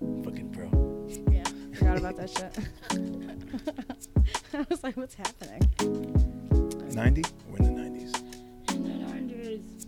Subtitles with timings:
[0.00, 0.70] Fucking bro.
[1.32, 1.44] Yeah,
[1.74, 2.58] forgot about that shit.
[4.54, 5.60] I was like, what's happening?
[6.94, 7.22] 90?
[7.50, 8.74] We're in the 90s.
[8.74, 9.86] In the 90s.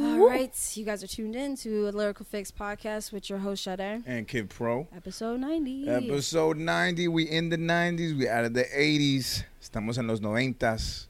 [0.00, 3.64] All right, you guys are tuned in to a Lyrical Fix podcast with your host
[3.64, 4.02] Sade.
[4.06, 4.86] And Kid Pro.
[4.96, 5.88] Episode 90.
[5.88, 7.08] Episode 90.
[7.08, 8.16] We in the 90s.
[8.16, 9.42] We out of the 80s.
[9.60, 11.07] Estamos en los 90s.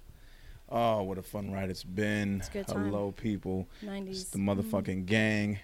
[0.71, 2.39] Oh, what a fun ride it's been.
[2.39, 2.85] It's a good time.
[2.87, 3.67] Hello, people.
[3.85, 4.09] 90s.
[4.11, 5.61] It's the motherfucking gang.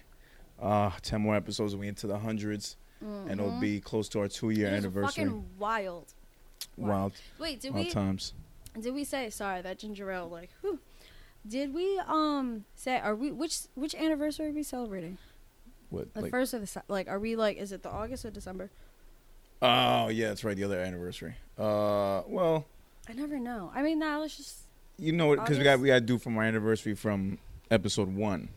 [0.59, 2.77] Uh, 10 more episodes and we into the hundreds.
[3.01, 3.59] And it'll Mhm.
[3.59, 5.25] be close to our two year anniversary.
[5.25, 6.13] Fucking wild.
[6.77, 8.33] Wild, Wait, did wild we times.
[8.79, 10.79] did we say sorry that ginger ale like whew,
[11.47, 15.17] did we um say are we which which anniversary are we celebrating?
[15.89, 16.13] What?
[16.13, 18.71] The Like, first or the like are we like is it the August or December?
[19.61, 20.57] oh, yeah, that's right.
[20.57, 21.35] The other anniversary.
[21.57, 22.65] Uh, well,
[23.07, 23.71] I never know.
[23.73, 24.64] I mean, now let's just
[24.97, 25.39] you know what?
[25.39, 27.37] Because we got we got to do from our anniversary from
[27.71, 28.49] episode one.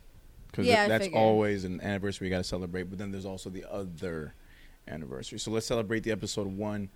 [0.51, 1.21] Because Yeah, I that's figured.
[1.21, 2.85] always an anniversary we got to celebrate.
[2.85, 4.35] But then there's also the other
[4.87, 5.39] anniversary.
[5.39, 6.89] So let's celebrate the episode one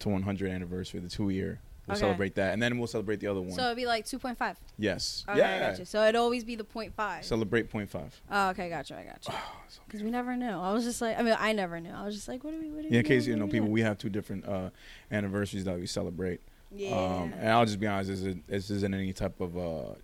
[0.00, 1.60] to 100 anniversary, the two year.
[1.86, 2.00] We'll Okay.
[2.00, 3.50] celebrate that, and then we'll celebrate the other one.
[3.52, 4.58] so it'd be like two point five.
[4.78, 5.22] yes.
[5.28, 5.56] Okay, yeah.
[5.56, 5.84] I got you.
[5.84, 7.24] So it'd always be the point five.
[7.26, 8.18] Celebrate point five.
[8.30, 9.34] Oh, okay, gotcha, I got you.
[9.36, 9.52] Oh,
[9.86, 10.46] Because we never knew.
[10.48, 11.90] I was just like, I mean, I never knew.
[11.90, 12.70] I was just like, what are we?
[12.70, 14.70] What do we Yeah, in case you What know, people, we have two different uh,
[15.12, 16.40] anniversaries that we celebrate.
[16.74, 16.90] Yeah.
[16.90, 19.94] Um, and I'll just be honest, this isn't, this isn't any type of uh,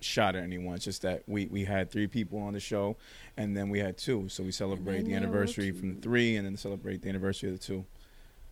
[0.00, 0.74] shot at anyone.
[0.76, 2.96] It's just that we, we had three people on the show,
[3.36, 4.28] and then we had two.
[4.28, 7.64] So we celebrate the anniversary from the three, and then celebrate the anniversary of the
[7.64, 7.84] two.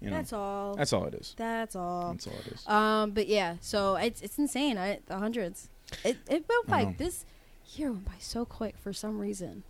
[0.00, 0.74] You know, That's all.
[0.74, 1.34] that's all it is.
[1.38, 2.12] That's all.
[2.12, 2.68] That's all it is.
[2.68, 4.76] Um, but yeah, so it's it's insane.
[4.76, 5.70] I the hundreds.
[6.04, 7.24] It it went by this
[7.74, 9.62] year went by so quick for some reason.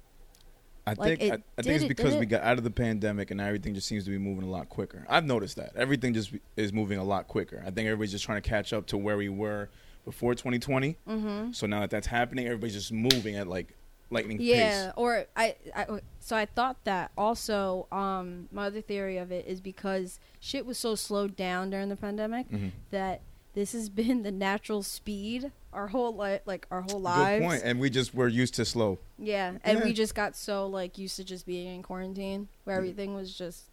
[0.87, 2.65] I like, think it I, I think it's it- because did we got out of
[2.65, 5.07] the pandemic and now everything just seems to be moving a lot quicker.
[5.09, 7.59] I've noticed that everything just is moving a lot quicker.
[7.67, 9.71] I think everybody's just trying to catch up to where we were
[10.05, 10.97] before 2020.
[11.09, 11.53] Mm-hmm.
[11.53, 13.75] So now that that's happening, everybody's just moving at like
[14.11, 14.47] lightning pace.
[14.49, 14.93] Yeah, pace.
[14.97, 15.87] or I, I
[16.21, 17.87] so I thought that also.
[17.91, 21.97] Um, my other theory of it is because shit was so slowed down during the
[21.97, 22.73] pandemic Mhm.
[22.91, 23.23] that
[23.55, 27.45] this has been the natural speed our whole life, like our whole Good lives.
[27.45, 27.63] point.
[27.65, 28.99] And we just were used to slow.
[29.19, 29.85] Yeah, and Yeah.
[29.85, 33.65] we just got so like used to just being in quarantine where everything was just.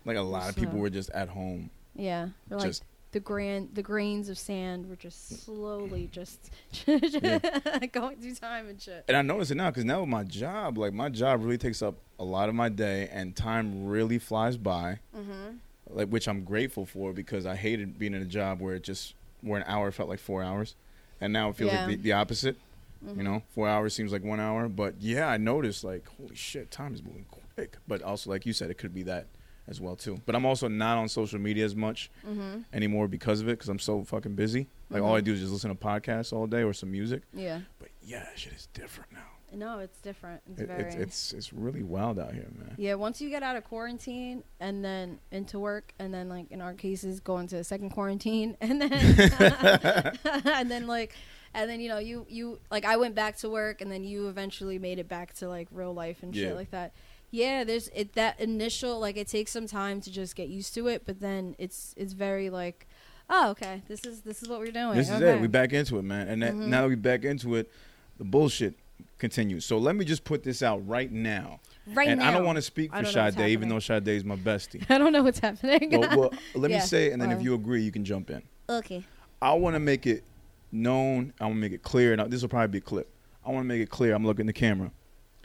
[0.04, 1.68] Like a lot of people were just at home.
[1.96, 2.74] Yeah, they're like
[3.10, 6.50] the gran the grains of sand were just slowly just
[6.86, 7.38] Yeah.
[7.92, 9.04] going through time and shit.
[9.08, 11.82] And I notice it now because now with my job, like my job really takes
[11.82, 15.00] up a lot of my day, and time really flies by.
[15.16, 15.56] Mm-hmm.
[15.88, 19.14] Like which I'm grateful for because I hated being in a job where it just
[19.40, 20.74] where an hour felt like four hours,
[21.20, 21.86] and now it feels Yeah.
[21.86, 22.56] like the, the opposite.
[23.04, 23.18] Mm-hmm.
[23.18, 26.70] You know, four hours seems like one hour, but yeah, I noticed like holy shit,
[26.70, 27.76] time is moving quick.
[27.86, 29.26] But also, like you said, it could be that
[29.68, 30.20] as well too.
[30.26, 32.62] But I'm also not on social media as much Mm-hmm.
[32.72, 34.68] anymore because of it because I'm so fucking busy.
[34.90, 35.24] Like all I Mhm.
[35.24, 37.22] do is just listen to podcasts all day or some music.
[37.32, 37.60] Yeah.
[37.78, 39.20] But yeah, shit is different now.
[39.54, 40.42] No, it's different.
[40.50, 40.82] It's It, very.
[40.84, 42.74] it's it's it's really wild out here, man.
[42.78, 46.60] yeah, once you get out of quarantine and then into work, and then like in
[46.60, 48.92] our cases, go into a second quarantine, and then
[50.46, 51.14] and then like,
[51.54, 54.28] and then you know you you like I went back to work, and then you
[54.28, 56.48] eventually made it back to like real life and Yeah.
[56.48, 56.92] shit like that.
[57.30, 60.88] Yeah, there's it that initial like it takes some time to just get used to
[60.88, 62.86] it, but then it's it's very like,
[63.30, 64.96] oh okay, this is this is what we're doing.
[64.96, 65.34] This is okay.
[65.36, 65.40] it.
[65.40, 66.28] We back into it, man.
[66.28, 66.66] And that, Mhm.
[66.68, 67.70] now that we back into it,
[68.18, 68.74] the bullshit
[69.18, 69.64] continues.
[69.64, 71.60] So let me just put this out right now.
[71.94, 72.28] right and now.
[72.28, 74.84] I don't want to speak for Sade, even though Sade is my bestie.
[74.90, 75.90] I don't know what's happening.
[75.90, 78.30] but well, let me say it, and then if um, you agree, you can jump
[78.30, 78.42] in.
[78.68, 79.04] okay.
[79.42, 80.24] I want to make it
[80.72, 81.32] known.
[81.40, 82.14] I want to make it clear.
[82.14, 83.08] And this will probably be a clip.
[83.44, 84.14] I want to make it clear.
[84.14, 84.90] I'm looking at the camera.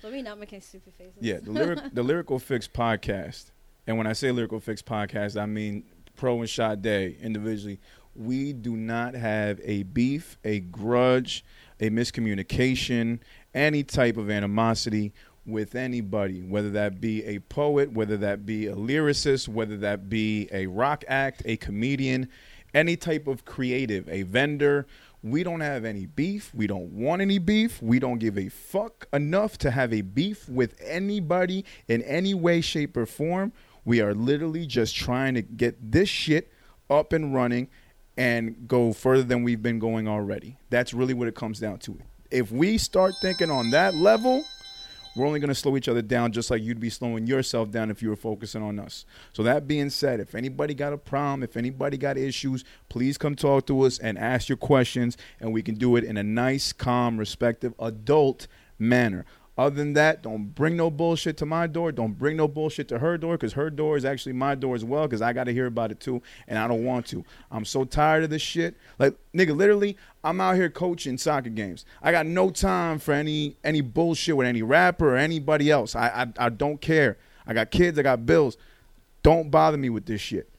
[0.02, 1.14] Let me not make any stupid faces.
[1.20, 3.52] Yeah, the lyric, the lyrical fix podcast.
[3.86, 5.84] And when I say lyrical fix podcast, I mean
[6.16, 7.80] Pro and Sade individually.
[8.16, 11.46] We do not have a beef, a grudge,
[11.80, 13.20] a miscommunication,
[13.54, 15.14] any type of animosity
[15.46, 20.48] with anybody, whether that be a poet, whether that be a lyricist, whether that be
[20.52, 22.30] a rock act, a comedian,
[22.74, 24.86] any type of creative, a vendor.
[25.24, 26.52] We don't have any beef.
[26.54, 27.82] We don't want any beef.
[27.82, 32.62] We don't give a fuck enough to have a beef with anybody in any way,
[32.62, 33.54] shape, or form.
[33.84, 36.52] We are literally just trying to get this shit
[36.90, 37.70] up and running
[38.18, 40.58] and go further than we've been going already.
[40.70, 42.00] That's really what it comes down to.
[42.32, 44.44] If we start thinking on that level,
[45.16, 47.92] we're only going to slow each other down just like you'd be slowing yourself down
[47.92, 49.06] if you were focusing on us.
[49.34, 53.36] So, that being said, if anybody got a problem, if anybody got issues, please come
[53.36, 56.72] talk to us and ask your questions, and we can do it in a nice,
[56.72, 58.48] calm, respective, adult
[58.80, 59.26] manner.
[59.58, 61.92] Other than that, don't bring no bullshit to my door.
[61.92, 64.86] Don't bring no bullshit to her door because her door is actually my door as
[64.86, 67.26] well because I got to hear about it too and I don't want to.
[67.52, 68.78] I'm so tired of this shit.
[68.98, 71.86] Like, nigga, literally, I'm out here coaching soccer games.
[72.02, 75.96] I got no time for any any bullshit with any rapper or anybody else.
[75.96, 76.08] I,
[76.40, 77.18] I, I don't care.
[77.46, 78.56] I got kids, I got bills.
[79.22, 80.50] Don't bother me with this shit.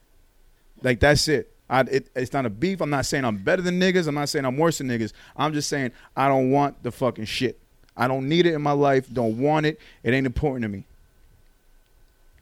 [0.83, 1.53] Like, that's it.
[1.69, 2.81] I, it, it's not a beef.
[2.81, 4.07] I'm not saying I'm better than niggas.
[4.07, 5.13] I'm not saying I'm worse than niggas.
[5.35, 7.59] I'm just saying I don't want the fucking shit.
[7.95, 9.07] I don't need it in my life.
[9.11, 9.79] Don't want it.
[10.03, 10.83] It ain't important to me.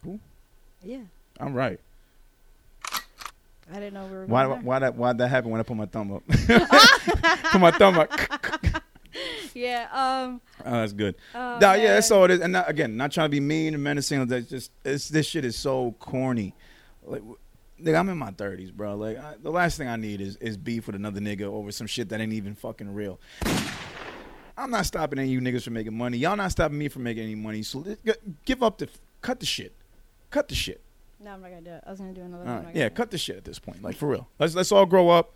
[0.04, 0.18] Who?
[0.82, 1.02] Yeah.
[1.38, 1.78] I'm right.
[3.72, 4.26] I didn't know we were.
[4.26, 6.22] Why why that why that happen when I put my thumb up?
[7.50, 8.10] put my thumb up.
[9.54, 9.88] Yeah.
[9.92, 10.40] Um.
[10.64, 11.14] Oh, that's good.
[11.34, 12.40] Oh, Nah, yeah, that's all it is.
[12.40, 14.26] And not, again, not trying to be mean and menacing.
[14.26, 16.54] That's just it's this shit is so corny.
[17.04, 17.22] Like,
[17.80, 18.96] nigga, I'm in my thirties, bro.
[18.96, 21.86] Like, I, the last thing I need is is beef with another nigga over some
[21.86, 23.18] shit that ain't even fucking real.
[24.62, 26.18] I'm not stopping any of you niggas from making money.
[26.18, 27.62] Y'all not stopping me from making any money.
[27.62, 27.84] So
[28.44, 28.88] give up the
[29.20, 29.74] cut the shit.
[30.30, 30.80] Cut the shit.
[31.20, 31.84] No, I'm not gonna do it.
[31.86, 32.44] I was gonna do another.
[32.44, 32.64] One.
[32.66, 32.76] right.
[32.76, 33.82] Yeah, cut the shit at this point.
[33.82, 34.28] Like for real.
[34.38, 35.34] Let's let's all grow up.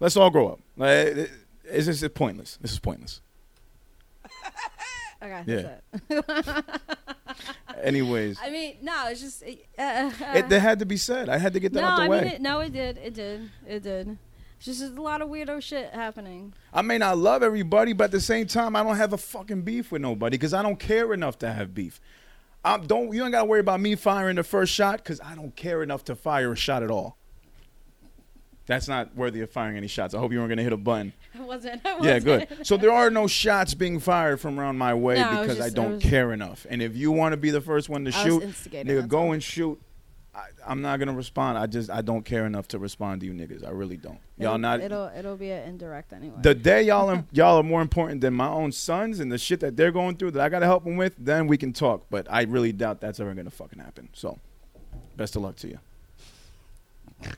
[0.00, 0.60] Let's all grow up.
[0.76, 1.30] Like, it-
[1.68, 2.58] it's just pointless.
[2.60, 3.20] This is pointless.
[5.22, 5.42] Okay.
[5.46, 5.76] Yeah.
[6.08, 6.64] That's it.
[7.82, 9.42] Anyways, I mean, no, it's just.
[9.42, 9.46] Uh,
[10.34, 11.30] it that had to be said.
[11.30, 12.20] I had to get that no, out the I way.
[12.20, 12.98] mean, it, no, it did.
[12.98, 13.50] It did.
[13.66, 14.18] It did.
[14.60, 16.54] Just a lot of weirdo shit happening.
[16.72, 19.62] I may not love everybody, but at the same time, I don't have a fucking
[19.62, 22.00] beef with nobody because I don't care enough to have beef.
[22.64, 23.12] I don't.
[23.12, 26.04] You don't gotta worry about me firing the first shot because I don't care enough
[26.06, 27.16] to fire a shot at all.
[28.66, 30.12] That's not worthy of firing any shots.
[30.14, 31.12] I hope you weren't gonna hit a button.
[31.38, 31.82] I wasn't.
[31.86, 32.24] I Yeah, wasn't.
[32.24, 32.66] good.
[32.66, 35.78] So there are no shots being fired from around my way No, because I just-
[35.78, 36.66] I don't was- care enough.
[36.68, 39.32] And if you want to be the first one to I shoot, nigga, go all.
[39.32, 39.80] and shoot.
[40.36, 41.56] I, I'm not gonna respond.
[41.56, 43.66] I just I don't care enough to respond to you niggas.
[43.66, 44.18] I really don't.
[44.36, 44.80] Y'all It'll- not.
[44.80, 46.36] It'll it'll be an indirect anyway.
[46.42, 49.60] the day y'all are, y'all are more important than my own sons and the shit
[49.60, 52.04] that they're going through that I gotta help them with, then we can talk.
[52.10, 54.10] But I really doubt that's ever gonna fucking happen.
[54.12, 54.38] So,
[55.16, 55.78] best of luck to you.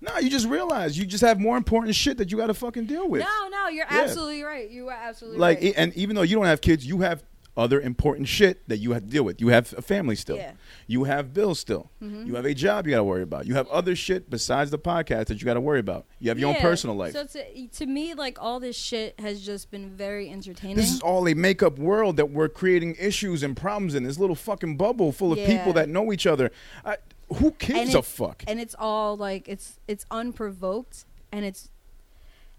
[0.00, 3.08] no, you just realize you just have more important shit that you gotta fucking deal
[3.08, 3.20] with.
[3.22, 4.00] no, no, you're Yeah.
[4.00, 4.68] absolutely right.
[4.70, 5.74] You are absolutely like, right.
[5.76, 7.22] and even though you don't have kids, you have
[7.60, 9.40] other important shit that you have to deal with.
[9.40, 10.36] You have a family still.
[10.36, 10.52] Yeah.
[10.86, 11.90] You have bills still.
[12.02, 12.26] Mhm.
[12.26, 13.46] You have a job you got to worry about.
[13.46, 16.06] You have other shit besides the podcast that you got to worry about.
[16.18, 17.12] You have your own personal life.
[17.12, 20.76] So to, to me, like all this shit has just been very entertaining.
[20.76, 24.02] This is all a make-up world that we're creating issues and problems in.
[24.04, 25.46] This little fucking bubble full of Yeah.
[25.58, 26.50] people that know each other.
[26.84, 26.96] I,
[27.34, 28.42] who gives And a fuck?
[28.48, 31.68] and it's all like it's it's unprovoked and it's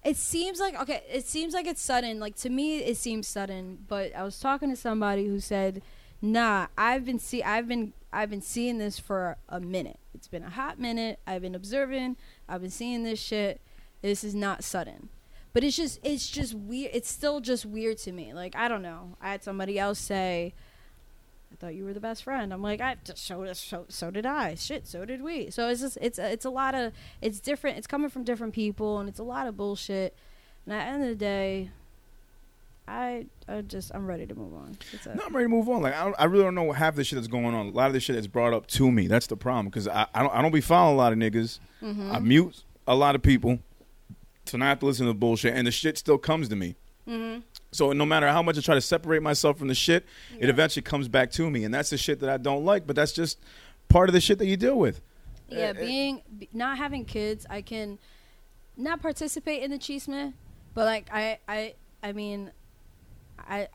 [0.04, 2.20] it seems like okay it seems like it's sudden.
[2.20, 3.80] Like to me it seems sudden.
[3.88, 5.82] But i was talking to somebody who said
[6.24, 10.00] nah i've been see i've been i've been seeing this for a minute.
[10.14, 11.20] It's been a hot minute.
[11.26, 12.18] I've been observing.
[12.48, 13.62] I've been seeing this shit.
[14.02, 15.10] This is not sudden.
[15.54, 18.34] But it's just it's just weird it's still just weird to me.
[18.34, 19.18] Like i don't know.
[19.22, 20.54] I had somebody else say
[21.62, 22.52] thought you were the best friend.
[22.52, 24.56] I'm like, I just so so so did I.
[24.56, 25.52] Shit, so did we.
[25.52, 26.92] So it's just it's it's a lot of
[27.22, 27.78] it's different.
[27.78, 30.16] It's coming from different people, and it's a lot of bullshit.
[30.66, 31.70] And at the end of the day,
[32.88, 34.76] I I just I'm ready to move on.
[34.92, 35.06] That's.
[35.06, 35.84] No, I'm ready to move on.
[35.84, 37.68] Like I, don't, I really don't know what half the shit that's going on.
[37.68, 39.06] A lot of this shit is brought up to me.
[39.06, 41.60] That's the problem because I, I don't I don't be following a lot of niggas.
[41.84, 42.12] Mm-hmm.
[42.12, 43.60] I mute a lot of people
[44.46, 46.76] to not have to listen to bullshit, and the shit still comes to me.
[47.08, 47.42] Mm-hmm.
[47.72, 50.06] So no matter how much I try to separate myself from the shit,
[50.38, 52.86] it eventually comes back to me, and that's the shit that I don't like.
[52.86, 53.40] But that's just
[53.88, 55.02] part of the shit that you deal with.
[55.48, 56.22] Yeah, Uh, being
[56.54, 57.98] not having kids, I can
[58.78, 60.34] not participate in the chisme,
[60.74, 62.52] but like I I I mean,
[63.48, 63.68] I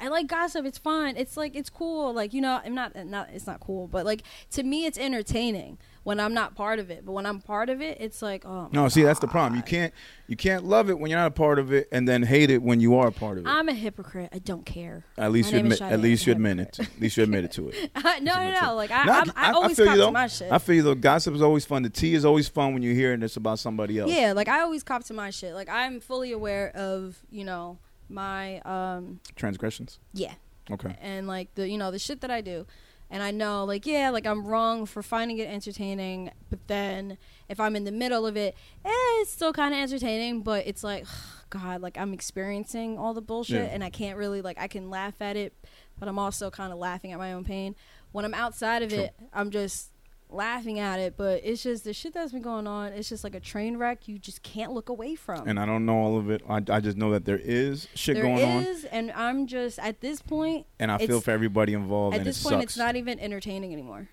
[0.00, 0.64] I like gossip.
[0.64, 1.16] It's fun.
[1.16, 2.12] It's like it's cool.
[2.12, 4.22] Like you know, I'm not uh, not it's not cool, but like
[4.52, 7.04] to me, it's entertaining when I'm not part of it.
[7.04, 9.56] But when I'm part of it, it's like oh No, see that's the problem.
[9.56, 9.92] You can't
[10.26, 12.62] you can't love it when you're not a part of it, and then hate it
[12.62, 13.48] when you are a part of it.
[13.48, 14.30] I'm a hypocrite.
[14.32, 15.04] I don't care.
[15.18, 15.82] at least my you admit.
[15.82, 16.80] At least you admit it.
[16.80, 17.90] At least you admit it to it.
[18.22, 18.74] no, no, no.
[18.74, 20.52] Like I, No, I'm, I, always feel cop you to my shit.
[20.52, 20.94] I feel you though.
[20.94, 21.82] Gossip is always fun.
[21.82, 24.10] The tea is always fun when you're hearing It's about somebody else.
[24.10, 25.54] Yeah, like I always cop to my shit.
[25.54, 27.78] Like I'm fully aware of you know
[28.10, 29.98] my um Transgressions.
[30.12, 30.34] yeah
[30.70, 30.96] Okay.
[31.00, 32.66] and like the you know the shit that I do,
[33.10, 37.58] and I know like yeah like I'm wrong for finding it entertaining, but then if
[37.58, 38.90] I'm in the middle of it, eh,
[39.20, 41.06] it's still kind of entertaining, but it's like
[41.50, 43.74] God like I'm experiencing all the bullshit Yeah.
[43.74, 45.54] and I can't really like I can laugh at it,
[45.98, 47.74] but I'm also kind of laughing at my own pain.
[48.12, 49.00] When I'm outside of True.
[49.04, 49.89] it, I'm just
[50.32, 52.92] laughing at it, but it's just the shit that's been going on.
[52.92, 54.08] It's just like a train wreck.
[54.08, 55.48] You just can't look away from.
[55.48, 56.42] And I don't know all of it.
[56.48, 59.78] I, I just know that there is shit There going on, is, and I'm just
[59.78, 60.66] at this point.
[60.78, 62.16] and I feel for everybody involved.
[62.16, 62.64] At this it point, sucks.
[62.64, 64.08] it's not even entertaining anymore.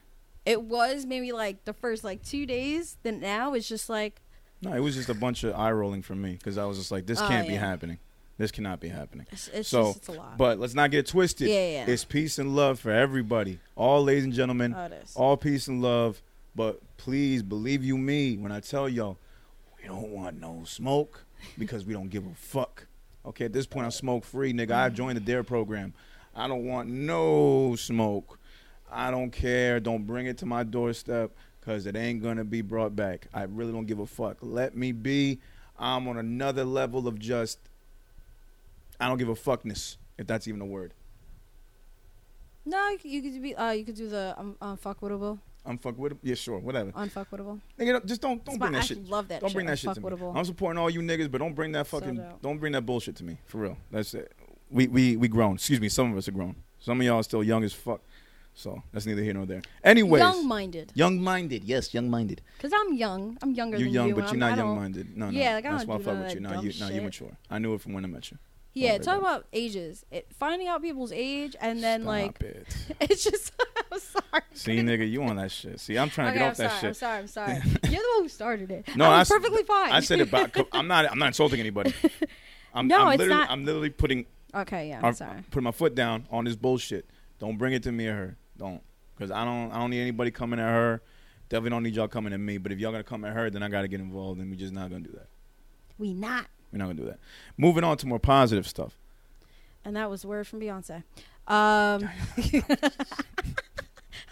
[0.46, 2.98] It was maybe like the first like two days.
[3.04, 4.22] Then now it's just like
[4.62, 6.92] No, it was just a bunch of eye rolling from me because I was just
[6.92, 7.60] like, this Oh, can't be yeah.
[7.60, 8.00] happening.
[8.38, 9.26] This cannot be happening.
[9.32, 10.38] It's, it's So, just it's a lot.
[10.38, 11.48] But let's not get twisted.
[11.48, 11.86] Yeah, yeah.
[11.88, 13.60] It's peace and love for everybody.
[13.76, 16.22] All ladies and gentlemen, oh, all peace and love.
[16.56, 19.18] But please believe you me when I tell y'all,
[19.78, 21.26] we don't want no smoke
[21.58, 22.88] because we don't give a fuck.
[23.26, 24.72] Okay, at this point, I'm smoke free, nigga.
[24.72, 24.94] I mm.
[24.94, 25.94] joined the DARE program.
[26.36, 28.40] I don't want no smoke.
[28.92, 29.80] I don't care.
[29.80, 33.28] Don't bring it to my doorstep because it ain't gonna be brought back.
[33.34, 34.38] I really don't give a fuck.
[34.42, 35.40] Let me be.
[35.78, 37.60] I'm on another level of just.
[39.00, 40.94] I don't give a fuckness, if that's even a word.
[42.66, 43.56] no, you could, be.
[43.56, 45.40] Uh, you could do the um, unfuckwittable.
[45.98, 46.18] With it.
[46.24, 46.92] Yeah, sure, whatever.
[46.94, 47.60] Unfuckwittable.
[47.78, 49.10] Nigga, don't- just don't don't It's bring my- that I shit.
[49.10, 50.08] love that Don't shit, bring that shit to me.
[50.10, 50.36] unfuckwittable.
[50.36, 52.16] I'm supporting all you niggas, but don't bring that fucking.
[52.16, 52.42] dope.
[52.42, 53.38] don't bring that bullshit to me.
[53.46, 53.78] For real.
[53.92, 54.32] That's it.
[54.72, 55.56] We we we grown.
[55.56, 55.90] Excuse me.
[55.90, 56.56] Some of us are grown.
[56.80, 58.00] Some of y'all are still young as fuck.
[58.54, 59.62] So that's neither here nor there.
[59.84, 60.92] Anyways, Young-minded.
[60.96, 61.64] young-minded.
[61.66, 62.42] Yes, young-minded.
[62.60, 63.38] Cause I'm young.
[63.42, 64.16] I'm younger than You're young, you.
[64.16, 65.18] but you're I'm- not I don't- young-minded.
[65.18, 65.38] No, no.
[65.38, 66.40] Yeah, like, I that's why I fuck with you.
[66.40, 67.04] Now you, dumb now you shit.
[67.04, 67.38] mature.
[67.52, 68.38] I knew it from when I met you.
[68.78, 70.06] Yeah, Don't talk worry about ages.
[70.12, 72.68] It, finding out people's age and then Stop like it.
[73.02, 73.54] it's just.
[73.92, 74.44] I'm sorry.
[74.54, 75.80] See, nigga, you on that shit.
[75.80, 76.88] See, I'm trying to get I'm off that shit.
[76.90, 77.18] I'm sorry.
[77.20, 77.54] I'm sorry.
[77.84, 78.96] You're the one who started it.
[78.96, 79.92] No, I I was perfectly fine.
[79.92, 80.56] I said it back.
[80.72, 81.10] I'm not.
[81.12, 81.94] I'm not insulting anybody.
[82.74, 85.00] I'm, No, I'm it's literally, not- I'm literally putting okay, yeah.
[85.00, 85.44] I'm I'm sorry.
[85.50, 87.10] putting my foot down on this bullshit.
[87.40, 88.38] Don't bring it to me or her.
[88.58, 88.82] Don't,
[89.16, 89.72] because I don't.
[89.72, 91.02] I don't need anybody coming at her.
[91.50, 92.58] Definitely don't need y'all coming at me.
[92.58, 94.74] But if y'all gonna come at her, then I gotta get involved, and we just
[94.74, 95.28] not gonna do that.
[95.98, 96.46] We not.
[96.72, 97.20] We're not gonna do that.
[97.58, 98.98] Moving on to more positive stuff.
[99.86, 101.04] And that was word from Beyonce.
[101.48, 102.10] Um,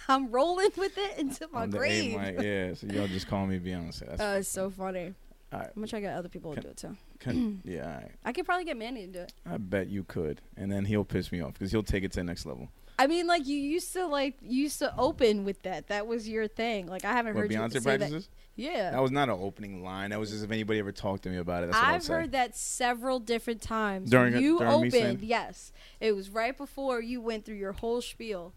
[0.08, 2.20] I'm rolling with it into my On the A grave.
[2.20, 2.74] mic, yeah.
[2.76, 4.06] So y'all just call me Beyonce.
[4.08, 5.14] That's Uh, it's so funny.
[5.52, 5.68] all right.
[5.68, 6.96] I'm gonna try to get other people to do it too.
[7.20, 8.12] Can- yeah, all right.
[8.24, 9.34] I could probably get Manny to do it.
[9.46, 12.20] I bet you could, and then he'll piss me off because he'll take it to
[12.20, 12.70] the next level.
[12.98, 15.88] I mean, like you used to like you used to open with that.
[15.88, 16.88] That was your thing.
[16.88, 18.26] Like I haven't What heard you Beyonce say practices?
[18.28, 18.32] that.
[18.58, 20.12] Yeah, That was not an opening line.
[20.12, 21.72] That was just if anybody ever talked to me about it.
[21.72, 22.14] That's what I would I've say.
[22.14, 24.10] heard that several different times.
[24.10, 25.74] During it- you during me saying- opened, yes.
[26.00, 28.54] It was right before you went through your whole spiel.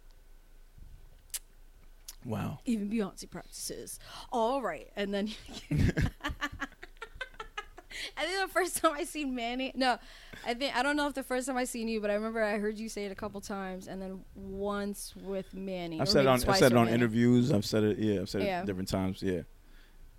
[2.25, 2.61] Wow.
[2.64, 3.99] Even Beyonce practices.
[4.30, 5.30] All right, and then.
[8.17, 9.99] I think the first time I seen Manny, no,
[10.47, 12.43] I think I don't know if the first time I seen you, but I remember
[12.43, 16.00] I heard you say it a couple times, and then once with Manny.
[16.00, 16.95] I've said it on I've said it on Manny.
[16.97, 17.52] interviews.
[17.52, 17.99] I've said it.
[17.99, 18.61] Yeah, I've said Yeah.
[18.62, 19.23] it different times.
[19.23, 19.43] Yeah,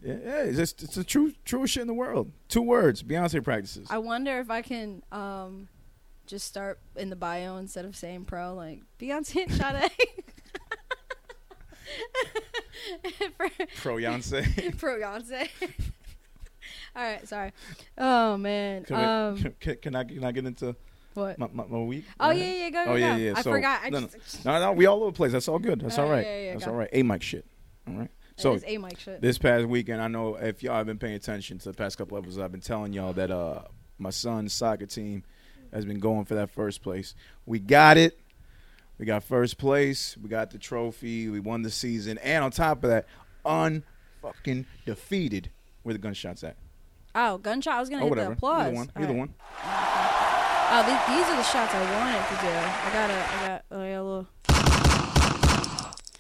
[0.04, 0.44] yeah, yeah.
[0.44, 2.32] It's just, it's the true truest shit in the world.
[2.48, 3.04] Two words.
[3.04, 3.88] Beyonce practices.
[3.90, 5.68] I wonder if I can um,
[6.26, 9.92] just start in the bio instead of saying pro, like Beyonce and Sade.
[13.78, 14.78] Pro Beyonce.
[14.78, 15.50] pro Beyonce.
[16.96, 17.52] All right, sorry.
[17.98, 18.84] Oh man.
[18.84, 20.76] Can, we- Um, can, can I can I get into
[21.14, 21.38] what?
[21.38, 22.06] my, my, my week?
[22.20, 23.24] Oh yeah, yeah, go, Oh go, yeah, go.
[23.24, 23.34] yeah.
[23.36, 23.82] I So, forgot.
[23.84, 24.08] I no, no.
[24.08, 25.32] just, No, no, we all over the place.
[25.32, 25.82] That's all good.
[25.82, 26.26] That's Oh, all right.
[26.26, 26.90] yeah, yeah, That's all right.
[26.94, 27.46] A mic shit.
[27.88, 28.12] All right.
[28.38, 29.22] so So a mic shit.
[29.22, 32.18] this past weekend, I know if y'all have been paying attention to the past couple
[32.18, 33.64] of episodes, I've been telling y'all that uh
[33.98, 35.24] my son's soccer team
[35.74, 37.14] has been going for that first place.
[37.46, 38.20] We got it.
[38.98, 40.18] We got first place.
[40.22, 41.30] We got the trophy.
[41.30, 43.06] We won the season, and on top of that,
[43.46, 45.50] unfucking defeated.
[45.84, 46.58] Where the gunshots at?
[47.28, 47.74] Oh, gunshot.
[47.76, 48.30] I was gonna Oh, hit whatever.
[48.30, 48.66] the applause.
[48.68, 48.90] Either one.
[48.96, 49.20] All Either right.
[49.20, 49.34] one.
[50.72, 52.48] Oh, these, these are the shots I wanted to do.
[52.48, 54.28] I gotta, I got, oh, yeah, a little.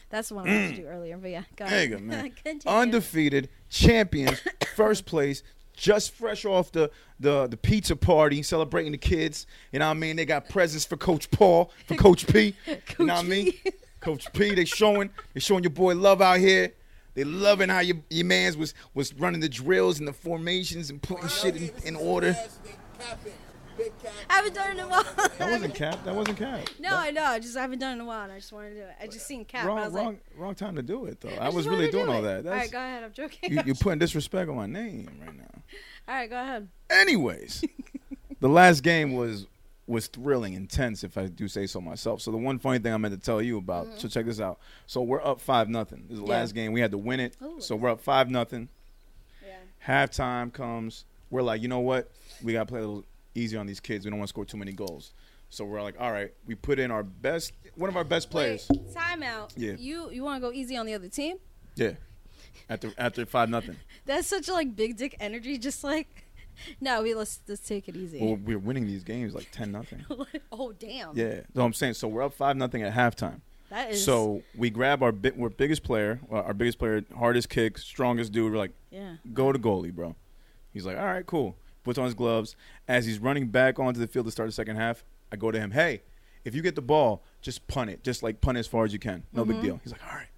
[0.09, 1.69] That's the one I wanted to do earlier, but yeah, go Mm.
[1.69, 2.33] There you ahead.
[2.43, 2.61] go, man.
[2.65, 4.41] Undefeated champions,
[4.75, 6.89] first place, just fresh off the,
[7.19, 9.45] the the pizza party, celebrating the kids.
[9.71, 10.15] You know what I mean?
[10.15, 12.55] They got presents for Coach Paul, for Coach P.
[12.97, 13.53] you know what I mean?
[14.01, 14.55] Coach P.
[14.55, 16.73] They showing they showing your boy love out here.
[17.19, 21.01] They loving how your your man's was was running the drills and the formations and
[21.01, 22.33] putting shit in, in order.
[24.29, 25.03] I haven't done it in a while.
[25.37, 26.01] That wasn't cap.
[26.05, 26.69] That wasn't cap.
[26.79, 27.25] No, I know.
[27.25, 28.81] I just I haven't done it in a while, and I just wanted to do
[28.83, 28.95] it.
[29.01, 29.63] I just seen Cap.
[29.65, 31.27] and I Wrong, was wrong, like, wrong time to do it though.
[31.27, 32.37] I, just was really to do doing all that.
[32.37, 33.03] All That's, right, go ahead.
[33.03, 33.51] I'm joking.
[33.51, 35.61] you, you're putting disrespect on my name right now.
[36.07, 36.69] All right, go ahead.
[36.89, 37.65] Anyways,
[38.39, 39.45] the last game was
[39.89, 42.21] was thrilling, intense, if I do say so myself.
[42.21, 43.87] So the one funny thing I meant to tell you about.
[43.99, 44.59] So check this out.
[44.85, 46.03] So we're up five nothing.
[46.07, 46.31] This is the Mm-hmm.
[46.31, 46.37] Yeah.
[46.39, 46.71] last game.
[46.73, 47.35] We had to win it.
[47.43, 48.69] Ooh, so we're up five nothing.
[49.45, 49.55] Yeah.
[49.87, 51.05] Halftime comes.
[51.31, 52.11] We're like, you know what?
[52.43, 53.05] We gotta play a little
[53.35, 54.05] easier on these kids.
[54.05, 55.11] We don't want to score too many goals.
[55.49, 56.31] So we're like, all right.
[56.45, 58.67] We put in our best, one of our best players.
[58.69, 59.51] Wait, timeout.
[59.57, 59.73] Yeah.
[59.77, 61.37] You you want to go easy on the other team?
[61.75, 61.93] Yeah.
[62.69, 63.77] After after five nothing.
[64.05, 65.57] That's such like big dick energy.
[65.57, 66.25] Just like,
[66.81, 68.19] no, we let's let's take it easy.
[68.21, 70.05] Well, we're winning these games like ten nothing.
[70.51, 71.15] oh damn.
[71.17, 71.41] Yeah.
[71.55, 71.93] So I'm saying.
[71.95, 73.41] So we're up five nothing at halftime.
[73.69, 77.49] That is So we grab our bit, our biggest player, uh, our biggest player, hardest
[77.49, 78.51] kick, strongest dude.
[78.51, 79.17] We're like, yeah.
[79.33, 80.15] go to goalie, bro.
[80.73, 81.55] He's like, all right, cool.
[81.83, 82.55] Puts on his gloves.
[82.87, 85.59] As he's running back onto the field to start the second half, I go to
[85.59, 86.01] him, hey,
[86.45, 88.03] if you get the ball, just punt it.
[88.03, 89.23] Just like punt as far as you can.
[89.33, 89.61] No big Mhm.
[89.61, 89.79] deal.
[89.83, 90.29] He's like, all right.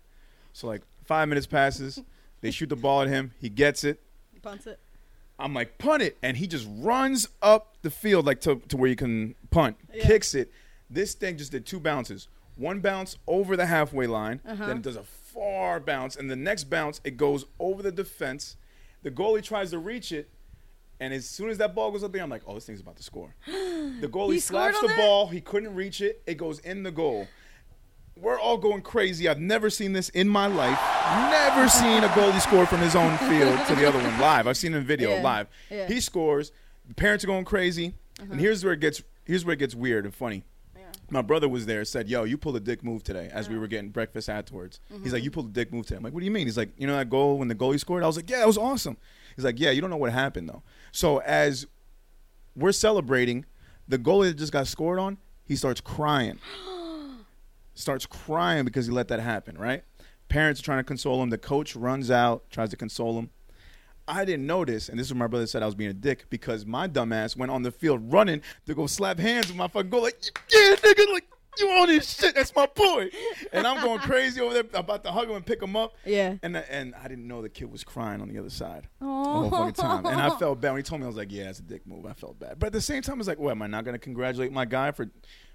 [0.51, 2.01] So like five minutes passes.
[2.41, 3.31] They shoot the ball at him.
[3.39, 4.01] He gets it.
[4.33, 4.77] He punts it.
[5.41, 6.17] I'm like, punt it.
[6.21, 10.05] And he just runs up the field, like to, to where you can punt, Yeah.
[10.05, 10.51] kicks it.
[10.89, 12.27] This thing just did two bounces.
[12.55, 14.65] One bounce over the halfway line, Uh-huh.
[14.67, 16.15] then it does a far bounce.
[16.15, 18.57] And the next bounce, it goes over the defense.
[19.03, 20.29] The goalie tries to reach it.
[20.99, 22.97] And as soon as that ball goes up there, I'm like, oh, this thing's about
[22.97, 23.33] to score.
[23.47, 24.97] The goalie slaps the that?
[24.97, 25.27] ball.
[25.29, 26.21] He couldn't reach it.
[26.27, 27.27] It goes in the goal.
[28.21, 29.27] We're all going crazy.
[29.27, 30.79] I've never seen this in my life.
[31.31, 34.45] Never seen a goalie score from his own field to the other one live.
[34.45, 35.23] I've seen it in video Yeah.
[35.23, 35.47] live.
[35.71, 35.87] Yeah.
[35.87, 36.51] He scores.
[36.87, 37.95] The parents are going crazy.
[38.19, 38.27] Uh-huh.
[38.33, 40.43] And here's where it gets here's where it gets weird and funny.
[40.77, 40.83] Yeah.
[41.09, 41.83] My brother was there.
[41.83, 44.99] Said, "Yo, you pulled a dick move today." As we were getting breakfast afterwards, he's
[44.99, 45.13] mm-hmm.
[45.13, 46.69] like, "You pulled a dick move today." I'm like, "What do you mean?" He's like,
[46.77, 48.97] "You know that goal when the goalie scored?" I was like, "Yeah, that was awesome."
[49.35, 50.61] He's like, "Yeah, you don't know what happened though."
[50.91, 51.65] So as
[52.55, 53.45] we're celebrating,
[53.87, 56.37] the goalie that just got scored on, he starts crying.
[57.73, 59.83] starts crying because he let that happen, right?
[60.29, 61.29] Parents are trying to console him.
[61.29, 63.29] The coach runs out, tries to console him.
[64.07, 66.25] I didn't notice, and this is where my brother said I was being a dick
[66.29, 69.89] because my dumbass went on the field running to go slap hands with my fucking
[69.89, 70.19] goal, like,
[70.51, 71.27] yeah, nigga, like,
[71.59, 73.09] you on this shit, that's my boy.
[73.53, 75.93] And I'm going crazy over there, about to hug him and pick him up.
[76.05, 76.35] Yeah.
[76.41, 79.33] And, and I didn't know the kid was crying on the other side the Oh.
[79.33, 80.05] whole fucking time.
[80.05, 81.05] And I felt bad when he told me.
[81.05, 83.01] I was like, "Yeah, that's a dick move." I felt bad, but at the same
[83.01, 83.51] time, I was like, "What?
[83.51, 85.11] Am I not going to congratulate my guy for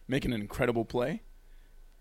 [0.07, 1.23] making an incredible play?"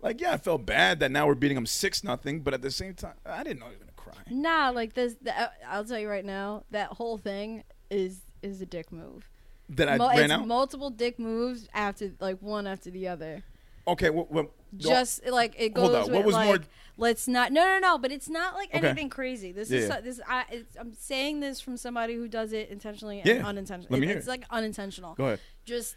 [0.06, 2.70] Like, yeah, I felt bad that now we're beating him six nothing, but at the
[2.70, 4.14] same time, I didn't know was going to cry.
[4.30, 5.16] Nah, like this.
[5.20, 9.28] The, uh, I'll tell you right now, that whole thing is is a dick move.
[9.70, 10.46] That I Mul- ran it's out.
[10.46, 13.42] multiple dick moves after like one after the other.
[13.88, 14.30] okay, what?
[14.30, 16.58] what Just like it goes Hold on, what was like more-
[16.98, 18.86] let's not no no no, but it's not like Okay.
[18.86, 19.50] anything crazy.
[19.50, 20.00] This Yeah, is yeah.
[20.02, 23.44] this I it's, I'm saying this from somebody who does it intentionally and Yeah.
[23.46, 23.88] unintentionally.
[23.90, 24.30] Let me It- hear it's it.
[24.30, 25.14] like unintentional.
[25.16, 25.40] go ahead.
[25.64, 25.96] Just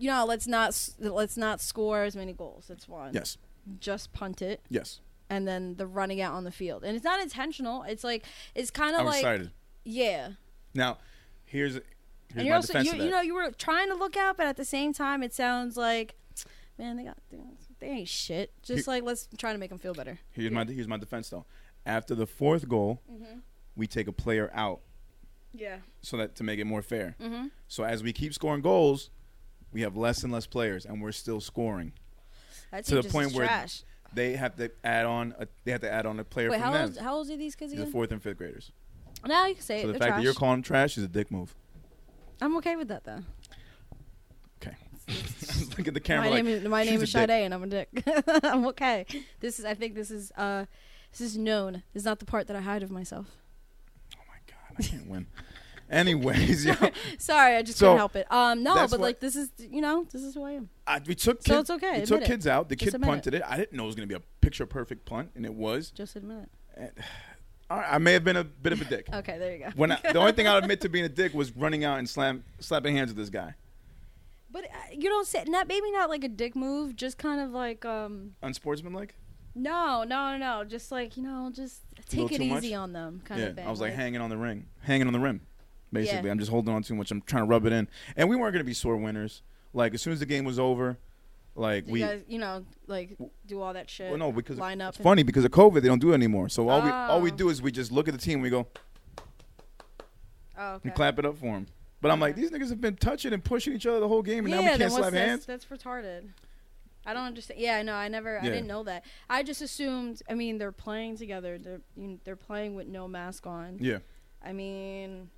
[0.00, 2.64] you know, let's not s- let's not score as many goals.
[2.68, 3.12] That's one.
[3.14, 3.36] Yes,
[3.78, 5.00] Just punt it yes.
[5.28, 6.82] and then the running out on the field.
[6.84, 7.82] And it's not intentional.
[7.84, 9.50] It's like it's kind of I'm like excited.
[9.84, 10.30] yeah.
[10.74, 10.98] Now,
[11.44, 11.84] here's here's
[12.30, 13.04] and my you're also defense you, of that.
[13.04, 15.76] you know you were trying to look out, but at the same time it sounds
[15.76, 16.14] like
[16.78, 17.18] man they got
[17.80, 18.52] they ain't shit.
[18.62, 20.18] Just like let's try to make them feel better.
[20.30, 21.44] here's my here's my defense though.
[21.86, 23.38] After the fourth goal, Mm-hmm.
[23.76, 24.80] we take a player out
[25.54, 25.78] Yeah.
[26.02, 27.16] so that to make it more fair.
[27.20, 27.46] Mm-hmm.
[27.68, 29.10] So as we keep scoring goals,
[29.72, 31.92] we have less and less players, and we're still scoring.
[32.70, 33.82] That To the just point where trash.
[34.12, 35.34] They have to add on.
[35.38, 36.82] A, they have to add on a player Wait, from how them.
[36.90, 37.90] old how old are these kids again?
[37.92, 38.72] fourth and fifth graders.
[39.24, 39.92] Now you can say So it.
[39.92, 41.54] the fact that you're calling them trash is a dick move.
[42.40, 43.20] I'm okay with that though.
[44.60, 44.76] Okay.
[45.78, 46.24] Look at the camera.
[46.24, 47.88] my like, name is my name is dick." Sade and I'm a dick.
[48.42, 49.06] I'm okay.
[49.40, 50.64] This is I think this is uh
[51.12, 51.82] this is known.
[51.92, 53.26] This is not the part that I hide of myself.
[54.16, 55.26] Oh my god, I can't win.
[55.90, 56.74] Anyways, yo,
[57.18, 58.26] Sorry, I just So, couldn't help it.
[58.32, 60.68] Um, no, that's but like this is you know this is who I am.
[60.86, 61.60] I, we took So kids.
[61.62, 62.26] it's okay, We admit took it.
[62.26, 62.68] kids out.
[62.68, 63.10] The Just kid admit it.
[63.10, 63.42] punted it.
[63.46, 65.90] I didn't know it was going to be a picture perfect punt, and it was.
[65.90, 66.96] Just admit it.
[67.70, 69.08] All right, I may have been a bit of a dick.
[69.14, 69.70] Okay, there you go.
[69.76, 72.08] When I, the only thing I'll admit to being a dick was running out and
[72.08, 73.54] slam slapping hands with this guy.
[74.52, 77.50] But uh, you don't say not maybe not like a dick move, just kind of
[77.50, 79.14] like um Unsportsmanlike.
[79.54, 82.64] no no no just like you know just little take it too much?
[82.64, 83.66] easy on them kind yeah, of thing.
[83.66, 85.40] I was like hanging on the ring, hanging on the rim.
[85.92, 86.30] Basically, Yeah.
[86.32, 87.10] I'm just holding on too much.
[87.10, 89.42] I'm trying to rub it in, and we weren't going to be sore winners.
[89.72, 90.98] Like as soon as the game was over,
[91.56, 92.00] like Do we.
[92.00, 94.08] you guys you know like do all that shit.
[94.10, 94.94] well, no, because line up.
[94.94, 96.48] it's funny because of COVID, they don't do it anymore.
[96.48, 97.34] So all we all we Oh.
[97.36, 98.66] do is we just look at the team, and we go
[100.56, 100.88] Oh, okay.
[100.88, 101.66] and clap it up for them.
[102.02, 104.44] But I'm like, these niggas have been touching and pushing each other the whole game,
[104.46, 105.44] and yeah, now we can't slap hands.
[105.46, 106.28] That's retarded.
[107.06, 107.60] I don't understand.
[107.60, 107.94] Yeah, I know.
[107.94, 108.38] I never.
[108.38, 109.04] I didn't know that.
[109.28, 110.22] I just assumed.
[110.28, 111.58] I mean, they're playing together.
[111.58, 113.78] They're you know, they're playing with no mask on.
[113.80, 113.98] Yeah,
[114.44, 115.30] I mean,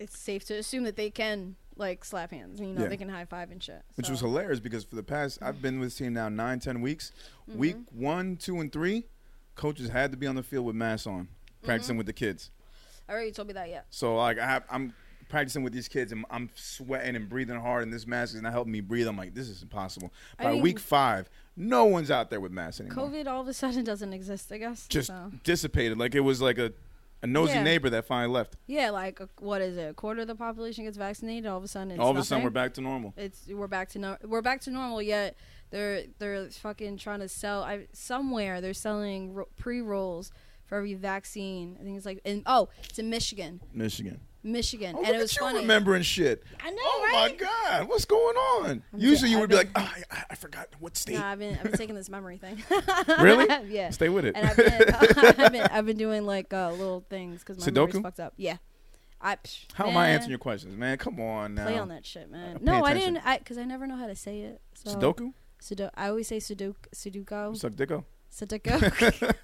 [0.00, 2.60] it's safe to assume that they can like slap hands.
[2.60, 2.88] You know, Yeah.
[2.88, 3.82] they can high five and shit.
[3.94, 4.12] which so.
[4.12, 7.12] was hilarious because for the past I've been with this team now nine, ten weeks.
[7.46, 7.92] Week Mhm.
[7.92, 9.06] one, two, and three,
[9.54, 11.28] coaches had to be on the field with masks on,
[11.62, 11.98] practicing Mhm.
[11.98, 12.50] with the kids.
[13.08, 13.68] I already told me that.
[13.68, 13.82] Yeah.
[13.90, 14.94] So like I have, I'm
[15.28, 18.52] practicing with these kids and I'm sweating and breathing hard, and this mask is not
[18.52, 19.06] helping me breathe.
[19.06, 20.12] I'm like, this is impossible.
[20.38, 23.08] I By mean- week five, no one's out there with masks anymore.
[23.08, 24.50] COVID all of a sudden doesn't exist.
[24.52, 24.86] I guess.
[24.88, 25.30] Just so.
[25.44, 25.98] dissipated.
[25.98, 26.72] Like it was like a,
[27.22, 27.62] a nosy Yeah.
[27.62, 28.56] neighbor that finally left.
[28.66, 29.90] Yeah, like what is it?
[29.90, 31.46] A quarter of the population gets vaccinated.
[31.46, 33.12] All of a sudden, it's All of a sudden, we're back to normal.
[33.16, 35.02] It's we're back to no, we're back to normal.
[35.02, 35.36] Yet
[35.70, 37.62] they're they're fucking trying to sell.
[37.62, 40.32] I somewhere they're selling ro- pre rolls
[40.64, 41.76] for every vaccine.
[41.80, 44.20] I think it's like in oh it's in Michigan, Michigan.
[44.42, 45.60] Michigan, Oh, and it was you funny.
[45.60, 46.42] remembering shit.
[46.60, 47.38] I know, Oh right?
[47.40, 48.82] my god, what's going on?
[48.92, 51.18] I'm Usually you would be like, oh, I, I forgot what state.
[51.18, 52.62] No, I've been I've been taking this memory thing.
[53.20, 53.46] Really?
[53.68, 53.90] yeah.
[53.90, 54.34] Stay with it.
[54.36, 54.94] And I've been,
[55.44, 58.02] I've been I've been doing like uh, little things because my memory's Sudoku?
[58.02, 58.34] fuck up.
[58.36, 58.56] Yeah.
[59.20, 60.96] I, psh, How am I answering your questions, man?
[60.96, 61.64] Come on now.
[61.66, 62.56] Play on that shit, man.
[62.56, 63.18] Uh, no, I didn't.
[63.18, 64.62] I because I never know how to say it.
[64.74, 65.34] So Sudoku?
[65.60, 66.74] Sudo- I always say Sudoku.
[66.94, 67.60] Sudoku.
[67.74, 68.04] Dicko?
[68.32, 69.34] Sudoku.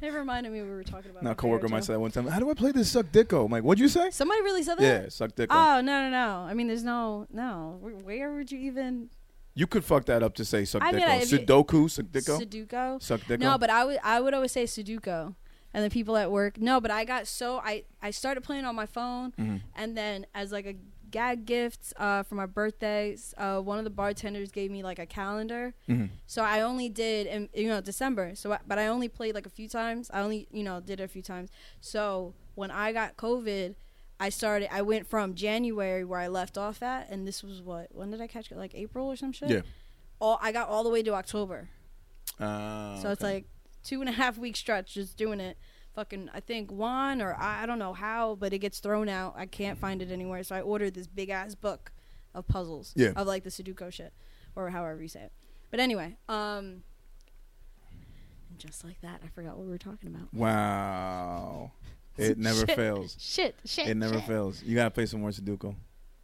[0.00, 1.22] It reminded me we were talking about.
[1.22, 2.26] Now, coworker might say that one time.
[2.26, 3.46] How do I play this suck dicko?
[3.46, 4.10] I'm like, what'd you say?
[4.10, 4.82] Somebody really said that.
[5.04, 5.48] Yeah, suck dicko.
[5.50, 6.46] Oh no no no!
[6.48, 7.78] I mean, there's no no.
[7.80, 9.08] Where, where would you even
[9.54, 11.22] you could fuck that up to say suck I mean, dicko.
[11.22, 13.02] if you- Sudoku, suck dicko, Sudoku?
[13.02, 13.40] suck dicko.
[13.40, 15.34] No, but I would I would always say Sudoku,
[15.72, 16.58] and the people at work.
[16.58, 19.60] No, but I got so I I started playing on my phone, Mhm.
[19.74, 20.74] and then as like a
[21.16, 25.06] gag gift uh, for my birthdays, uh, one of the bartenders gave me like a
[25.06, 25.72] calendar.
[25.88, 26.08] Mhm.
[26.26, 28.34] So I only did in you know December.
[28.34, 30.10] So I, but I only played like a few times.
[30.12, 31.48] I only you know did it a few times.
[31.80, 33.74] So when I got COVID,
[34.18, 34.68] I started.
[34.72, 38.20] I went from January where I left off at, and this was what when did
[38.20, 38.56] I catch it?
[38.58, 39.50] Like April or some shit.
[39.50, 39.62] Yeah.
[40.20, 41.68] All I got all the way to October.
[42.40, 43.44] Ah, So it's like
[43.84, 45.56] two and a half week stretch just doing it.
[45.96, 49.34] Fucking, I think one or I, I don't know how, but it gets thrown out.
[49.36, 50.42] I can't find it anywhere.
[50.44, 51.90] So I ordered this big ass book
[52.34, 52.92] of puzzles.
[52.94, 53.12] Yeah.
[53.16, 54.12] Of like the Sudoku shit,
[54.54, 55.32] or however you say it.
[55.70, 56.82] But anyway, um,
[58.50, 60.32] and just like that, I forgot what we were talking about.
[60.32, 61.72] wow.
[62.18, 62.76] It never Shit.
[62.76, 63.14] fails.
[63.20, 63.88] Shit, shit.
[63.88, 64.24] It never shit.
[64.24, 64.62] fails.
[64.62, 65.74] You gotta play some more Sudoku.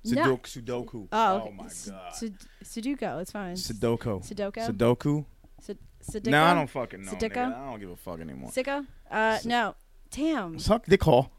[0.07, 0.39] No.
[0.39, 0.63] Sudoku.
[0.65, 1.09] Sudoku.
[1.13, 1.51] Oh, okay.
[1.55, 2.15] my god.
[2.15, 3.57] Sud- Sudoku, it's fine.
[3.57, 4.27] Sudoku.
[4.27, 4.67] Sudoku.
[4.71, 5.25] Sudoku.
[5.61, 6.31] Sud- Sudoku.
[6.31, 7.13] No, I don't fucking know.
[7.13, 7.31] Sudoku?
[7.33, 7.57] nigga.
[7.57, 8.51] I don't give a fuck anymore.
[8.51, 8.87] Sicko.
[9.11, 9.75] Uh, no.
[10.11, 10.59] Damn.
[10.61, 11.31] Suck dick hole.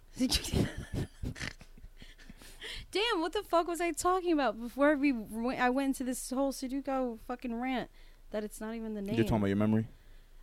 [2.92, 6.30] Damn, what the fuck was I talking about before we went, I went into this
[6.30, 7.90] whole Sudoku fucking rant
[8.32, 9.16] that it's not even the name.
[9.16, 9.88] You're talking about your memory.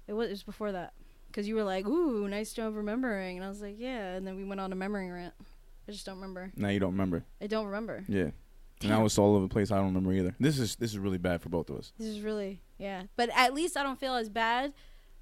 [0.08, 0.92] it was it was before that
[1.28, 4.34] because you were like, "Ooh, nice job remembering," and I was like, "Yeah," and then
[4.36, 5.34] we went on a memory rant.
[5.88, 6.50] I just don't remember.
[6.56, 7.24] Now you don't remember.
[7.40, 8.04] I don't remember.
[8.08, 8.30] Yeah.
[8.82, 9.70] And I was all over the place.
[9.70, 10.34] I don't remember either.
[10.40, 11.92] This is this is really bad for both of us.
[11.98, 14.72] This is really yeah, but at least I don't feel as bad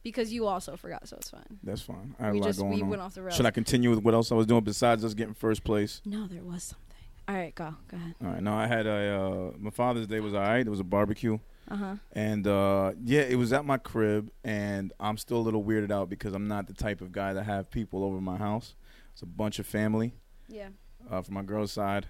[0.05, 1.59] because you also forgot, so it's fine.
[1.64, 2.14] That's fine.
[2.21, 2.88] I had we a lot just going we on.
[2.88, 3.37] went off the rails.
[3.37, 6.01] Should I continue with what else I was doing besides us getting first place?
[6.05, 6.85] No, there was something.
[7.27, 8.14] All right, go go ahead.
[8.25, 8.42] All right.
[8.42, 10.64] No, I had a uh, my Father's Day was all right.
[10.66, 11.94] It was a barbecue, Uh huh.
[12.12, 16.09] and uh, yeah, it was at my crib, and I'm still a little weirded out
[16.09, 18.77] because I'm not the type of guy to have people over my house.
[19.12, 20.14] It's a bunch of family
[20.49, 20.68] Yeah.
[21.11, 22.07] uh, from my girl's side,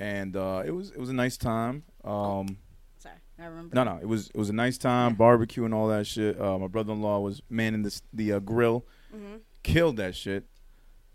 [0.00, 1.84] and uh, it was it was a nice time.
[2.04, 2.56] Um,
[2.98, 3.74] Sorry, I remember.
[3.74, 6.40] No, no, it was it was a nice time, barbecue and all that shit.
[6.40, 9.36] Uh, my brother-in-law was manning this, the uh, grill, Mm-hmm.
[9.62, 10.46] killed that shit.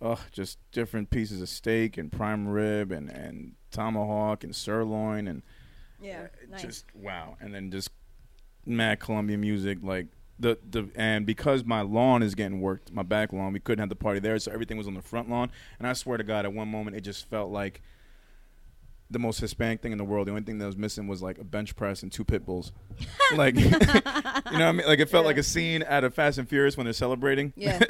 [0.02, 5.42] Ugh, just different pieces of steak and prime rib and, and tomahawk and sirloin and
[6.02, 6.24] Yeah.
[6.24, 6.62] uh, Nice.
[6.62, 7.38] just wow.
[7.40, 7.90] And then just
[8.66, 13.32] mad Colombian music like the the and because my lawn is getting worked, my back
[13.32, 15.50] lawn, we couldn't have the party there, so everything was on the front lawn.
[15.80, 17.82] And I swear to God, at one moment it just felt like
[19.12, 20.28] the most Hispanic thing in the world.
[20.28, 22.72] The only thing that was missing was like a bench press and two pit bulls.
[23.36, 24.88] like you know what I mean?
[24.88, 25.28] Like it felt Yeah.
[25.28, 27.54] like a scene out of Fast and Furious when they're celebrating.
[27.56, 27.80] Yeah.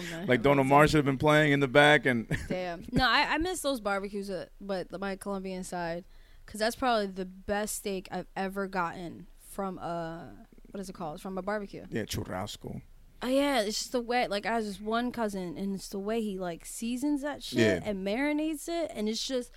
[0.00, 2.84] Oh, like Don Omar should have been playing in the back and Damn.
[2.92, 6.04] No, I, I miss those barbecues, uh, but my Colombian side,
[6.46, 10.36] because that's probably the best steak I've ever gotten from a
[10.70, 11.20] what is it called?
[11.20, 11.84] From a barbecue.
[11.90, 12.80] yeah, churrasco.
[13.22, 14.28] Oh yeah, it's just the way.
[14.28, 17.58] Like I have this one cousin, and it's the way he like seasons that shit
[17.58, 17.80] Yeah.
[17.84, 19.50] and marinates it, and it's just,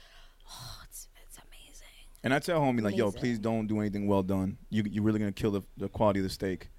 [0.52, 1.88] oh, it's it's amazing.
[2.24, 3.20] And I tell homie like, yo, Amazing.
[3.20, 4.58] please don't do anything well done.
[4.70, 6.70] You you're really gonna kill the the quality of the steak.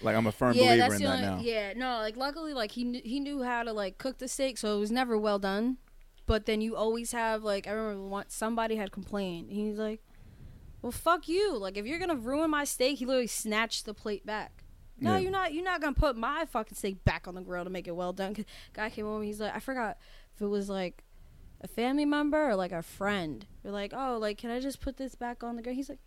[0.00, 1.44] Like I'm a firm yeah, believer that's in the that only.
[1.44, 1.50] now.
[1.50, 4.56] Yeah, no, like luckily, like he knew, he knew how to like cook the steak,
[4.56, 5.78] so it was never well done.
[6.26, 9.50] But then you always have like I remember once somebody had complained.
[9.50, 10.00] He's like,
[10.82, 11.56] "Well, fuck you!
[11.56, 14.62] Like if you're gonna ruin my steak, he literally snatched the plate back.
[15.00, 15.18] No, Yeah.
[15.18, 15.52] you're not.
[15.52, 18.12] You're not gonna put my fucking steak back on the grill to make it well
[18.12, 19.24] done." 'Cause Guy came over.
[19.24, 19.96] He's like, I forgot
[20.36, 21.02] if it was like
[21.60, 23.46] a family member or like a friend.
[23.64, 25.74] You're like, oh, like can I just put this back on the grill?
[25.74, 25.98] He's like,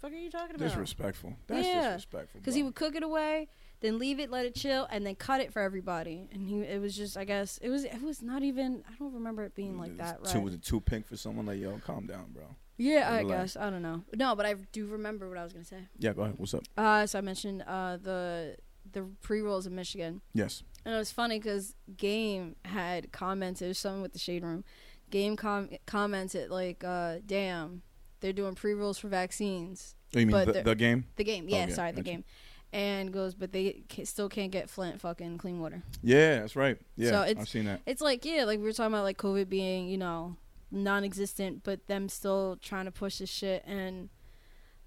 [0.00, 1.36] "Fuck, are you talking about?" Disrespectful.
[1.46, 1.82] That's Yeah.
[1.96, 2.40] disrespectful.
[2.40, 3.48] because he would cook it away,
[3.80, 6.28] then leave it, let it chill, and then cut it for everybody.
[6.32, 8.82] And he, it was just, I guess, it was, it was not even.
[8.88, 10.44] I don't remember it being like that, Too, right?
[10.44, 11.46] was it too pink for someone?
[11.46, 12.44] Like, yo, calm down, bro.
[12.76, 14.04] yeah, I guess I don't know.
[14.16, 15.82] No, but I do remember what I was gonna say.
[15.98, 16.34] Yeah, go ahead.
[16.38, 16.62] What's up?
[16.76, 18.56] Uh, so I mentioned uh the
[18.90, 20.62] the pre rolls in Michigan, Yes.
[20.84, 24.64] And it was funny because Game had commented something with the shade room.
[25.10, 27.82] Game com- commented like, uh, "Damn,
[28.20, 31.04] they're doing pre rolls for vaccines." Oh, you mean But the, the game?
[31.16, 32.10] The game, yeah, Okay, sorry, the gotcha.
[32.10, 32.24] game.
[32.72, 35.82] And goes, but they ca still can't get Flint fucking clean water.
[36.02, 36.78] Yeah, that's right.
[36.96, 37.80] Yeah, So it's- I've seen that.
[37.86, 40.36] It's like yeah, like we were talking about like COVID being you know
[40.70, 44.08] non-existent, but them still trying to push this shit, and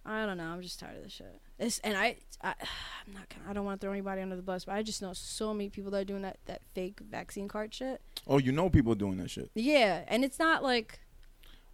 [0.06, 0.46] I don't know.
[0.46, 1.40] I'm just tired of this shit.
[1.60, 2.50] It's, and I, I,
[3.08, 3.30] I'm not.
[3.30, 5.54] gonna- I don't want to throw anybody under the bus, but I just know so
[5.54, 8.02] many people that are doing that that fake vaccine card shit.
[8.28, 9.52] Oh, you know people doing that shit.
[9.54, 11.00] Yeah, and it's not like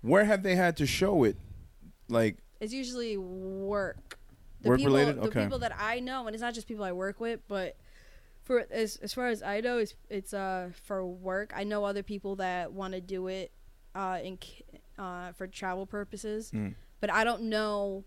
[0.02, 1.38] Where have they had to show it?
[2.10, 4.18] Like, it's usually work.
[4.64, 5.22] Work people, related?
[5.22, 7.76] The people that I know, and it's not just people I work with, but
[8.44, 11.54] for as as far as I know, it's it's uh for work.
[11.56, 13.52] I know other people that want to do it
[13.96, 14.38] uh in
[14.98, 18.04] uh for travel purposes, mm, but I don't know.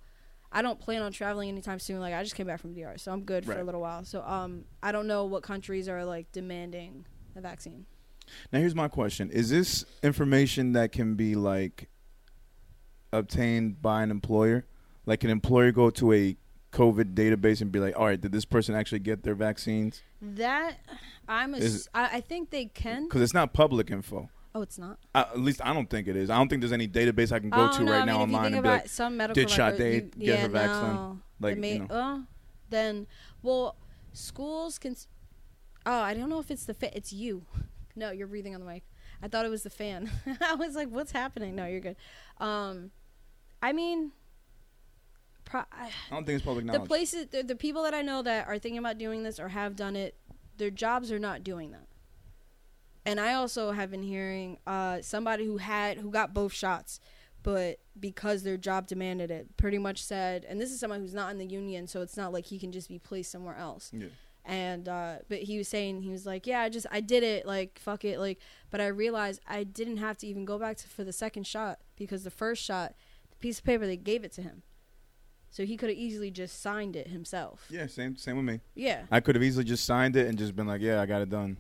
[0.52, 2.00] I don't plan on traveling anytime soon.
[2.00, 4.04] Like I just came back from DR, so I'm good for a little while.
[4.04, 7.86] So um, I don't know what countries are like demanding a vaccine.
[8.52, 11.88] Now here's my question: Is this information that can be like
[13.12, 14.66] obtained by an employer?
[15.06, 16.36] Like, an employer go to a
[16.72, 20.78] COVID database and be like, "All right, did this person actually get their vaccines?" That
[21.26, 23.04] I'm a, Is- I, I think they can.
[23.04, 24.28] Because it's not public info.
[24.54, 24.98] Oh, it's not.
[25.14, 26.28] Uh, at least I don't think it is.
[26.28, 28.06] I don't think there's any database I can go oh, to no, right I mean,
[28.06, 30.48] now online think and be like, some medical did record, Sade you- get yeah, her
[30.48, 30.94] vaccine?
[30.94, 31.20] no.
[31.38, 31.86] like, may- you know.
[31.90, 32.24] oh,
[32.68, 33.06] then
[33.42, 33.76] well,
[34.12, 34.96] schools can.
[35.86, 36.92] Oh, I don't know if it's the fit.
[36.94, 37.44] it's you.
[37.96, 38.84] No, you're breathing on the mic.
[39.20, 40.10] I thought it was the fan.
[40.40, 41.96] I was like, "What's happening?" No, you're good.
[42.38, 42.92] Um,
[43.60, 44.12] I mean,
[45.44, 46.82] pro- I, I don't think it's public knowledge.
[46.82, 49.48] the places, the, the people that I know that are thinking about doing this or
[49.48, 50.14] have done it,
[50.56, 51.86] their jobs are not doing that.
[53.06, 57.00] And I also have been hearing uh, somebody who had who got both shots,
[57.42, 61.30] but because their job demanded it, pretty much said, and this is someone who's not
[61.30, 63.90] in the union, so it's not like he can just be placed somewhere else.
[63.94, 64.08] yeah.
[64.44, 67.46] And uh, but he was saying he was like, yeah, I just I did it,
[67.46, 68.38] like fuck it, like.
[68.70, 71.78] But I realized I didn't have to even go back to, for the second shot
[71.96, 72.94] because the first shot,
[73.30, 74.62] the piece of paper they gave it to him,
[75.50, 77.66] so he could have easily just signed it himself.
[77.70, 78.60] yeah, same same with me.
[78.74, 81.20] Yeah, I could have easily just signed it and just been like, "Yeah, I got
[81.20, 81.58] it done."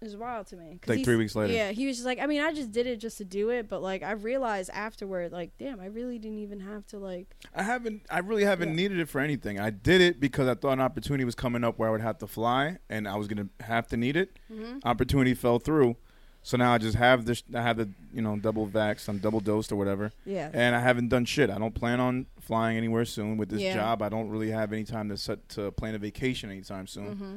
[0.00, 0.78] It was wild to me.
[0.86, 1.52] Like three weeks later.
[1.52, 3.68] Yeah, he was just like, I mean, I just did it just to do it,
[3.68, 7.34] but like I realized afterward, like, damn, I really didn't even have to like.
[7.54, 8.02] I haven't.
[8.10, 8.74] I really haven't Yeah.
[8.76, 9.58] needed it for anything.
[9.58, 12.18] I did it because I thought an opportunity was coming up where I would have
[12.18, 14.38] to fly, and I was gonna have to need it.
[14.52, 14.78] Mm-hmm.
[14.84, 15.96] Opportunity fell through,
[16.44, 17.42] so now I just have this.
[17.52, 19.08] I have the you know double vax.
[19.08, 20.50] I'm double dosed or whatever, Yeah.
[20.52, 21.50] and I haven't done shit.
[21.50, 23.74] I don't plan on flying anywhere soon with this Yeah.
[23.74, 24.00] job.
[24.02, 27.14] I don't really have any time to set to plan a vacation anytime soon.
[27.16, 27.36] Mm-hmm.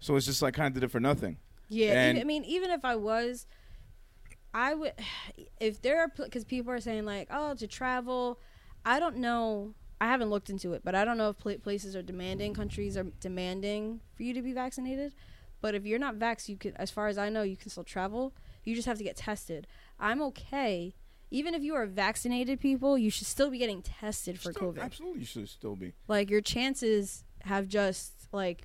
[0.00, 1.36] So it's just like kind of did it for nothing.
[1.70, 3.46] Yeah, And- even, I mean, even if I was,
[4.52, 4.92] I would.
[5.60, 8.38] If there are, because people are saying like, oh, to travel,
[8.84, 9.74] I don't know.
[10.00, 13.04] I haven't looked into it, but I don't know if places are demanding, countries are
[13.20, 15.14] demanding for you to be vaccinated.
[15.60, 17.84] But if you're not vax, you can, as far as I know, you can still
[17.84, 18.32] travel.
[18.64, 19.66] You just have to get tested.
[19.98, 20.94] I'm okay.
[21.30, 24.80] Even if you are vaccinated people, you should still be getting tested for Still- COVID.
[24.80, 25.92] Absolutely, you should still be.
[26.08, 28.62] Like your chances have just like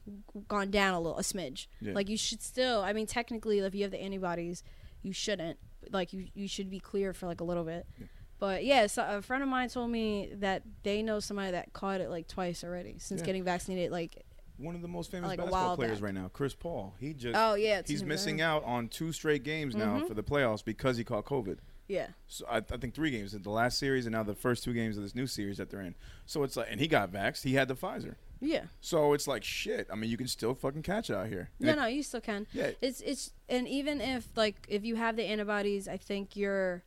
[0.48, 1.68] gone down a little, a smidge.
[1.82, 1.94] Yeah.
[1.94, 2.82] Like you should still.
[2.82, 4.64] I mean, technically, if you have the antibodies,
[5.02, 5.58] you shouldn't.
[5.92, 7.86] Like you, you should be clear for like a little bit.
[8.00, 8.08] Yeah.
[8.38, 12.02] But yeah, so a friend of mine told me that they know somebody that caught
[12.02, 13.26] it like twice already since Yeah.
[13.26, 13.92] getting vaccinated.
[13.92, 14.24] Like,
[14.58, 16.04] One of the most famous Like basketball players back.
[16.06, 16.96] right now, Chris Paul.
[17.00, 20.08] He just oh yeah, he's missing out on two straight games now Mhm.
[20.08, 21.60] for the playoffs because he caught COVID.
[21.88, 24.64] Yeah, So I, I think three games, in the last series and now the first
[24.64, 25.94] two games of this new series that they're in.
[26.26, 27.44] So it's like, and he got vaxxed.
[27.44, 28.16] He had the Pfizer.
[28.42, 28.64] Yeah.
[28.82, 29.88] So it's like shit.
[29.92, 31.50] I mean, you can still fucking catch it out here.
[31.60, 32.48] And No, it- no, you still can.
[32.54, 32.72] Yeah.
[32.82, 36.84] It's it's and even if like if you have the antibodies, I think you're.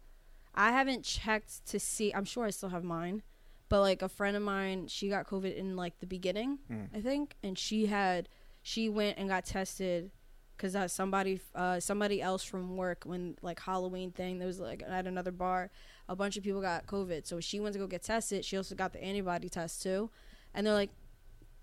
[0.54, 2.12] I haven't checked to see.
[2.12, 3.22] I'm sure I still have mine,
[3.68, 6.88] but like a friend of mine, she got COVID in like the beginning, Mm.
[6.96, 8.28] I think, and she had
[8.62, 10.10] she went and got tested
[10.56, 14.82] because uh, somebody uh, somebody else from work when like Halloween thing there was like
[14.84, 15.70] at another bar,
[16.08, 18.44] a bunch of people got COVID, so she went to go get tested.
[18.44, 20.10] She also got the antibody test too,
[20.54, 20.90] and they're like,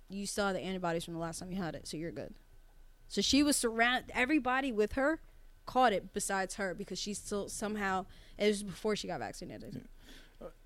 [0.09, 2.33] you have the antibodies from the last time you had it, so you're good.
[3.07, 5.21] So she was surround everybody with her
[5.65, 8.05] caught it besides her because she still somehow
[8.37, 9.81] it was before she got vaccinated.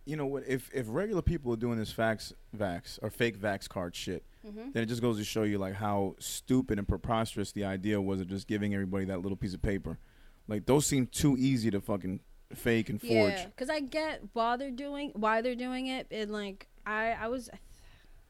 [0.06, 0.44] you know what?
[0.48, 4.72] If if regular people are doing this fax vax or fake vax card shit, Mm-hmm.
[4.72, 8.22] then it just goes to show you like how stupid and preposterous the idea was
[8.22, 10.00] of just giving everybody that little piece of paper.
[10.48, 12.22] Like those seem too easy to fucking
[12.56, 13.34] fake and forge.
[13.34, 17.28] Yeah, because I get why they're doing why they're doing it, and like I I
[17.28, 17.50] was,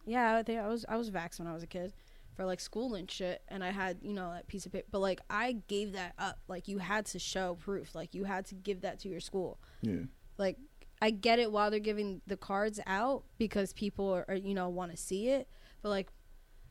[0.05, 1.93] yeah, I think I was I was vaxxed when I was a kid
[2.35, 4.99] for like school and shit, and I had you know that piece of paper, but
[4.99, 6.39] like I gave that up.
[6.47, 7.95] Like you had to show proof.
[7.95, 9.59] Like you had to give that to your school.
[9.81, 10.03] Yeah.
[10.37, 10.57] Like
[11.01, 14.69] I get it while they're giving the cards out because people are, are you know
[14.69, 15.47] want to see it,
[15.81, 16.11] but like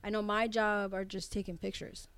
[0.02, 2.08] I know my job are just taking pictures.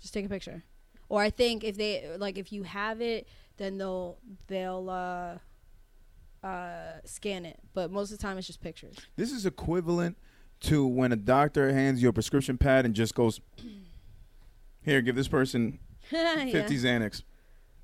[0.00, 0.64] Just take a picture.
[1.08, 5.38] Or I think if they like if you have it, then they'll they'll uh
[6.42, 7.58] uh scan it.
[7.74, 8.96] But most of the time it's just pictures.
[9.16, 10.16] This is equivalent
[10.60, 13.40] to when a doctor hands you a prescription pad and just goes,
[14.82, 15.78] "Here, give this person
[16.10, 16.44] yeah.
[16.50, 17.22] 50 Xanax."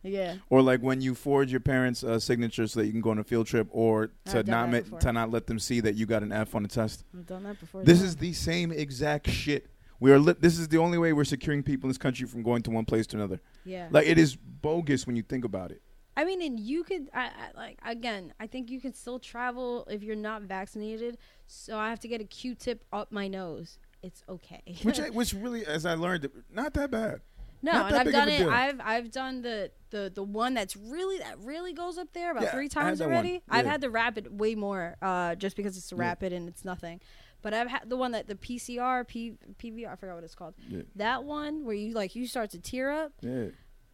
[0.02, 0.36] Yeah.
[0.48, 3.18] Or like when you forge your parents' uh, signature so that you can go on
[3.18, 6.22] a field trip, or to not ma- to not let them see that you got
[6.22, 7.04] an F on the test.
[7.16, 7.82] I've done that before.
[7.82, 8.06] This yeah.
[8.06, 9.66] is the same exact shit.
[10.00, 10.18] We are.
[10.18, 12.70] Li- this is the only way we're securing people in this country from going to
[12.70, 13.40] one place to another.
[13.64, 13.88] yeah.
[13.90, 15.82] Like it is bogus when you think about it.
[16.18, 18.32] I mean, and you could, I, I like again.
[18.40, 21.16] I think you can still travel if you're not vaccinated.
[21.46, 23.78] So I have to get a Q-tip up my nose.
[24.02, 24.62] It's okay.
[24.82, 27.20] Which, I, which really, as I learned, not that bad.
[27.62, 28.38] No, Not and I've done it.
[28.38, 28.50] deal.
[28.50, 32.44] I've I've done the the the one that's really that really goes up there about
[32.44, 33.42] Yeah, three times already.
[33.48, 33.72] I've Yeah.
[33.72, 35.98] had the rapid way more, uh, just because it's Yeah.
[36.00, 37.00] rapid and it's nothing.
[37.42, 40.54] But I've had the one that the PCR, P, PVR, I forgot what it's called.
[40.68, 40.82] Yeah.
[40.94, 43.46] That one where you like you start to tear up Yeah,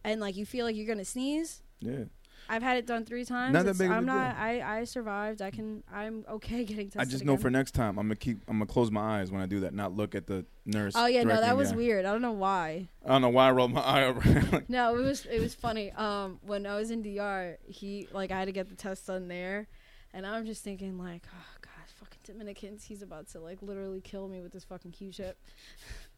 [0.03, 1.63] and like you feel like you're gonna sneeze.
[1.79, 2.05] Yeah.
[2.47, 3.53] I've had it done three times.
[3.53, 4.13] Not that big of a I'm deal.
[4.13, 4.35] not.
[4.37, 5.41] I I survived.
[5.41, 5.83] I can.
[5.91, 7.01] I'm okay getting tested.
[7.01, 7.41] I just know again.
[7.41, 8.39] for next time, I'm gonna keep.
[8.47, 10.93] I'm gonna close my eyes when I do that, not look at the nurse.
[10.95, 11.77] Oh yeah, no, that was me.
[11.77, 12.05] weird.
[12.05, 12.87] I don't know why.
[13.03, 14.65] I don't know why I rolled my eye around.
[14.69, 15.91] No, it was it was funny.
[15.93, 19.27] Um, when I was in DR, he like I had to get the test done
[19.27, 19.67] there,
[20.13, 24.27] and I'm just thinking like, oh god, fucking Dominicans, he's about to like literally kill
[24.27, 25.37] me with this fucking Q-tip.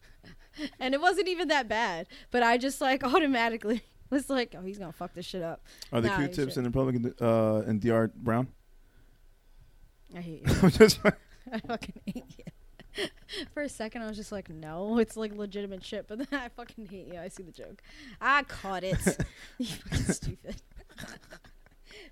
[0.80, 4.78] and it wasn't even that bad, but I just like automatically was like, oh, he's
[4.78, 5.62] gonna fuck this shit up.
[5.92, 8.48] Are the Nah, you Q-tips in the Republican uh, in DR brown?
[10.16, 10.54] I hate you.
[10.62, 11.00] I'm just
[11.52, 12.44] I fucking hate you.
[13.54, 16.06] For a second, I was just like, no, it's like legitimate shit.
[16.08, 17.18] But then I fucking hate you.
[17.18, 17.82] I see the joke.
[18.20, 18.96] I caught it.
[19.58, 20.56] you fucking stupid.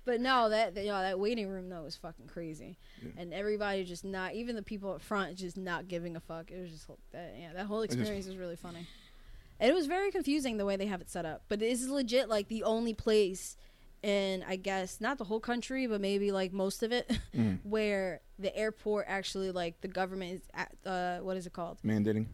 [0.05, 3.09] but no, that you know, that waiting room though was fucking crazy, Yeah.
[3.21, 6.51] and everybody just not even the people up front just not giving a fuck.
[6.51, 8.87] It was just that yeah, that whole just- experience was really funny.
[9.59, 12.29] It was very confusing the way they have it set up, but it is legit
[12.29, 13.57] like the only place
[14.03, 18.21] in I guess not the whole country, but maybe like most of it mm, where
[18.37, 22.27] the airport actually like the government is at uh what is it called mandating.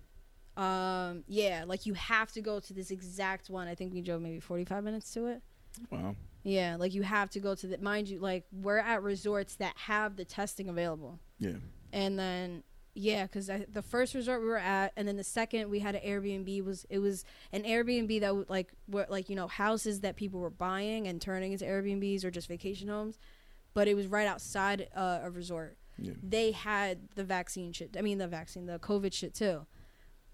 [0.58, 4.22] um yeah like you have to go to this exact one i think we drove
[4.22, 5.42] maybe 45 minutes to it
[5.90, 6.16] Wow.
[6.44, 9.76] yeah like you have to go to the mind you like we're at resorts that
[9.78, 11.54] have the testing available Yeah.
[11.94, 12.64] and then
[12.96, 16.02] yeah because the first resort we were at and then the second we had an
[16.06, 20.16] airbnb was it was an airbnb that would like were like you know houses that
[20.16, 23.18] people were buying and turning into airbnbs or just vacation homes
[23.74, 26.14] but it was right outside uh, a resort Yeah.
[26.22, 27.96] they had the vaccine shit.
[27.98, 29.66] I mean, the vaccine, the COVID shit too.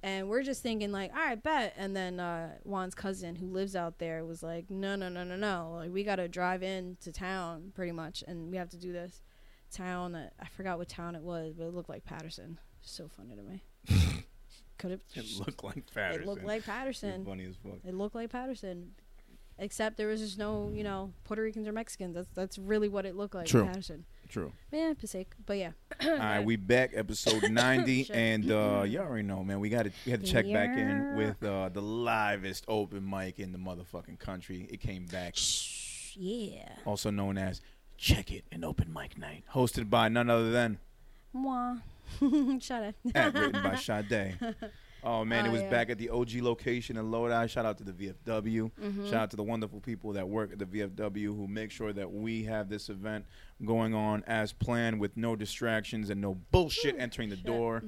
[0.01, 1.73] And we're just thinking like, all right, bet.
[1.77, 5.35] And then uh, Juan's cousin, who lives out there, was like, no, no, no, no,
[5.35, 5.73] no.
[5.75, 8.91] Like we got to drive in to town, pretty much, and we have to do
[8.93, 9.21] this
[9.69, 10.13] town.
[10.13, 12.59] That, I forgot what town it was, but it looked like Paterson.
[12.81, 13.63] So funny to me.
[14.77, 15.01] Could have.
[15.13, 16.21] It looked like Paterson.
[16.21, 17.25] It looked like You're Paterson.
[17.25, 17.79] funny as fuck.
[17.85, 18.91] It looked like Paterson.
[19.61, 22.15] Except there was just no, you know, Puerto Ricans or Mexicans.
[22.15, 23.45] That's that's really what it looked like.
[23.47, 23.65] in True.
[23.65, 24.05] Paterson.
[24.29, 24.53] True.
[24.71, 25.33] Yeah, Passaic.
[25.45, 25.71] But yeah.
[26.01, 28.15] All right, we back episode 90, Shit.
[28.15, 29.59] and uh, you already know, man.
[29.59, 33.39] We got to we had to check back in with uh, the livest open mic
[33.39, 34.65] in the motherfucking country.
[34.71, 36.69] It came back, Shh, yeah.
[36.85, 37.59] also known as
[37.99, 40.79] Check It an Open Mic Night, hosted by none other than
[41.35, 41.81] Mwah.
[42.61, 42.95] Shut up.
[43.35, 44.37] written by Sade.
[45.01, 45.69] Oh man, it Oh, was yeah.
[45.69, 47.47] back at the OG location in Lodi.
[47.47, 48.69] Shout out to the VFW.
[48.69, 49.05] Mhm.
[49.05, 52.11] Shout out to the wonderful people that work at the VFW who make sure that
[52.11, 53.23] we have this event
[53.65, 57.81] going on as planned with no distractions and no bullshit entering the door.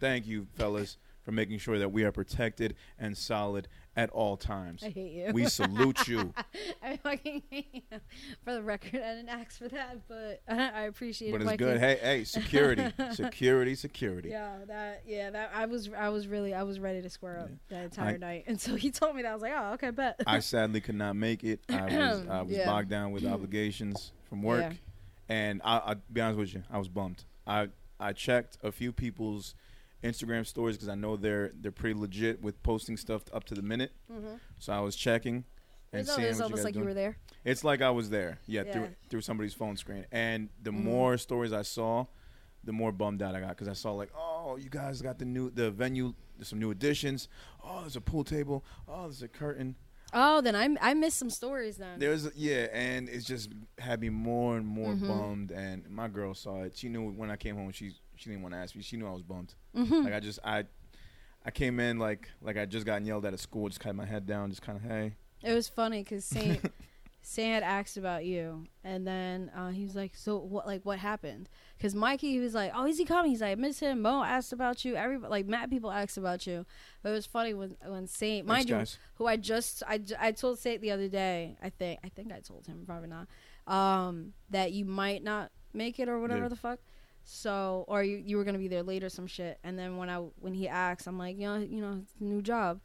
[0.00, 4.82] Thank you, fellas, for making sure that we are protected and solid at all times.
[4.84, 5.32] I hate you.
[5.32, 6.32] We salute you.
[6.82, 7.98] I fucking hate you.
[8.44, 11.44] For the record, I didn't ask for that, but I appreciate But it.
[11.48, 11.80] it's good.
[11.80, 14.28] Hey, hey, security, security, security.
[14.28, 17.48] Yeah, that yeah, that I was I was really I was ready to square up
[17.50, 17.56] Yeah.
[17.78, 19.90] that entire I- night, and so he told me that I was like, oh, okay,
[19.90, 20.20] bet.
[20.26, 21.60] I sadly could not make it.
[21.68, 22.66] I was I was Yeah.
[22.66, 25.34] bogged down with obligations from work, Yeah.
[25.34, 27.24] and I, I'll be honest with you, I was bummed.
[27.46, 29.54] I I checked a few people's
[30.06, 33.62] Instagram stories because I know they're they're pretty legit with posting stuff up to the
[33.62, 33.92] minute.
[34.12, 34.36] mm-hmm.
[34.58, 35.44] So I was checking
[35.92, 37.16] and It's, seeing it's what you almost guys like you were there.
[37.44, 38.88] It's like I was there, yeah, through Yeah.
[39.08, 40.04] through somebody's phone screen.
[40.12, 40.82] And the Mhm.
[40.84, 42.06] more stories I saw,
[42.64, 45.24] the more bummed out I got because I saw like, oh, you guys got the
[45.24, 47.28] new the venue, there's some new additions.
[47.62, 48.64] Oh, there's a pool table.
[48.88, 49.76] Oh, there's a curtain.
[50.12, 51.98] Oh, then I I missed some stories then.
[51.98, 55.08] There's yeah, and it's just had me more and more Mhm.
[55.08, 55.50] bummed.
[55.50, 56.76] And my girl saw it.
[56.76, 57.70] She knew when I came home.
[57.72, 58.82] She she didn't want to ask me.
[58.82, 59.54] She knew I was bummed.
[59.74, 60.04] Mhm.
[60.04, 60.64] Like I just I
[61.44, 63.68] I came in like like I just got yelled at at school.
[63.68, 64.50] Just kind of my head down.
[64.50, 65.14] Just kind of hey.
[65.42, 66.60] It was funny because Saint
[67.22, 70.66] Saint had asked about you, and then uh, he was like, "So what?
[70.66, 73.54] Like what happened?" Because Mikey, he was like, "Oh, is he coming?" He's like, "I
[73.56, 74.94] miss him." Mo asked about you.
[74.94, 76.64] Everybody, like mad people asked about you.
[77.02, 78.98] But it was funny when when Saint, Thanks, mind you, guys.
[79.16, 81.56] who I just I, I told Saint the other day.
[81.62, 83.26] I think I think I told him probably not.
[83.66, 86.48] Um, that you might not make it or whatever Yeah.
[86.48, 86.78] the fuck.
[87.28, 89.58] So or you you were gonna be there later some shit.
[89.64, 92.24] And then when I when he asked, I'm like, you know, you know, it's a
[92.24, 92.80] new job.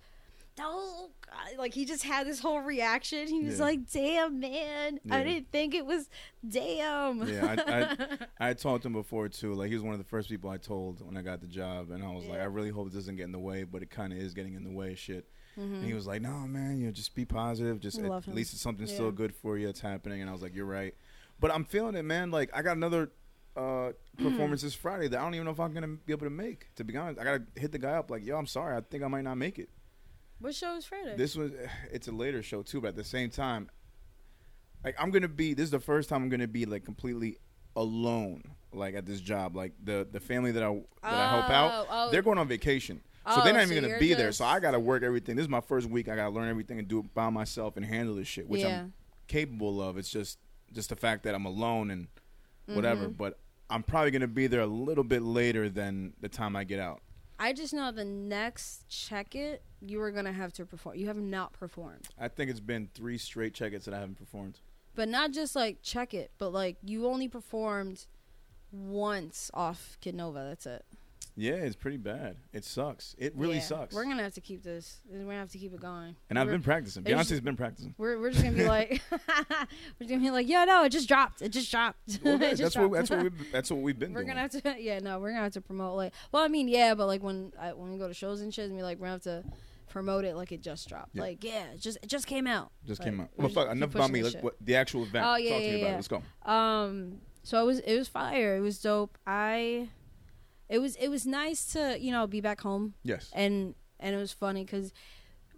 [0.60, 1.58] Oh God!
[1.58, 3.28] Like he just had this whole reaction.
[3.28, 3.66] He was Yeah.
[3.66, 5.00] like, "Damn, man!
[5.06, 5.16] Yeah.
[5.16, 6.10] I didn't think it was
[6.48, 9.54] damn." Yeah, I, I talked to him before too.
[9.54, 11.90] Like he was one of the first people I told when I got the job,
[11.92, 13.90] and I was like, I really hope it doesn't get in the way, but it
[13.90, 14.94] kind of is getting in the way.
[14.96, 15.30] Shit.
[15.58, 15.76] Mhm.
[15.76, 17.80] And he was like, No, man, you know, just be positive.
[17.80, 18.94] Just I at, least it's something Yeah.
[18.94, 19.70] still good for you.
[19.70, 20.20] It's happening.
[20.22, 20.96] And I was like, You're right.
[21.40, 22.30] But I'm feeling it, man.
[22.30, 23.12] Like I got another
[23.56, 26.30] uh performance this Friday that I don't even know if I'm gonna be able to
[26.32, 26.74] make.
[26.76, 28.76] To be honest, I gotta hit the guy up like, Yo, I'm sorry.
[28.76, 29.70] I think I might not make it.
[30.40, 31.16] What show is Friday?
[31.18, 31.52] This was
[31.92, 33.70] it's a later show too, but at the same time,
[34.84, 35.54] like I'm gonna be.
[35.54, 37.38] This is the first time I'm gonna be like completely
[37.76, 38.44] alone,
[38.74, 39.56] like at this job.
[39.56, 40.74] Like the the family that I
[41.04, 42.12] that I help out, Oh, oh.
[42.12, 43.02] they're going on vacation.
[43.28, 44.32] So Oh, they're not so even gonna you're be there.
[44.32, 45.36] So just- I gotta work everything.
[45.36, 46.10] This is my first week.
[46.10, 48.80] I gotta learn everything and do it by myself and handle this shit, which yeah.
[48.82, 48.94] I'm
[49.28, 49.98] capable of.
[49.98, 50.40] It's just
[50.74, 52.08] just the fact that I'm alone and
[52.66, 53.06] whatever.
[53.06, 53.14] Mm-hmm.
[53.14, 53.40] But
[53.70, 57.02] I'm probably gonna be there a little bit later than the time I get out.
[57.40, 60.96] I just know the next check it, you are gonna have to perform.
[60.98, 64.60] You have not performed, I think it's been three straight check-ins that I haven't performed.
[64.94, 68.06] but not just like check it, but like you only performed
[68.72, 70.46] once off Kid Nova.
[70.50, 70.86] That's it.
[71.36, 72.36] Yeah, it's pretty bad.
[72.52, 73.16] It sucks.
[73.18, 73.62] It really Yeah.
[73.62, 73.96] sucks.
[73.96, 75.00] We're gonna have to keep this.
[75.10, 76.16] We're gonna have to keep it going.
[76.30, 77.04] and I've We're- been practicing.
[77.06, 77.96] it's- Beyonce's been practicing.
[77.98, 79.18] We're, we're just gonna be like, we're
[80.00, 81.42] just gonna be like, yeah, no, it just dropped.
[81.42, 82.20] It just dropped.
[82.24, 82.94] Well, It just that's what dropped.
[82.94, 84.36] that's what we that's what we've been we're doing.
[84.36, 86.94] gonna have to, yeah, no, we're gonna have to promote like, well, I mean, yeah,
[86.96, 89.06] but like when I, when we go to shows and shit, and be like, we're
[89.08, 89.44] gonna have to
[89.90, 91.12] promote it like it just dropped.
[91.16, 91.22] Yeah.
[91.22, 92.72] Like, yeah, it just it just came out.
[92.86, 93.30] Just came out.
[93.38, 93.70] Well, fuck.
[93.72, 94.22] Enough about me.
[94.24, 95.26] Let's, what, the actual event.
[95.26, 95.92] Oh, yeah, Talk to yeah, me about yeah.
[95.94, 95.96] it.
[95.96, 96.24] Let's go.
[96.52, 98.56] Um, so it was it was fire.
[98.58, 99.18] It was dope.
[99.26, 99.90] I,
[100.72, 103.30] it was it was nice to you know be back home Yes.
[103.34, 104.92] and and it was funny because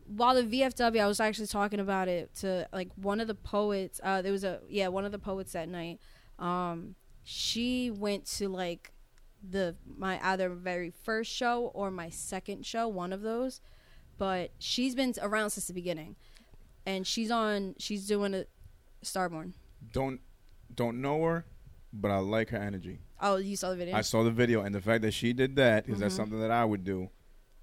[0.06, 4.02] while the VFW, I was actually talking about it to like one of the poets.
[4.04, 6.00] Uh, there was a yeah, one of the poets that night.
[6.40, 8.92] Um, she went to like
[9.50, 13.62] the my either very first show or my second show, one of those.
[14.18, 16.18] But she's been around since the beginning,
[16.86, 17.76] and she's on.
[17.80, 18.46] She's doing a
[19.06, 19.54] Starborn.
[19.94, 20.20] Don't
[20.76, 21.46] don't know her,
[21.94, 23.00] but I like her energy.
[23.22, 23.96] Oh, you saw the video?
[23.96, 26.40] I saw the video, and the fact that she did that because that's that something
[26.42, 27.10] that I would do.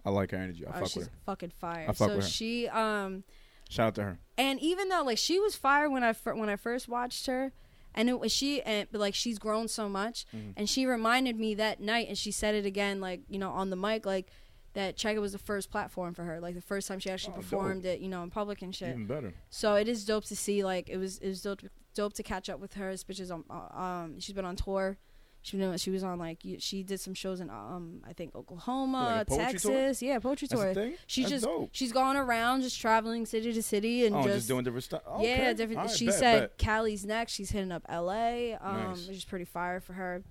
[0.05, 0.65] I like her energy.
[0.67, 1.13] I oh, fuck she's with her.
[1.27, 1.85] fucking fire.
[1.89, 2.31] I fuck so with her.
[2.31, 3.25] she um
[3.69, 4.19] Shout out to her.
[4.39, 7.53] and even though like she was fire when I fir- when I first watched her,
[7.95, 10.55] and it was she and like she's grown so much, Mhm.
[10.57, 13.69] and she reminded me that night, and she said it again like you know on
[13.71, 14.29] the mic like
[14.73, 17.33] that Check It was the first platform for her, like the first time she actually
[17.33, 17.45] Oh, dope.
[17.51, 18.91] performed it, you know, in public and shit.
[18.91, 19.35] Even better.
[19.51, 21.61] So it is dope to see like it was it was dope
[21.95, 22.91] dope to catch up with her.
[22.91, 24.99] This bitch is on uh, um she's been on tour.
[25.43, 29.17] She been she was on like she did some shows in um I think Oklahoma,
[29.19, 29.73] Like poetry tour?
[29.73, 30.75] Texas, yeah, poetry tour.
[31.07, 31.71] She's That's just dope.
[31.73, 35.03] she's gone around just traveling city to city and oh, just, just, doing different stuff.
[35.21, 35.81] yeah, different.
[35.81, 36.59] Right, she bet, said bet.
[36.59, 37.33] Cali's next.
[37.33, 39.09] She's hitting up L.A., um, Nice.
[39.09, 40.23] which is pretty fire for her.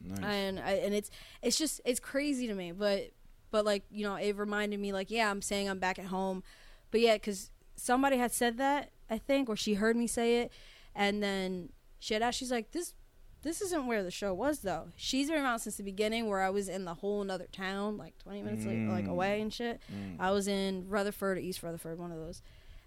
[0.00, 0.20] Nice.
[0.22, 1.10] And I, and it's
[1.42, 3.10] it's just it's crazy to me, but
[3.50, 6.44] but like you know it reminded me like yeah I'm saying I'm back at home,
[6.92, 10.52] but yeah because somebody had said that I think or she heard me say it,
[10.94, 12.94] and then she had asked she's like this.
[13.42, 14.88] This isn't where the show was though.
[14.94, 18.16] She's been around since the beginning, where I was in the whole another town, like
[18.18, 19.10] twenty minutes like, like Mm.
[19.10, 19.80] away and shit.
[19.92, 20.16] Mm.
[20.20, 22.40] I was in Rutherford, or East Rutherford, one of those,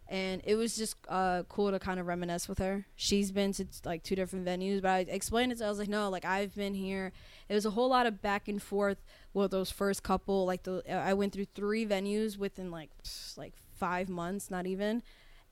[0.08, 2.86] and it was just uh, cool to kind of reminisce with her.
[2.96, 5.68] She's been to like two different venues, but I explained it to her.
[5.68, 7.12] I was like, no, like I've been here.
[7.50, 9.04] It was a whole lot of back and forth
[9.34, 10.46] with those first couple.
[10.46, 12.92] Like the I went through three venues within like
[13.36, 15.04] like five months, not even,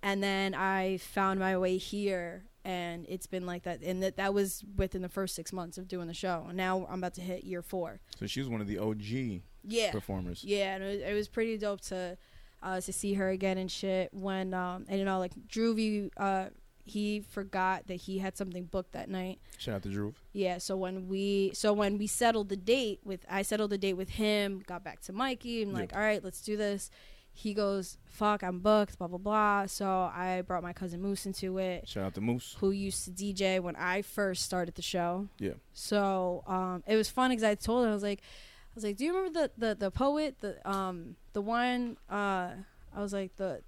[0.03, 2.43] and then I found my way here.
[2.65, 5.89] And it's been like that, and that that was within the first six months of
[5.89, 6.45] doing the show.
[6.47, 7.99] And now I'm about to hit year four.
[8.17, 10.45] So she was one of the OG Yeah, performers.
[10.45, 12.17] yeah, and it was, it was pretty dope to
[12.61, 14.13] uh, to see her again and shit.
[14.13, 16.45] When um, and you know, like Drew, uh,
[16.85, 19.39] he forgot that he had something booked that night.
[19.57, 20.13] Shout out to Drew.
[20.31, 23.95] Yeah, so when we so when we settled the date with I settled the date
[23.95, 25.97] with him, got back to Mikey, and like, Yeah.
[25.97, 26.89] all right, let's do this.
[27.35, 29.65] He goes, fuck, I'm booked, blah blah blah.
[29.65, 32.55] So I brought my cousin Moose into it Shout out to Moose.
[32.59, 35.27] who used to DJ when I first started the show.
[35.39, 35.53] Yeah.
[35.73, 38.97] So um, it was fun because I told him I was like, I was like,
[38.97, 42.51] do you remember the the, the poet the um the one uh
[42.95, 43.61] I was like the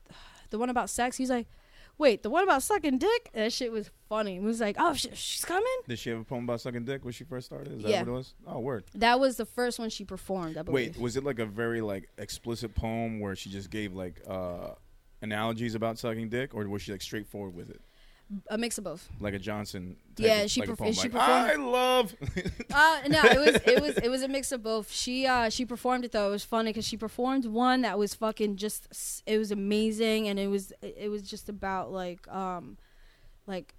[0.51, 1.17] the one about sex?
[1.17, 1.47] He's like,
[1.97, 3.29] wait, the one about sucking dick?
[3.33, 4.33] That shit was funny.
[4.35, 5.65] He was like, oh, sh- she's coming.
[5.87, 7.77] Did she have a poem about sucking dick when she first started?
[7.77, 7.99] Is that Yeah.
[8.01, 8.33] what it was?
[8.47, 8.83] Oh, word.
[8.95, 10.57] That was the first one she performed.
[10.57, 10.95] I believe.
[10.95, 14.69] Wait, was it like a very like explicit poem where she just gave like uh
[15.21, 17.81] analogies about sucking dick, or was she like straightforward with it,
[18.49, 19.07] a mix of both.
[19.19, 19.97] like a Johnson?
[20.17, 22.15] Yeah, of, she like perf- she like, performed- I love.
[22.73, 24.91] Uh, no, it was it was it was a mix of both.
[24.91, 26.27] She uh she performed it though.
[26.27, 28.87] It was funny because she performed one that was fucking just
[29.25, 32.77] it was amazing and it was it was just about like um
[33.47, 33.73] like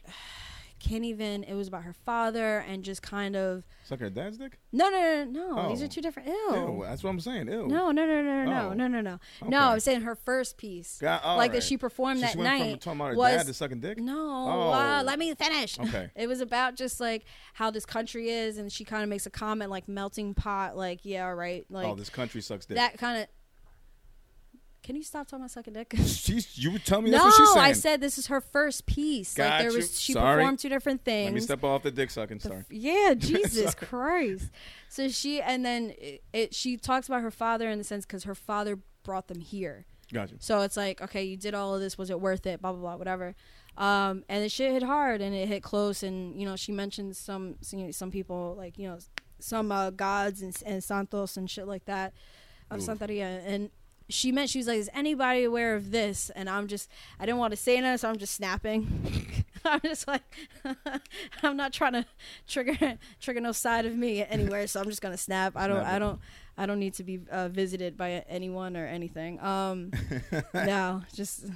[0.89, 4.59] can't even it was about her father and just kind of Suck her dad's dick?
[4.73, 5.69] no no no no Oh.
[5.69, 5.87] these Oh.
[5.87, 6.81] are two different Ew, ew.
[6.85, 7.49] that's what I'm saying.
[7.49, 7.67] Ew.
[7.67, 8.73] No, no, no, no, no, Oh.
[8.75, 9.19] no, no, no.
[9.43, 9.51] Okay.
[9.51, 12.39] No, I was saying her first piece, God, like that she performed So that she
[12.39, 13.99] went from talking about her was- dad to sucking dick.
[13.99, 14.17] No,
[14.49, 14.73] Oh.
[14.73, 15.79] uh, let me finish.
[15.79, 16.11] Okay.
[16.17, 17.25] It was about just like
[17.55, 21.01] how this country is, and she kind of makes a comment like melting pot, like
[21.05, 22.77] yeah, right, like oh, this country sucks dick.
[22.77, 23.29] that kind of.
[24.87, 25.95] Can you stop talking about sucking dick?
[26.07, 26.57] She's.
[26.57, 27.67] You would tell me no, that's what she's saying.
[27.67, 29.37] I said this is her first piece.
[29.37, 29.79] like Got there you.
[29.79, 30.37] was, she Sorry.
[30.37, 31.25] performed two different things.
[31.25, 32.39] Let me step off the dick sucking.
[32.39, 32.61] Sorry.
[32.61, 34.49] f- yeah, Jesus Christ.
[34.89, 38.23] So she and then it, it she talks about her father in the sense because
[38.25, 39.87] her father brought them here.
[40.13, 40.37] Gotcha.
[40.39, 41.99] So it's like, okay, you did all of this.
[41.99, 42.63] Was it worth it?
[42.63, 43.35] Blah blah blah, whatever.
[43.77, 46.05] Um, and the shit hit hard and it hit close.
[46.05, 48.99] And you know, she mentioned some some, some people like you know
[49.41, 52.15] some uh, gods and, and santos and shit like that
[52.71, 52.87] of Oof.
[52.87, 53.43] Santeria.
[53.45, 53.71] And
[54.09, 57.39] she meant she was like, "Is anybody aware of this?" And I'm just, I didn't
[57.39, 59.45] want to say that, so I'm just snapping.
[59.65, 60.23] I'm just like,
[61.43, 62.07] I'm not trying to
[62.47, 65.57] trigger trigger no side of me anywhere, so I'm just gonna snap.
[65.57, 66.21] I don't, I don't,
[66.57, 69.41] I don't need to be uh, visited by anyone or anything.
[69.41, 69.91] Um,
[70.55, 71.47] no, just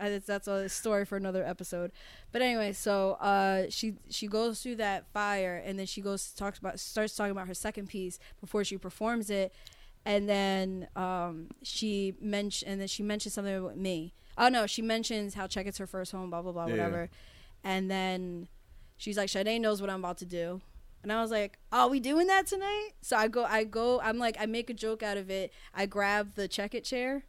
[0.00, 1.92] I, that's a story for another episode.
[2.32, 6.58] But anyway, so uh, she she goes through that fire, and then she goes talks
[6.58, 9.52] about starts talking about her second piece before she performs it,
[10.04, 14.12] and then um, she mentioned and then she mentions something about me.
[14.38, 16.72] Oh no, she mentions how Check It's her first home, blah blah blah, Yeah.
[16.72, 17.10] whatever,
[17.64, 18.48] and then
[18.96, 20.60] she's like, Sade knows what I'm about to do.
[21.02, 24.18] And I was like, "Are we doing that tonight?" So I go, I go, I'm
[24.18, 25.52] like, I make a joke out of it.
[25.74, 27.24] I grab the check it chair,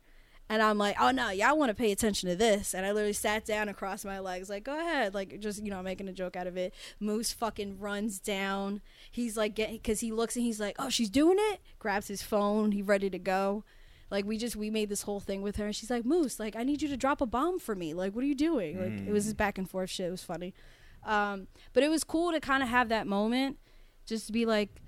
[0.50, 3.14] and I'm like, "Oh no, y'all want to pay attention to this?" And I literally
[3.14, 6.08] sat down and crossed my legs, like, "Go ahead," like just you know I'm making
[6.10, 6.74] a joke out of it.
[7.00, 8.82] Moose fucking runs down.
[9.10, 12.22] He's like, getting because he looks and he's like, "Oh, she's doing it." Grabs his
[12.22, 12.72] phone.
[12.72, 13.64] He ready to go.
[14.12, 15.66] Like we just we made this whole thing with her.
[15.66, 17.94] And she's like, "Moose, like I need you to drop a bomb for me.
[17.94, 20.08] Like what are you doing?" Like it was this back and forth shit.
[20.08, 20.54] It was funny.
[21.06, 23.58] Um, but it was cool to kind of have that moment,
[24.06, 24.82] just to be like,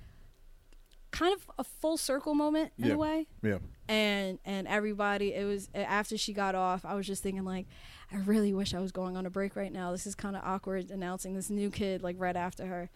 [1.12, 2.94] kind of a full circle moment in Yeah.
[2.94, 3.58] a way Yeah.
[3.88, 7.68] And and everybody it was after she got off i was just thinking like
[8.12, 9.92] i really wish i was going on a break right now.
[9.92, 12.90] This is kind of awkward announcing this new kid like right after her.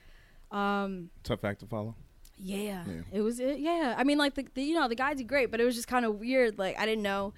[0.58, 1.96] Um Tough act to follow.
[2.38, 3.02] yeah, Yeah.
[3.12, 3.94] it was it, yeah.
[3.98, 5.88] I mean like the, the you know the guy did great but it was just
[5.88, 7.34] kind of weird like i didn't know.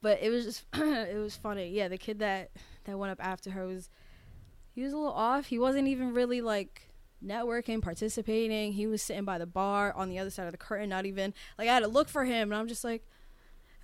[0.00, 1.70] But it was just it was funny.
[1.70, 2.50] Yeah the kid that
[2.84, 3.88] that went up after her was
[4.74, 5.46] he was a little off.
[5.46, 6.88] He wasn't even really like
[7.24, 8.72] networking participating.
[8.72, 11.32] He was sitting by the bar on the other side of the curtain not even
[11.58, 13.02] like i had to look for him and i'm just like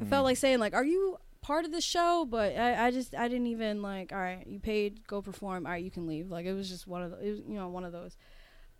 [0.00, 0.24] i felt Mm.
[0.24, 2.26] like saying like are you part of the show?
[2.28, 5.66] But I, I just i didn't even like all right you paid go perform.
[5.66, 6.30] All right you can leave.
[6.30, 8.16] Like it was just one of the, it was you know one of those.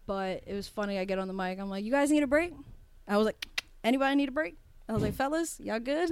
[0.06, 2.26] But it was funny i get on the mic i'm like you guys need a
[2.26, 2.52] break?
[3.06, 3.46] I was like
[3.84, 4.56] anybody need a break?
[4.88, 6.11] I was like fellas y'all good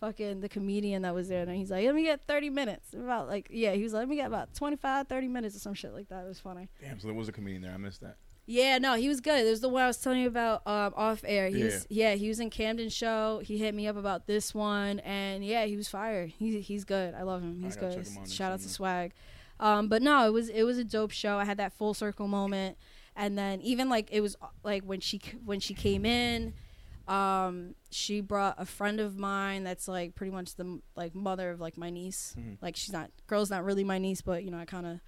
[0.00, 3.28] fucking the comedian that was there and he's like let me get 30 minutes about
[3.28, 5.92] like yeah he was like let me get about 25 30 minutes or some shit
[5.92, 7.72] like that it was funny Damn, so there was a comedian there.
[7.72, 8.16] I missed that.
[8.46, 9.44] yeah, no, he was good.
[9.46, 11.48] there's the one I was telling you about um, off air.
[11.48, 13.40] He was yeah, he was in Camden show.
[13.44, 16.30] He hit me up about this one, and yeah, he was fired.
[16.30, 17.14] He's he's good.
[17.14, 17.60] I love him.
[17.62, 17.92] he's good.
[17.94, 18.68] him Shout out to.
[18.68, 19.12] Swag.
[19.60, 21.36] Um, but no, it was it was a dope show.
[21.38, 22.76] I had that full circle moment,
[23.14, 24.34] and then even like it was
[24.64, 26.54] like when she when she came in,
[27.10, 31.60] um, she brought a friend of mine that's like pretty much the like mother of
[31.60, 32.34] like my niece.
[32.38, 32.58] Mhm.
[32.62, 35.00] Like she's not girl's not really my niece, but you know I kind of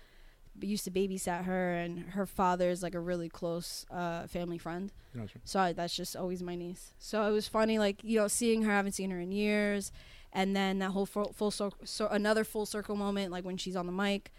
[0.61, 4.92] used to babysat her, and her father is like a really close uh, family friend.
[5.16, 5.38] Gotcha.
[5.44, 6.92] So I, that's just always my niece.
[6.98, 8.72] So it was funny, like you know, seeing her.
[8.72, 9.92] I haven't seen her in years,
[10.32, 13.76] and then that whole full, full circle, so another full circle moment, like when she's
[13.76, 14.32] on the mic.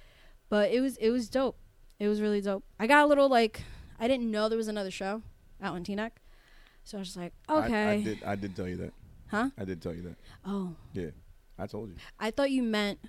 [0.50, 1.58] But it was it was dope.
[2.00, 2.64] It was really dope.
[2.80, 3.64] I got a little like
[4.00, 5.22] I didn't know there was another show
[5.62, 6.12] out in Teaneck,
[6.84, 8.24] so I was just like, okay, I, did.
[8.24, 8.94] I did tell you that.
[9.28, 9.50] huh?
[9.58, 10.16] I did tell you that.
[10.46, 11.10] Oh, Yeah,
[11.58, 11.96] I told you.
[12.20, 13.00] I thought you meant.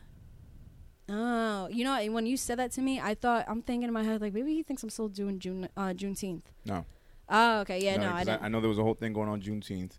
[1.08, 4.02] Oh, you know, when you said that to me, I thought I'm thinking in my
[4.02, 6.44] head like maybe he thinks I'm still doing June uh, Juneteenth.
[6.64, 6.86] No.
[7.28, 8.42] Oh, okay, yeah, no, I didn't.
[8.42, 9.92] I know there was a whole thing going on Juneteenth,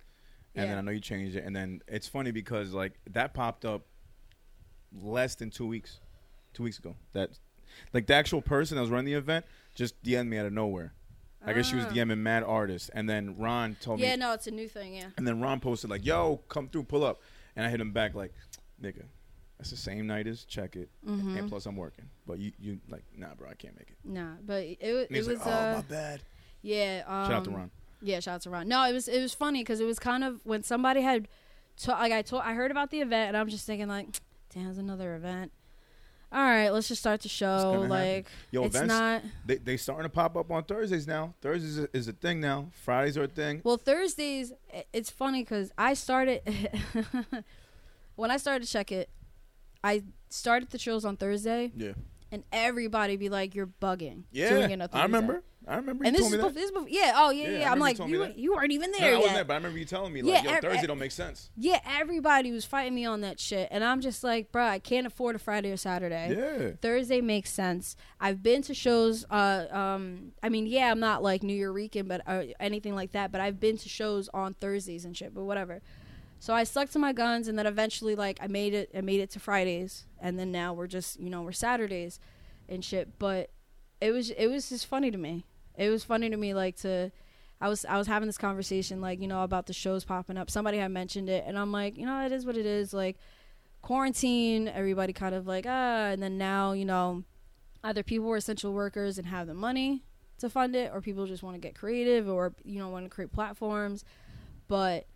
[0.56, 3.66] and then I know you changed it, and then it's funny because like that popped
[3.66, 3.86] up
[5.00, 6.00] less than two weeks,
[6.54, 6.96] two weeks ago.
[7.14, 7.32] That
[7.94, 9.46] like the actual person that was running the event
[9.76, 10.94] just DM'd me out of nowhere.
[11.46, 11.90] I guess she was Ah.
[11.90, 14.06] DMing mad artists, and then Ron told me.
[14.08, 14.96] Yeah, no, it's a new thing.
[14.96, 15.10] Yeah.
[15.18, 17.22] and then Ron posted like, "Yo, come through, pull up,"
[17.56, 18.34] and I hit him back like,
[18.82, 19.04] "Nigga,
[19.58, 21.38] that's the same night as check it, Mm-hmm.
[21.38, 24.34] and plus I'm working, but you you like nah, bro, I can't make it." Nah,
[24.46, 26.22] but it, it, was like, "Oh, uh, my bad."
[26.62, 27.04] yeah.
[27.08, 27.72] Um, Shout out to Ron.
[28.02, 28.68] Yeah, shout out to Ron.
[28.68, 31.28] No, it was it was funny because it was kind of when somebody had,
[31.78, 34.08] to, like I told I heard about the event and I'm just thinking like,
[34.54, 35.52] damn, there's another event.
[36.36, 37.86] All right, let's just start the show.
[37.88, 39.22] Like Yo, it's events not.
[39.46, 41.34] they they starting to pop up on Thursdays now.
[41.42, 42.68] Thursdays is a, is a thing now.
[42.84, 43.62] Fridays are a thing.
[43.64, 44.52] Well, Thursdays,
[44.92, 46.42] it's funny because I started
[48.18, 49.10] when I started to check it.
[49.82, 51.94] I started the shows on Thursday, Yeah,
[52.36, 54.68] and everybody be like, "You're bugging." yeah.
[54.94, 55.42] I remember.
[55.68, 56.06] I remember.
[56.06, 56.54] And this is, me bef- that.
[56.54, 57.72] this is yeah, oh yeah, Yeah, I yeah.
[57.72, 59.18] I'm remember you like, you, you weren't even No, there I yet.
[59.20, 61.50] wasn't there, but I remember you telling me like, Yeah, "Yo, Thursday don't make sense."
[61.58, 65.08] Yeah, everybody was fighting me on that shit, and I'm just like, bruh, I can't
[65.08, 66.36] afford a Friday or Saturday.
[66.38, 67.96] Yeah, Thursday makes sense.
[68.20, 69.26] I've been to shows.
[69.30, 73.32] Uh, um, I mean, yeah, I'm not like Nuyorican, but uh, anything like that.
[73.32, 75.34] But I've been to shows on Thursdays and shit.
[75.34, 75.82] But whatever.
[76.46, 78.92] So I stuck to my guns, and then eventually, like, I made it.
[78.96, 82.20] I made it to Fridays, and then now we're just, you know, we're Saturdays,
[82.70, 83.18] and shit.
[83.18, 83.50] But
[84.00, 85.48] it was, it was just funny to me.
[85.76, 87.12] It was funny to me, like to.
[87.60, 90.52] I was I was having this conversation like you know about the shows popping up.
[90.52, 92.94] Somebody had mentioned it, and I'm like, you know, it is what it is.
[92.94, 93.18] Like
[93.82, 97.24] quarantine, everybody kind of like ah, and then now you know,
[97.84, 100.04] either people were essential workers and have the money
[100.38, 103.10] to fund it, or people just want to get creative, or you know, want to
[103.10, 104.06] create platforms.
[104.68, 105.08] But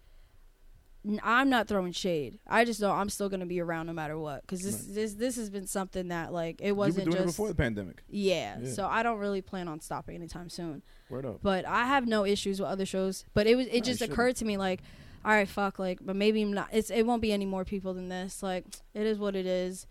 [1.24, 2.40] I'm not throwing shade.
[2.48, 4.96] I just know I'm still gonna be around no matter what, because this Right.
[4.96, 8.04] this this has been something that like it wasn't just it before the pandemic.
[8.10, 8.70] yeah, Yeah.
[8.72, 10.82] So I don't really plan on stopping anytime soon.
[11.10, 11.40] Word up.
[11.42, 13.26] But I have no issues with other shows.
[13.34, 14.82] But it was it you just occurred to me like,
[15.26, 16.70] all right, fuck, like, but maybe I'm not.
[16.72, 18.42] It's it won't be any more people than this.
[18.44, 19.88] Like, it is what it is.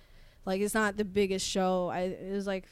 [0.46, 1.88] Like, it's not the biggest show.
[1.88, 2.66] I it was like,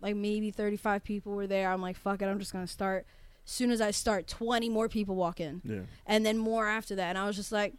[0.00, 1.70] like maybe 35 people were there.
[1.70, 3.06] I'm like, fuck it, I'm just gonna start.
[3.44, 5.80] Soon as I start, 20 more people walk in, Yeah.
[6.06, 7.08] and then more after that.
[7.10, 7.74] And I was just like,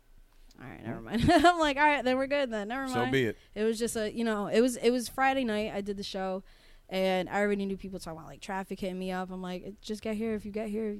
[0.61, 1.23] all right, never mind.
[1.33, 2.51] I'm like, all right, then we're good.
[2.51, 2.93] Then never mind.
[2.93, 3.37] So be it.
[3.55, 5.71] It was just a, you know, it was it was Friday night.
[5.73, 6.43] I did the show,
[6.89, 9.31] and I already knew people talking about like traffic hitting me up.
[9.31, 10.35] I'm like, just get here.
[10.35, 10.97] If you get here,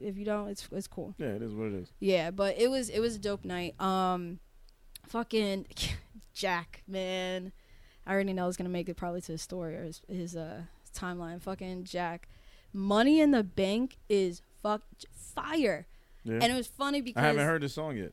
[0.00, 1.14] if you don't, it's it's cool.
[1.18, 1.92] Yeah, it is what it is.
[2.00, 3.78] Yeah, but it was it was a dope night.
[3.80, 4.40] Um,
[5.06, 5.66] fucking
[6.34, 7.52] Jack, man.
[8.06, 10.62] I already know it's gonna make it probably to his story or his, his uh
[10.96, 11.40] timeline.
[11.42, 12.28] Fucking Jack,
[12.76, 14.82] Money in the Bank is fuck
[15.34, 15.86] fire,
[16.24, 16.34] Yeah.
[16.34, 18.12] and it was funny because I haven't heard the song yet.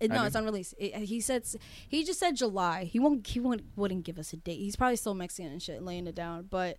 [0.00, 0.74] no, it's unreleased.
[0.78, 1.44] It, he said
[1.88, 2.84] he just said July.
[2.84, 3.26] He won't.
[3.26, 3.62] He won't.
[3.76, 4.58] Wouldn't give us a date.
[4.58, 6.46] He's probably still Mexican and shit, laying it down.
[6.50, 6.78] But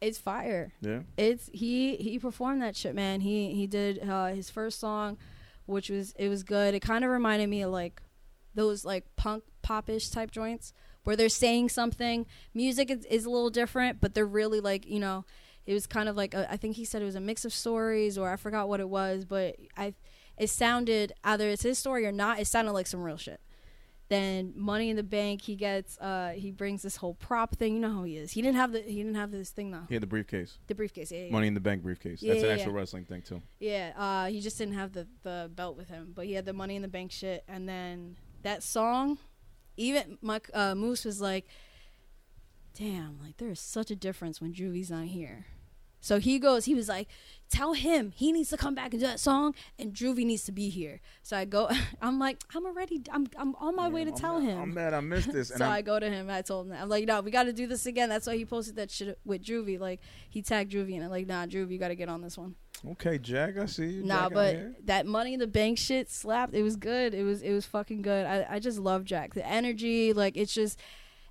[0.00, 0.72] it's fire.
[0.80, 1.00] Yeah.
[1.16, 3.20] It's he he performed that shit, man.
[3.20, 5.18] He he did uh, his first song,
[5.66, 6.74] which was it was good.
[6.74, 8.00] It kind of reminded me of like
[8.54, 10.72] those like punk popish type joints
[11.04, 12.26] where they're saying something.
[12.54, 15.24] Music is, is a little different, but they're really like you know.
[15.66, 17.52] It was kind of like a, I think he said it was a mix of
[17.52, 19.94] stories, or I forgot what it was, but I
[20.38, 22.38] it sounded either it's his story or not.
[22.38, 23.40] It sounded like some real shit.
[24.08, 27.74] Then Money in the Bank, he gets uh he brings this whole prop thing.
[27.74, 28.30] You know how he is.
[28.30, 29.82] He didn't have the he didn't have this thing though.
[29.88, 30.58] He had the briefcase.
[30.68, 31.10] The briefcase.
[31.10, 32.22] Yeah, yeah, Money in the bank briefcase.
[32.22, 33.42] Yeah, That's an actual wrestling thing too.
[33.58, 33.92] yeah.
[33.96, 36.76] Uh, he just didn't have the the belt with him, but he had the Money
[36.76, 37.42] in the Bank shit.
[37.48, 39.18] And then that song,
[39.76, 41.48] even my uh, Moose was like,
[42.78, 45.46] "Damn, like there is such a difference when Juvie's not here."
[46.00, 47.08] So he goes, he was like,
[47.48, 50.52] tell him he needs to come back and do that song, and Juvie needs to
[50.52, 51.00] be here.
[51.22, 51.68] So I go,
[52.02, 54.58] I'm like, I'm already, I'm, I'm on my way to I'm tell mad- him.
[54.60, 55.50] I'm mad I missed this.
[55.56, 56.28] And so I'm, I go to him.
[56.30, 56.82] I told him that.
[56.82, 58.08] I'm like, no, we got to do this again.
[58.08, 59.78] That's why he posted that shit with Juvie.
[59.80, 62.36] Like he tagged Juvie and I'm Like, nah, Juvie, you got to get on this
[62.38, 62.54] one.
[62.92, 64.02] okay, Jack, I see you.
[64.04, 66.54] Nah, Jack but that Money in the Bank shit slapped.
[66.54, 67.14] It was good.
[67.14, 68.26] It was it was fucking good.
[68.26, 69.34] I I just love Jack.
[69.34, 70.78] The energy, like it's just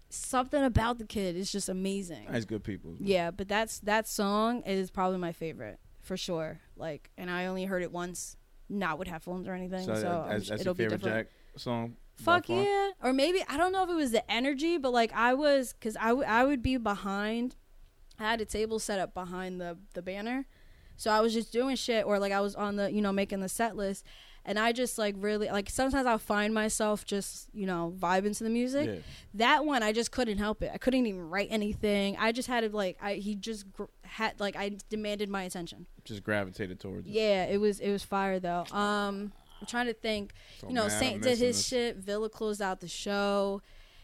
[0.09, 1.35] something about the kid.
[1.35, 2.27] is just amazing.
[2.31, 2.95] Nice, good people.
[2.99, 6.59] Yeah, but that's that song is probably my favorite for sure.
[6.77, 8.37] Like, and I only heard it once,
[8.69, 9.85] not with headphones or anything.
[9.85, 11.27] So, So, that's, that's it'll your be favorite different.
[11.29, 11.95] Jack song.
[12.15, 12.91] Fuck yeah.
[13.03, 15.97] Or maybe I don't know if it was the energy, but like I was cuz
[15.97, 17.55] I, w- I would be behind
[18.17, 20.45] I had a table set up behind the the banner.
[20.95, 23.41] So I was just doing shit or like I was on the, you know, making
[23.41, 24.05] the set list
[24.45, 28.43] and I just like really like sometimes I'll find myself just, you know, vibing to
[28.43, 28.87] the music.
[28.87, 28.95] Yeah.
[29.33, 30.71] That one I just couldn't help it.
[30.73, 32.15] I couldn't even write anything.
[32.17, 35.87] I just had to like I he just gr- had like I demanded my attention.
[36.03, 37.07] Just gravitated towards.
[37.07, 38.65] Yeah, it was it was fire though.
[38.71, 40.33] Um I'm trying to think
[40.67, 41.67] you know, I'm Saint did his this.
[41.67, 41.97] shit.
[41.97, 43.61] Villa closed out the show.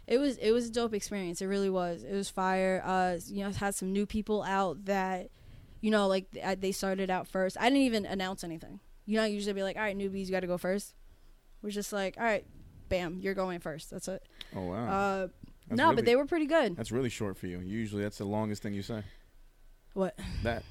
[0.08, 1.42] It was it was a dope experience.
[1.42, 2.04] It really was.
[2.04, 2.82] It was fire.
[2.84, 5.30] Uh, you know, had some new people out that,
[5.80, 7.58] you know, like th- they started out first.
[7.60, 8.80] I didn't even announce anything.
[9.06, 10.94] You know, usually be like, all right, newbies, you got to go first.
[11.62, 12.46] We're just like, all right,
[12.90, 13.90] bam, you're going first.
[13.92, 14.24] That's it.
[14.56, 14.88] Oh wow.
[14.88, 15.28] Uh,
[15.70, 16.76] no, really- but they were pretty good.
[16.76, 17.60] That's really short for you.
[17.60, 19.04] Usually, that's the longest thing you say.
[19.94, 20.18] What?
[20.44, 20.64] That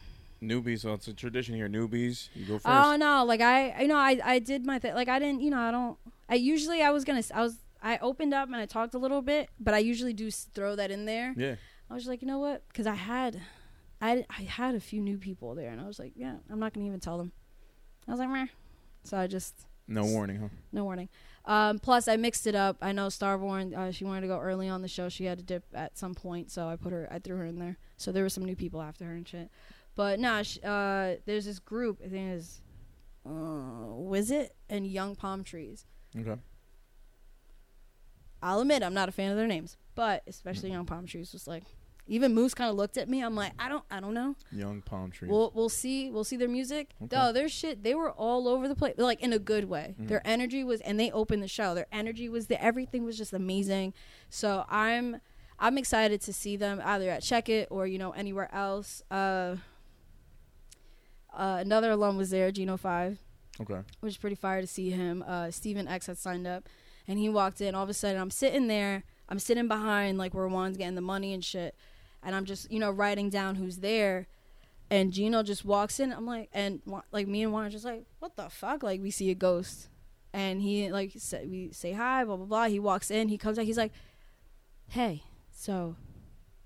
[0.43, 0.81] newbies.
[0.81, 1.69] So it's a tradition here.
[1.69, 2.67] Newbies, you go first.
[2.67, 4.95] Oh no, like I, you know, I, I did my thing.
[4.95, 5.99] Like I didn't, you know, I don't.
[6.29, 9.21] I usually I was gonna, I was, I opened up and I talked a little
[9.23, 11.35] bit, but I usually do throw that in there.
[11.37, 11.57] yeah.
[11.91, 12.63] I was like, you know what?
[12.69, 13.41] Because I had,
[14.01, 16.73] I, I had a few new people there, and I was like, yeah, I'm not
[16.73, 17.33] gonna even tell them.
[18.09, 18.47] I was like, meh.
[19.05, 19.55] So I just
[19.89, 20.49] No warning, huh?
[20.73, 21.09] no warning.
[21.47, 22.77] Um, plus, I mixed it up.
[22.83, 23.75] I know Starborn.
[23.77, 25.09] Uh, she wanted to go early on the show.
[25.09, 27.09] She had to dip at some point, so I put her.
[27.11, 27.79] I threw her in there.
[27.97, 29.51] So there were some new people after her and shit.
[29.97, 32.01] But nah, sh- uh, there's this group.
[32.05, 32.61] I think is,
[33.25, 35.87] uh, Wizit and Young Palm Trees.
[36.19, 36.37] Okay.
[38.43, 41.47] I'll admit I'm not a fan of their names, but especially Young Palm Trees was
[41.47, 41.65] like.
[42.11, 43.23] Even Moose kind of looked at me.
[43.23, 44.35] I'm like, I don't, I don't know.
[44.51, 45.31] Young palm trees.
[45.31, 46.91] We'll we'll see we'll see their music.
[47.01, 47.17] Okay.
[47.17, 49.95] No, their shit they were all over the place, like in a good way.
[49.99, 50.09] Mhm.
[50.09, 51.73] Their energy was, and they opened the show.
[51.73, 52.59] Their energy was there.
[52.61, 53.95] Everything was just amazing.
[54.29, 55.21] So I'm
[55.61, 59.03] I'm excited to see them either at Check It or you know anywhere else.
[59.09, 59.57] Uh,
[61.33, 63.19] uh, another alum was there, Geno Five,
[63.61, 63.83] okay.
[64.01, 65.23] which is pretty fire to see him.
[65.27, 66.69] Uh, Steven X had signed up,
[67.07, 67.77] and he walked in.
[67.77, 69.05] All of a sudden, I'm sitting there.
[69.29, 71.77] I'm sitting behind like where Juan's getting the money and shit,
[72.23, 74.27] and I'm just you know writing down who's there.
[74.91, 76.13] and Gino just walks in.
[76.13, 76.81] I'm like, and
[77.13, 78.83] like me and Juan are just like, what the fuck?
[78.83, 79.89] Like we see a ghost,
[80.33, 82.65] and he like say, we say hi, blah blah blah.
[82.67, 83.93] He walks in, he comes out, he's like,
[84.89, 85.97] hey, so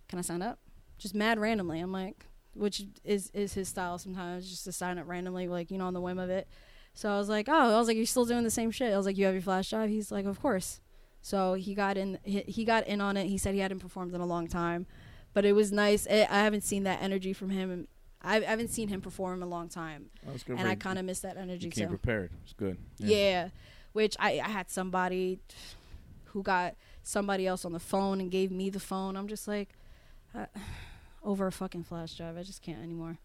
[0.08, 0.58] can I sign up?
[0.98, 1.80] Just mad randomly.
[1.80, 5.76] I'm like, which is is his style sometimes, just to sign up randomly, like you
[5.78, 6.48] know, on the whim of it.
[6.94, 8.92] So I was like, oh, I was like, you're still doing the same shit.
[8.92, 9.90] I was like, you have your flash drive.
[9.90, 10.80] He's like, of course.
[11.20, 12.18] So he got in.
[12.22, 13.26] He, he got in on it.
[13.26, 14.86] He said he hadn't performed in a long time,
[15.34, 16.06] but it was nice.
[16.06, 17.86] It, I haven't seen that energy from him.
[18.22, 20.06] I, I haven't seen him perform in a long time,
[20.46, 20.58] good.
[20.58, 21.80] and I kind of miss that energy you too.
[21.82, 22.30] came prepared.
[22.44, 22.78] It's good.
[22.98, 23.48] Yeah.
[23.92, 25.40] Which I, I had somebody
[26.26, 29.16] who got somebody else on the phone and gave me the phone.
[29.16, 29.68] I'm just like,
[30.34, 30.46] uh,
[31.22, 32.36] over a fucking flash drive.
[32.38, 33.18] I just can't anymore.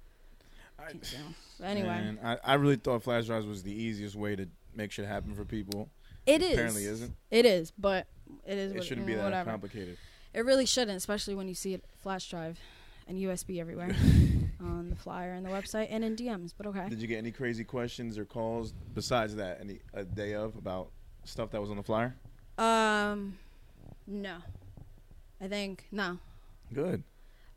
[0.77, 1.17] I, Can't do.
[1.59, 4.91] But anyway, Man, I, I really thought flash drives was the easiest way to make
[4.91, 5.89] shit happen for people.
[6.25, 6.53] it is.
[6.53, 7.13] Apparently isn't.
[7.31, 8.07] It is, but
[8.45, 8.71] it is.
[8.71, 9.49] It what- shouldn't be that whatever.
[9.49, 9.97] complicated.
[10.33, 12.59] It really shouldn't, especially when you see it flash drive
[13.07, 13.95] and USB everywhere
[14.59, 16.53] on the flyer and the website and in DMs.
[16.55, 16.87] But okay.
[16.87, 19.59] Did you get any crazy questions or calls besides that?
[19.59, 20.91] Any a day of about
[21.23, 22.15] stuff that was on the flyer?
[22.57, 23.37] Um,
[24.05, 24.37] no.
[25.41, 26.19] I think no.
[26.73, 27.03] Good.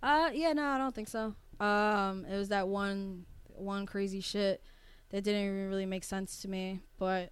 [0.02, 1.34] Uh, yeah, no, I don't think so.
[1.60, 4.62] Um, it was that one, one crazy shit
[5.10, 6.80] that didn't even really make sense to me.
[6.98, 7.30] But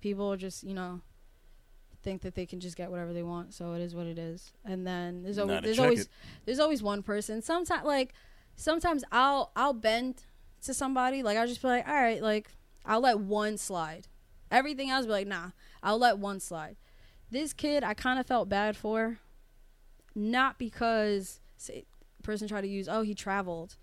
[0.00, 1.00] people just, you know,
[2.04, 3.54] think that they can just get whatever they want.
[3.54, 4.52] So it is what it is.
[4.64, 6.08] And then there's always there's always it.
[6.44, 7.42] there's always one person.
[7.42, 8.12] Sometimes like
[8.54, 10.22] sometimes I'll I'll bend
[10.62, 11.22] to somebody.
[11.22, 12.50] Like I'll just be like, all right, like
[12.84, 14.06] I'll let one slide.
[14.50, 15.50] Everything else be like, nah,
[15.82, 16.76] I'll let one slide.
[17.30, 19.18] This kid, I kind of felt bad for,
[20.14, 21.86] not because say,
[22.22, 23.76] person tried to use, oh, he traveled.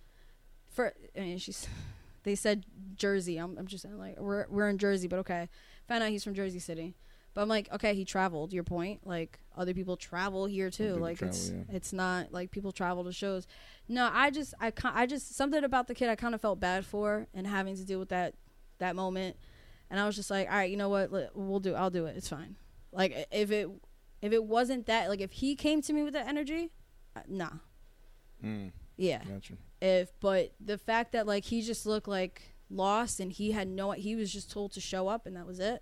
[0.70, 1.68] For I mean, she's,
[2.24, 2.66] they said
[2.96, 3.38] Jersey.
[3.38, 5.50] I'm, I'm just saying like we're we're in Jersey, but okay.
[5.88, 6.96] Found out he's from Jersey City.
[7.34, 8.52] But I'm like, okay, he traveled.
[8.52, 10.96] Your point, like other people travel here too.
[10.96, 11.76] Like travel, it's yeah.
[11.76, 13.48] it's not like people travel to shows.
[13.88, 16.86] No, I just I I just something about the kid I kind of felt bad
[16.86, 18.36] for and having to deal with that
[18.80, 19.38] that moment.
[19.90, 21.12] And I was just like, all right, you know what?
[21.36, 21.74] We'll do.
[21.76, 22.16] I'll do it.
[22.18, 22.56] It's fine.
[22.92, 23.70] Like if it
[24.22, 26.72] if it wasn't that like if he came to me with that energy,
[27.16, 27.50] uh, nah,
[28.44, 29.24] Mm, yeah.
[29.24, 29.54] gotcha.
[29.82, 33.92] If but the fact that like he just looked like lost and he had no
[33.92, 35.82] he was just told to show up and that was it.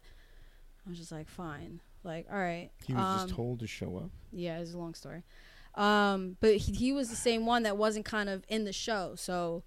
[0.89, 1.81] I was just like, fine.
[2.03, 2.71] Like, all right.
[2.83, 4.09] He was Um, just told to show up.
[4.31, 5.21] Yeah, it's a long story.
[5.75, 9.13] Um, but he, he was the same one that wasn't kind of in the show.
[9.15, 9.61] So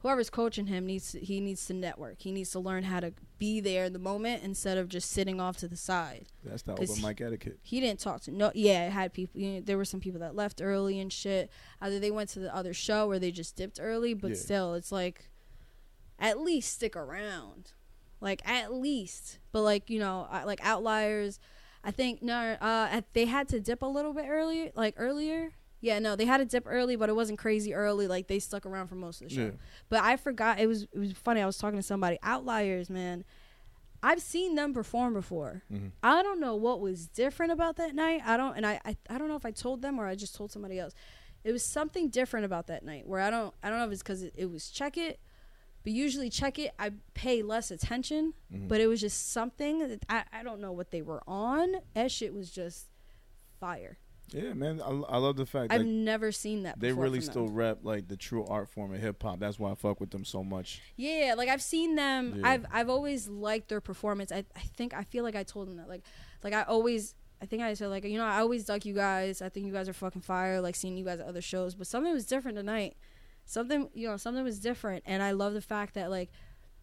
[0.00, 2.20] whoever's coaching him needs to, he needs to network.
[2.20, 5.40] He needs to learn how to be there in the moment instead of just sitting
[5.40, 6.26] off to the side.
[6.44, 7.58] That's the open mic etiquette.
[7.62, 8.52] He didn't talk to no.
[8.54, 9.40] Yeah, it had people.
[9.40, 11.50] You know, there were some people that left early and shit.
[11.80, 14.12] Either they went to the other show or they just dipped early.
[14.12, 14.36] But Yeah.
[14.36, 15.30] still, it's like
[16.18, 17.72] at least stick around,
[18.20, 19.38] like at least.
[19.52, 21.38] But like you know, like outliers.
[21.82, 22.56] I think no.
[22.60, 24.70] Uh, they had to dip a little bit earlier.
[24.74, 25.52] Like earlier.
[25.82, 28.06] Yeah, no, they had to dip early, but it wasn't crazy early.
[28.06, 29.44] Like they stuck around for most of the show.
[29.44, 29.50] Yeah.
[29.88, 30.60] But I forgot.
[30.60, 31.40] It was it was funny.
[31.40, 32.18] I was talking to somebody.
[32.22, 33.24] Outliers, man.
[34.02, 35.62] I've seen them perform before.
[35.68, 38.22] hmm I don't know what was different about that night.
[38.24, 40.34] I don't, and I, I, I don't know if I told them or I just
[40.34, 40.94] told somebody else.
[41.44, 44.02] It was something different about that night where I don't, I don't know if it's
[44.02, 45.20] because it, it was check it,
[45.82, 48.34] but usually check it, I pay less attention.
[48.52, 48.68] Mhm.
[48.68, 51.76] But it was just something that I, I don't know what they were on.
[51.94, 52.88] That shit was just
[53.58, 53.98] fire.
[54.32, 54.80] Yeah, man.
[54.80, 56.78] I, I love the fact that I've never seen that.
[56.78, 57.32] they really from them.
[57.32, 59.40] still rep like the true art form of hip hop.
[59.40, 60.80] That's why I fuck with them so much.
[60.96, 62.36] Yeah, like I've seen them.
[62.40, 62.48] Yeah.
[62.48, 64.30] I've I've always liked their performance.
[64.30, 65.88] I I think I feel like I told them that.
[65.88, 66.04] Like
[66.44, 69.42] like I always I think I said like you know I always dug you guys.
[69.42, 70.60] I think you guys are fucking fire.
[70.60, 72.96] Like seeing you guys at other shows, but something was different tonight.
[73.50, 76.30] Something you know something was different, and I love the fact that like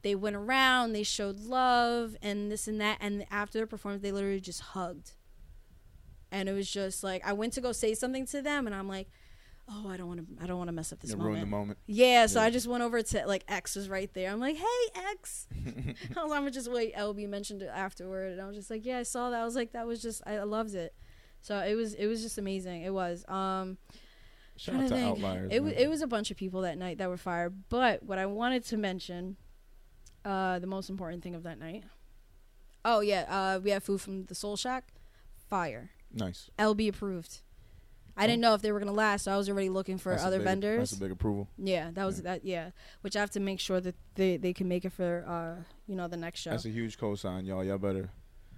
[0.02, 4.12] they went around, they showed love and this and that, and after their performance, they
[4.12, 5.14] literally just hugged.
[6.30, 8.90] And it was just like I went to go say something to them, and I'm
[8.90, 9.08] like,
[9.70, 11.26] oh, I don't want to, I don't want to mess up this moment.
[11.28, 11.80] ruined the moment.
[11.86, 12.48] Yeah, so Yeah.
[12.48, 14.30] I just went over to like X was right there.
[14.30, 15.48] I'm like, hey X.
[16.18, 16.94] I was gonna just wait.
[16.96, 19.40] LB mentioned it afterward, and I was just like, yeah, I saw that.
[19.40, 20.94] I was like, that was just, I loved it.
[21.40, 22.82] So it was, it was just amazing.
[22.82, 23.24] It was.
[23.30, 23.78] Um,
[24.58, 25.08] Shout out to think.
[25.08, 25.50] outliers.
[25.52, 27.54] It was, it was a bunch of people that night that were fired.
[27.70, 29.38] But what I wanted to mention,
[30.26, 31.84] uh, the most important thing of that night.
[32.84, 34.86] Oh yeah, uh, we had food from the Soul Shack.
[35.50, 35.92] Fire.
[36.14, 36.50] nice.
[36.60, 37.42] LB approved.
[38.20, 40.24] I didn't know if they were gonna last, so I was already looking for That's
[40.24, 40.90] other big- vendors.
[40.90, 41.48] That's a big approval.
[41.58, 42.24] Yeah, that was Yeah.
[42.24, 42.44] that.
[42.46, 45.64] Yeah, which I have to make sure that they they can make it for uh
[45.88, 46.50] you know the next show.
[46.50, 47.64] That's a huge cosign, y'all.
[47.64, 48.10] Y'all better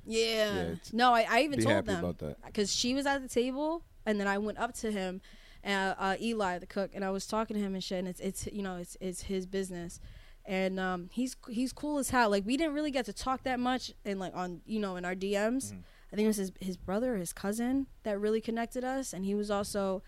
[0.05, 0.53] yeah.
[0.69, 2.37] Yeah, no, I, I even told them about that.
[2.45, 5.21] because she was at the table, and then I went up to him,
[5.66, 7.99] uh, uh, Eli the cook, and I was talking to him and shit.
[7.99, 9.99] And it's it's you know it's it's his business,
[10.45, 12.30] and um he's he's cool as hell.
[12.30, 15.05] Like we didn't really get to talk that much, and like on you know in
[15.05, 15.72] our DMs.
[15.74, 15.84] Mhm.
[16.12, 19.26] I think it was his his brother or his cousin that really connected us, and
[19.26, 20.01] he was also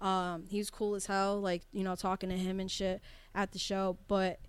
[0.00, 3.00] Um, he was cool as hell, like you know, talking to him and shit
[3.34, 3.98] at the show.
[4.08, 4.40] But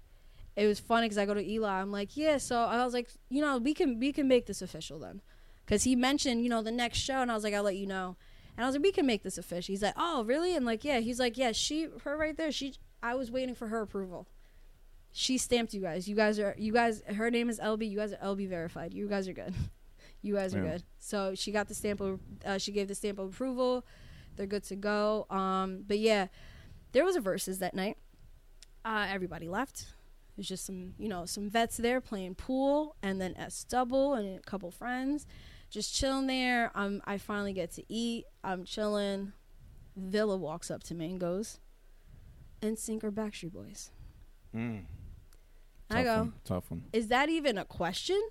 [0.56, 1.70] it was funny because I go to Eli.
[1.82, 2.38] I'm like, yeah.
[2.39, 5.22] So I was like, you know, we can we can make this official then,
[5.66, 7.86] because he mentioned you know the next show, and I was like, I'll let you
[7.86, 8.16] know.
[8.56, 9.72] And I was like, we can make this official.
[9.74, 10.56] He's like, oh really?
[10.56, 10.99] And like, yeah.
[10.99, 11.51] He's like, yeah.
[11.51, 12.51] She her right there.
[12.51, 14.28] She I was waiting for her approval.
[15.12, 16.08] She stamped you guys.
[16.08, 17.01] You guys are you guys.
[17.08, 17.89] Her name is LB.
[17.89, 18.93] You guys are LB verified.
[18.93, 19.54] You guys are good.
[20.22, 20.72] you guys are Yeah.
[20.72, 20.84] good.
[20.99, 22.20] So she got the stamp of.
[22.45, 23.86] Uh, she gave the stamp of approval.
[24.36, 25.28] They're good to go.
[25.30, 26.28] Um, but yeah,
[26.91, 27.97] there was a verses that night.
[28.86, 29.86] Uh, everybody left.
[30.36, 34.39] There's just some, you know, some vets there playing pool, and then S double and
[34.39, 35.28] a couple friends,
[35.74, 36.71] just chilling there.
[36.76, 38.26] Um, I finally get to eat.
[38.43, 39.34] I'm chilling.
[39.97, 41.59] Villa walks up to me and goes,
[42.61, 43.89] "NSYNC or Backstreet Boys?"
[44.55, 44.84] Mm.
[45.89, 46.84] I go, one, tough one.
[46.93, 48.21] "Is that even a question?"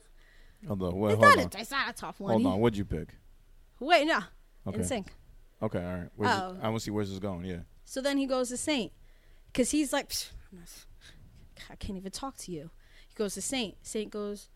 [0.66, 1.50] Hold on, wait, it's, hold not on.
[1.58, 2.30] a, it's not a tough one.
[2.40, 3.08] Hold on, what'd you pick?
[3.80, 4.20] Wait, no,
[4.68, 5.08] Okay, NSYNC.
[5.62, 6.08] okay, all right.
[6.14, 6.50] Where's Oh.
[6.54, 7.44] it, I want to see where's this going.
[7.44, 8.92] Yeah, So then he goes to Saint,
[9.46, 10.12] because he's like,
[10.52, 10.86] not-
[11.68, 12.70] I can't even talk to you.
[13.08, 13.76] He goes to Saint.
[13.82, 14.48] Saint goes,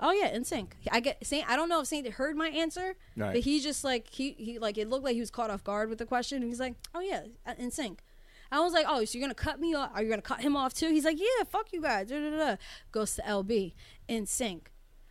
[0.00, 0.68] oh yeah, NSYNC.
[0.90, 1.48] I get Saint.
[1.48, 3.32] I don't know if Saint heard my answer, right.
[3.34, 5.88] but he just like he he like it looked like he was caught off guard
[5.88, 6.42] with the question.
[6.42, 7.98] And he's like, oh yeah, uh, NSYNC.
[8.50, 9.90] I was like, oh, so you're gonna cut me off?
[9.94, 10.88] Are you gonna cut him off too?
[10.88, 12.08] He's like, yeah, fuck you guys.
[12.08, 12.56] Da, da, da.
[12.92, 13.74] Goes to LB
[14.08, 14.62] NSYNC,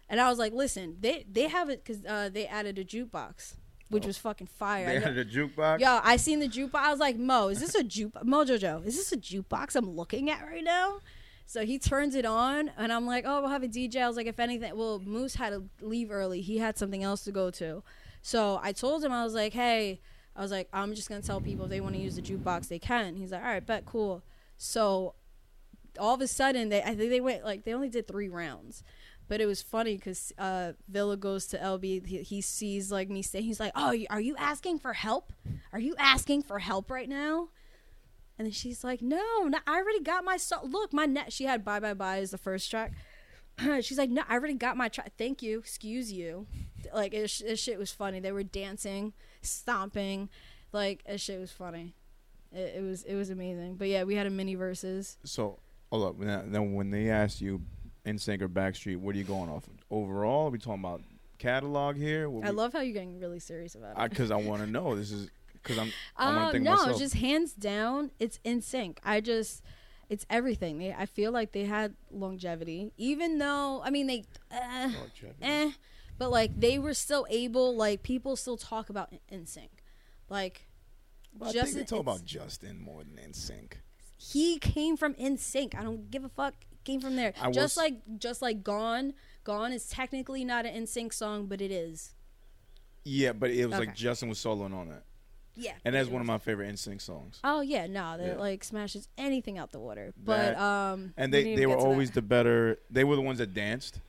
[0.10, 3.54] and I was like, listen, they they have it because uh, they added a jukebox,
[3.90, 4.08] which Oh.
[4.08, 4.88] was fucking fire.
[4.88, 5.80] They had a jukebox.
[5.82, 6.76] Yo, I seen the jukebox.
[6.80, 8.14] I was like, Mo, is this a juke?
[8.26, 11.00] Mo Jojo, is this a jukebox I'm looking at right now?
[11.50, 14.02] So he turns it on, and I'm like, oh, we'll have a DJ.
[14.02, 16.42] I was like, if anything, well, Moose had to leave early.
[16.42, 17.84] He had something else to go to.
[18.22, 20.02] So I told him, I was like, hey,
[20.36, 22.68] I was like, I'm just gonna tell people if they want to use the jukebox,
[22.68, 23.16] they can.
[23.16, 24.24] He's like, all right, bet, cool.
[24.58, 25.16] So
[25.98, 28.84] all of a sudden, they I think they went like they only did three rounds.
[29.30, 32.06] But it was funny because uh, Villa goes to LB.
[32.06, 35.34] He, he sees like me say, he's like, "Oh, are you asking for help?
[35.74, 37.50] Are you asking for help right now?"
[38.38, 40.70] And then she's like, "No, no I already got my song.
[40.70, 41.34] Look, my net.
[41.34, 42.94] She had "Bye Bye Bye" as the first track.
[43.82, 45.14] she's like, "No, I already got my track.
[45.18, 46.48] Thank you, excuse you."
[46.94, 48.20] Like it, this shit was funny.
[48.20, 50.30] They were dancing, stomping,
[50.72, 51.96] like this shit was funny.
[52.52, 53.76] It, it was it was amazing.
[53.76, 55.18] But yeah, we had a mini verses.
[55.24, 55.60] So,
[55.92, 56.20] hold up.
[56.20, 57.62] Now, now when they asked you,
[58.06, 59.68] NSYNC or Backstreet, what are you going off?
[59.68, 59.74] of?
[59.90, 61.02] Overall, are we talking about
[61.40, 62.30] catalog here?
[62.30, 64.00] What I we- love how you're getting really serious about it.
[64.00, 64.96] I because I want to know.
[64.96, 65.30] This is
[65.68, 65.92] because I'm.
[66.16, 67.00] I want Um, no, myself.
[67.00, 68.98] just hands down, it's NSYNC.
[69.04, 69.62] I just,
[70.10, 70.78] it's everything.
[70.80, 74.90] They, I feel like they had longevity, even though I mean they, uh,
[75.42, 75.72] eh,
[76.18, 77.76] but like they were still able.
[77.76, 79.70] Like people still talk about NSYNC,
[80.30, 80.68] like.
[81.38, 83.74] Well, I Justin- think they talk about Justin more than NSYNC.
[84.18, 85.76] He came from NSYNC.
[85.76, 86.56] I don't give a fuck.
[86.84, 87.34] Came from there.
[87.40, 89.14] I just was- like, just like Gone.
[89.44, 92.16] Gone is technically not an NSYNC song, but it is.
[93.04, 93.86] Yeah, but it was Okay.
[93.86, 95.04] like Justin was soloing on it,
[95.58, 97.40] Yeah, and that's one of my favorite NSYNC songs.
[97.44, 98.36] Oh yeah, no, that Yeah.
[98.36, 100.14] like smashes anything out the water.
[100.24, 101.88] But That- um, And they they were to that.
[101.88, 102.78] always the better.
[102.92, 104.00] They were the ones that danced.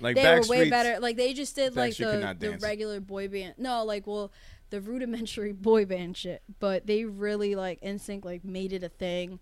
[0.00, 1.00] Like they were way better.
[1.00, 3.54] Like they just did like the, the regular boy band.
[3.56, 4.30] No, like well,
[4.70, 6.42] the rudimentary boy band shit.
[6.58, 9.40] But they really like NSYNC like made it a thing.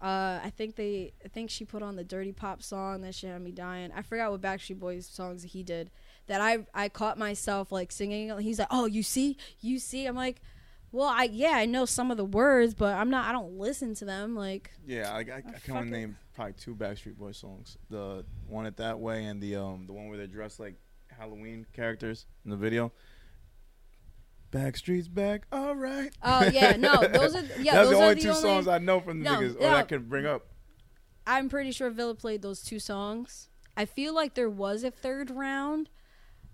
[0.00, 3.30] Uh, I think they, I think she put on the Dirty Pop song that shit
[3.30, 3.90] had me dying.
[3.92, 5.90] I forgot what Backstreet Boys songs he did
[6.28, 8.30] that I I caught myself like singing.
[8.38, 10.06] He's like, oh, you see, you see.
[10.06, 10.40] I'm like,
[10.92, 13.28] well, I yeah, I know some of the words, but I'm not.
[13.28, 14.34] I don't listen to them.
[14.34, 17.76] Like, Yeah, I, I, I can only name probably two Backstreet Boys songs.
[17.90, 20.76] The one it that way, and the um the one where they're dressed like
[21.16, 22.92] Halloween characters in the video.
[24.50, 26.10] Backstreet's back, all right.
[26.22, 28.78] oh yeah, no, those are yeah, That's those the only the two only, songs I
[28.78, 29.60] know from the No, niggas, or no.
[29.60, 30.46] that I can bring up.
[31.26, 33.50] I'm pretty sure Villa played those two songs.
[33.76, 35.90] I feel like there was a third round.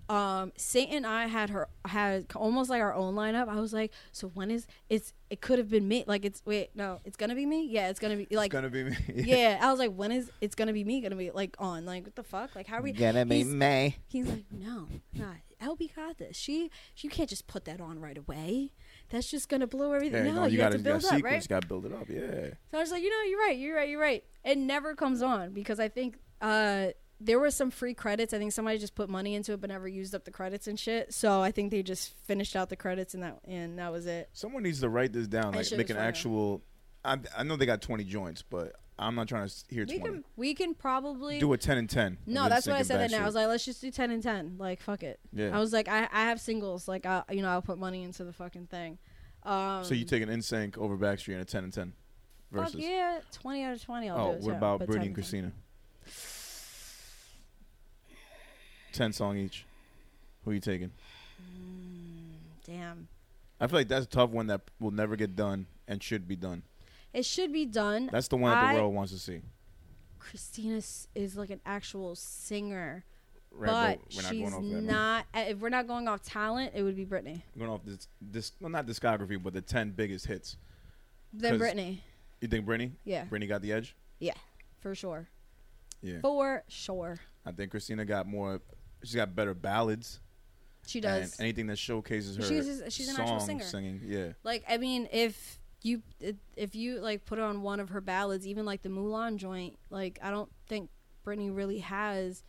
[0.08, 3.48] Um, Saint and I had her had almost like our own lineup.
[3.48, 5.12] I was like, so when is it's?
[5.30, 6.04] It could have been me.
[6.06, 7.66] Like it's wait, no, it's gonna be me.
[7.66, 8.96] Yeah, it's gonna be like it's gonna be me.
[9.14, 9.58] yeah.
[9.60, 11.00] I was like, when is it's gonna be me?
[11.00, 11.86] Gonna be like on?
[11.86, 12.54] Like what the fuck?
[12.54, 12.92] Like how are we?
[12.92, 13.96] gonna be me.
[14.06, 15.36] He's like, no, not.
[15.64, 16.36] LB got this.
[16.36, 18.72] She, she can't just put that on right away.
[19.10, 20.26] That's just gonna blow everything.
[20.26, 21.48] Yeah, no, no, you, you gotta to you build up, sequence, right?
[21.48, 22.08] gotta build it up.
[22.08, 22.50] Yeah.
[22.70, 24.24] So I was like, you know, you're right, you're right, you're right.
[24.44, 26.88] It never comes on because I think uh,
[27.24, 28.32] there were some free credits.
[28.32, 30.78] I think somebody just put money into it but never used up the credits and
[30.78, 31.12] shit.
[31.12, 34.28] So I think they just finished out the credits and that and that was it.
[34.32, 36.62] Someone needs to write this down, like make an actual.
[37.04, 40.12] I, I know they got twenty joints, but I'm not trying to hear We twenty.
[40.14, 42.18] can we can probably Do a ten and ten.
[42.26, 43.00] no, that's what I said.
[43.00, 44.56] That now I was like, let's just do ten and ten.
[44.58, 45.20] Like fuck it.
[45.32, 45.56] Yeah.
[45.56, 46.88] I was like, I, I have singles.
[46.88, 48.98] Like I you know I'll put money into the fucking thing.
[49.42, 51.92] Um, so you take an NSYNC over Backstreet and a ten and ten
[52.54, 54.08] fuck yeah, twenty out of twenty.
[54.08, 55.48] I'll oh, what about Britney and Christina?
[55.48, 56.12] 10.
[58.94, 59.64] Ten song each.
[60.44, 60.92] Who are you taking?
[62.64, 63.08] Damn.
[63.60, 66.36] I feel like that's a tough one that will never get done and should be
[66.36, 66.62] done.
[67.12, 68.08] It should be done.
[68.12, 69.40] That's the one that I- the world wants to see.
[70.18, 70.76] Christina
[71.14, 73.04] is like an actual singer,
[73.50, 74.82] Right, but, we're not she's going off that.
[74.82, 75.26] not.
[75.34, 77.42] uh, If we're not going off talent, it would be Britney.
[77.54, 80.56] We're going off this, this, well, not discography, but the ten biggest hits.
[81.32, 81.98] Then Britney,
[82.40, 82.92] You think Britney?
[83.04, 83.94] yeah, Britney got the edge.
[84.18, 84.34] Yeah,
[84.80, 85.28] for sure,
[86.00, 87.18] Yeah, for sure.
[87.44, 88.60] I think Christina got more.
[89.04, 90.20] She's got better ballads.
[90.86, 91.38] She does.
[91.40, 93.64] Anything that showcases her She's- she's an actual singer.
[93.64, 94.00] singing.
[94.04, 96.02] Yeah, Like I mean, if you
[96.56, 100.18] if you like put on one of her ballads, even like the Mulan joint, like
[100.22, 100.90] I don't think
[101.24, 102.42] Britney really has.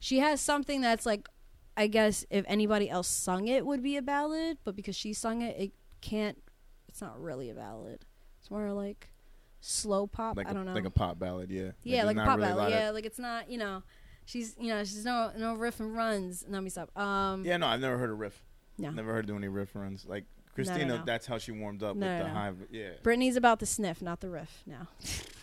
[0.00, 1.28] She has something that's like,
[1.76, 5.40] I guess if anybody else sung it would be a ballad, but because she sung
[5.42, 6.36] it, it can't.
[6.88, 8.04] It's not really a ballad.
[8.40, 9.08] It's more like
[9.60, 10.36] slow pop.
[10.36, 10.74] like I a, don't know.
[10.74, 11.50] like a pop ballad.
[11.50, 12.70] Yeah, yeah, there's like a pop really ballad.
[12.72, 13.48] Yeah, like it's not.
[13.50, 13.82] You know,
[14.24, 16.44] she's you know she's no no riff and runs.
[16.48, 16.96] Let me stop.
[16.98, 18.42] Um, yeah, no, I've never heard a riff.
[18.78, 18.90] no.
[18.90, 20.04] Never heard do any riff runs.
[20.06, 21.02] Like Christina, no.
[21.06, 22.34] that's how she warmed up No, with no, the no.
[22.34, 22.52] high.
[22.70, 24.62] Yeah, Britney's about the sniff, not the riff.
[24.66, 24.86] Now,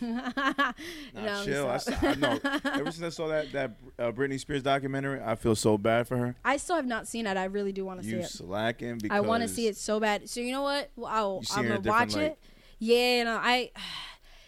[0.00, 0.72] Nah,
[1.14, 1.68] No, chill.
[1.68, 2.38] I, I know.
[2.64, 6.16] Ever since I saw that that uh, Britney Spears documentary, I feel so bad for
[6.16, 6.36] her.
[6.44, 7.36] I still have not seen it.
[7.36, 8.20] I really do want to see it.
[8.20, 10.28] You slacking because I want to see it so bad.
[10.30, 10.90] So you know what?
[10.94, 12.22] Well, I'll, I'm it in a gonna watch light.
[12.24, 12.38] it.
[12.78, 13.70] Yeah, no, I.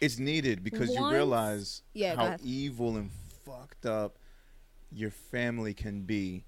[0.00, 3.08] It's needed because you realize Yeah, how evil and
[3.46, 4.18] fucked up
[4.94, 6.44] your family can be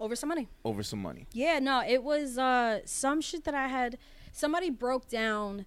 [0.00, 0.48] Over some money.
[0.64, 1.26] over some money.
[1.32, 3.98] Yeah, no, it was uh some shit that I had.
[4.32, 5.66] Somebody broke down.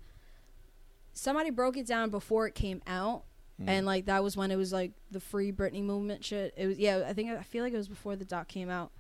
[1.14, 3.24] Somebody broke it down before it came out,
[3.62, 3.66] Mm.
[3.68, 6.54] and like that was when it was like the free Britney movement shit.
[6.58, 8.92] It was yeah, I think I feel like it was before the doc came out,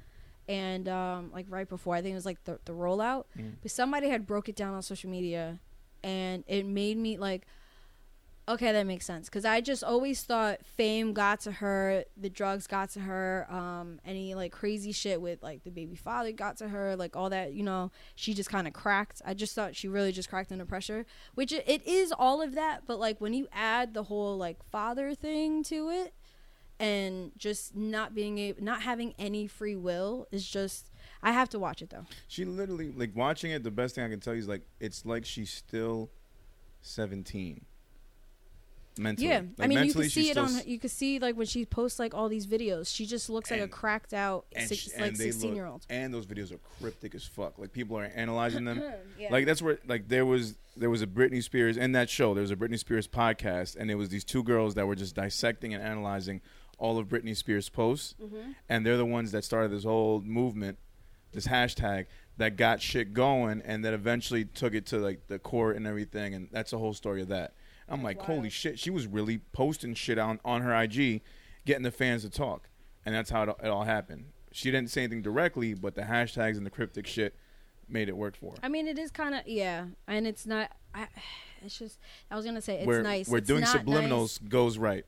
[0.48, 3.26] and um like right before I think it was like the the rollout.
[3.38, 3.54] Mm.
[3.62, 5.60] But somebody had broke it down on social media,
[6.04, 7.48] and it made me like,
[8.48, 9.30] okay, that makes sense.
[9.30, 14.00] Because I just always thought fame got to her, the drugs got to her, um,
[14.06, 17.54] any like crazy shit with like the baby father got to her, like all that.
[17.54, 19.22] You know, she just kind of cracked.
[19.26, 22.56] I just thought she really just cracked under pressure, which it, it is all of
[22.56, 22.82] that.
[22.88, 26.14] But like when you add the whole like father thing to it.
[26.80, 30.90] And just not being able, not having any free will is just.
[31.22, 32.08] I have to watch it though.
[32.28, 33.62] She literally like watching it.
[33.62, 36.10] The best thing I can tell you is like it's like she's still
[36.82, 37.66] seventeen.
[38.98, 40.50] Mentally, Yeah, Like, I mean, you can see it on.
[40.66, 43.62] You can see like when she posts like all these videos, she just looks like
[43.62, 45.86] a cracked out six, sh- like they look- sixteen year old.
[45.90, 47.58] And those videos are cryptic as fuck.
[47.58, 48.82] Like people are analyzing them.
[49.20, 49.30] Yeah.
[49.32, 52.34] Like that's where like there was there was a Britney Spears in that show.
[52.34, 55.16] There was a Britney Spears podcast, and it was these two girls that were just
[55.16, 56.42] dissecting and analyzing
[56.78, 58.56] all of Britney Spears' posts, Mhm.
[58.68, 60.80] and they're the ones that started this whole movement,
[61.32, 65.76] this hashtag that got shit going, and that eventually took it to like the court
[65.76, 67.54] and everything, and that's the whole story of that.
[67.92, 71.22] I'm like, holy shit, she was really posting shit on on her IG,
[71.66, 72.70] getting the fans to talk,
[73.06, 74.26] and that's how it, it all happened.
[74.52, 77.36] She didn't say anything directly, but the hashtags and the cryptic shit
[77.88, 78.58] made it work for her.
[78.64, 80.72] I mean, it is kind of yeah, and it's not.
[80.94, 81.08] I,
[81.64, 83.28] it's just I was gonna say it's where, nice.
[83.28, 85.06] Where It's doing subliminals goes right.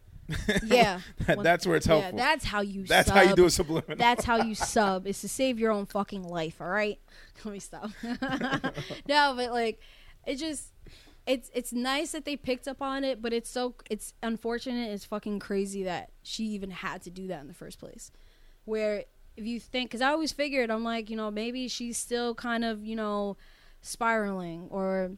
[0.63, 2.17] Yeah, That- Well, that's where it's helpful.
[2.17, 2.81] yeah, that's how you.
[2.81, 3.17] Sub that's sub.
[3.17, 3.97] how you do a subliminal.
[3.97, 6.61] That's how you sub is to save your own fucking life.
[6.61, 6.99] All right,
[7.45, 7.89] let me stop.
[8.03, 9.79] no, but like,
[10.25, 10.69] it just.
[11.25, 14.91] It's it's nice that they picked up on it, but it's so it's unfortunate.
[14.91, 18.11] It's fucking crazy that she even had to do that in the first place.
[18.65, 19.05] Where
[19.35, 22.65] if you think, because I always figured I'm like, you know, maybe she's still kind
[22.65, 23.37] of you know
[23.81, 25.11] spiraling, or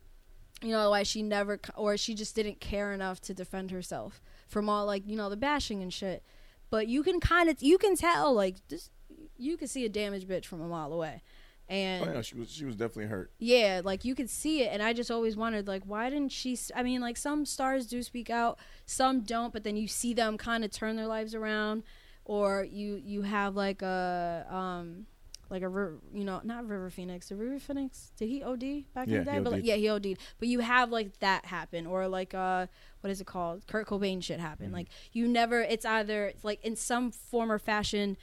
[0.61, 4.69] you know, why she never, or she just didn't care enough to defend herself from
[4.69, 6.23] all like you know the bashing and shit.
[6.69, 8.89] But you can kind of you can tell like this,
[9.37, 11.21] you can see a damaged bitch from a mile away,
[11.67, 13.31] and oh, yeah, she was she was definitely hurt.
[13.39, 16.57] yeah, like you could see it, and I just always wondered, like, why didn't she?
[16.75, 20.37] I mean, like some stars do speak out, some don't, but then you see them
[20.37, 21.83] kind of turn their lives around,
[22.23, 25.07] or you you have like a um
[25.49, 25.69] like a
[26.13, 29.31] you know not River Phoenix, the River Phoenix did he OD back Yeah, in the
[29.31, 29.43] he day?
[29.43, 30.17] But like, yeah, he OD'd.
[30.39, 32.67] But you have like that happen, or like uh
[33.01, 33.65] what is it called?
[33.67, 34.69] Kurt Cobain shit happen.
[34.69, 34.73] Mhm.
[34.73, 35.61] Like you never.
[35.61, 38.17] It's either it's like in some form or fashion,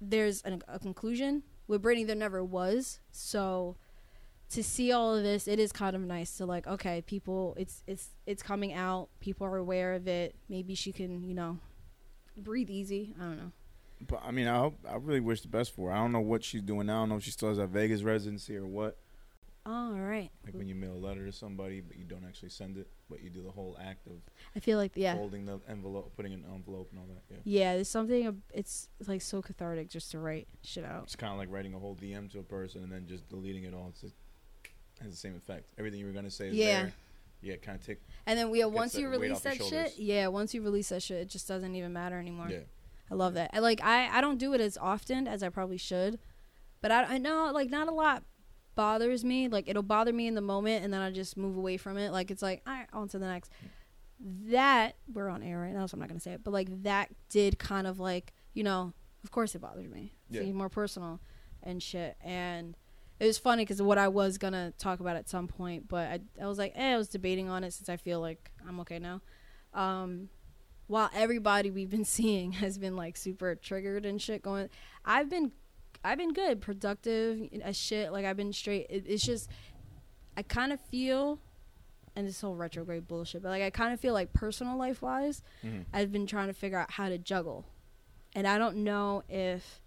[0.00, 1.42] there's an, a conclusion.
[1.66, 3.00] With Britney, there never was.
[3.10, 3.76] So
[4.50, 7.82] to see all of this, it is kind of nice to like, okay, people, it's
[7.86, 9.08] it's it's coming out.
[9.20, 10.34] People are aware of it.
[10.48, 11.58] Maybe she can, you know,
[12.36, 13.14] breathe easy.
[13.18, 13.52] I don't know.
[14.06, 15.96] But I mean, I hope, I really wish the best for her.
[15.96, 16.98] I don't know what she's doing now.
[16.98, 18.98] I don't know if she still has a Vegas residency or what.
[19.66, 20.30] Oh, all right.
[20.44, 23.22] Like when you mail a letter to somebody, but you don't actually send it, but
[23.22, 24.14] you do the whole act of
[24.54, 27.22] I feel like yeah, Holding the envelope, putting an envelope, and all that.
[27.30, 27.38] Yeah.
[27.44, 27.74] yeah.
[27.76, 28.26] There's something.
[28.26, 31.04] ab- It's like so cathartic just to write shit out.
[31.04, 33.64] It's kind of like writing a whole DM to a person and then just deleting
[33.64, 33.88] it all.
[33.88, 34.14] It's just,
[35.00, 35.64] has the same effect.
[35.78, 36.82] Everything you were gonna say is Yeah.
[36.82, 36.92] there.
[37.40, 38.02] Yeah, kind of tick.
[38.26, 41.28] And then yeah, once you release that shit, yeah, once you release that shit, it
[41.28, 42.48] just doesn't even matter anymore.
[42.50, 42.60] Yeah.
[43.10, 43.50] I love that.
[43.54, 46.18] I like I I don't do it as often as I probably should,
[46.82, 48.22] but I I know like not a lot
[48.74, 49.48] bothers me.
[49.48, 52.12] Like it'll bother me in the moment, and then I just move away from it.
[52.12, 53.50] Like it's like all right, on to the next.
[54.46, 56.44] That we're on air right now, so I'm not gonna say it.
[56.44, 60.12] But like that did kind of like you know, of course it bothered me.
[60.30, 60.42] Yeah.
[60.52, 61.20] More personal
[61.62, 62.16] and shit.
[62.22, 62.76] And
[63.20, 66.20] it was funny because what I was gonna talk about at some point, but I
[66.42, 68.98] I was like, eh, I was debating on it since I feel like I'm okay
[68.98, 69.20] now.
[69.72, 70.28] Um,
[70.86, 74.68] while everybody we've been seeing has been like super triggered and shit going,
[75.04, 75.52] I've been
[76.04, 78.12] I've been good, productive as shit.
[78.12, 78.86] Like I've been straight.
[78.90, 79.48] It, it's just
[80.36, 81.38] I kind of feel,
[82.14, 85.42] and this whole retrograde bullshit, but like I kind of feel like personal life wise,
[85.64, 85.84] Mhm.
[85.92, 87.64] I've been trying to figure out how to juggle,
[88.34, 89.80] and I don't know if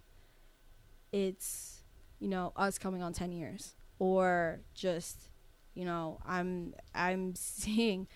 [1.12, 1.84] it's
[2.20, 5.30] you know us coming on ten years or just
[5.74, 8.08] you know I'm I'm seeing.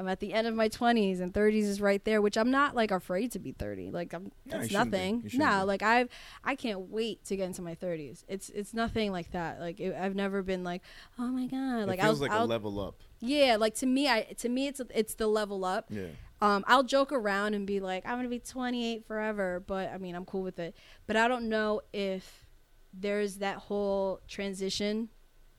[0.00, 2.74] I'm at the end of my 20s and 30s is right there, which I'm not
[2.74, 3.90] like afraid to be 30.
[3.90, 5.30] Like I'm No, you that's shouldn't nothing.
[5.34, 5.66] No, be.
[5.66, 6.08] like I've
[6.42, 8.24] I can't wait to get into my 30s.
[8.26, 9.60] It's it's nothing like that.
[9.60, 10.80] Like it, I've never been like,
[11.18, 12.94] oh my god, like it feels I'll, like I'll a level up.
[13.20, 15.86] yeah, like to me, I to me it's it's the level up.
[15.90, 16.06] Yeah.
[16.40, 20.14] Um, I'll joke around and be like, I'm gonna be 28 forever, but I mean,
[20.14, 20.74] I'm cool with it.
[21.06, 22.46] But I don't know if
[22.94, 25.10] there's that whole transition,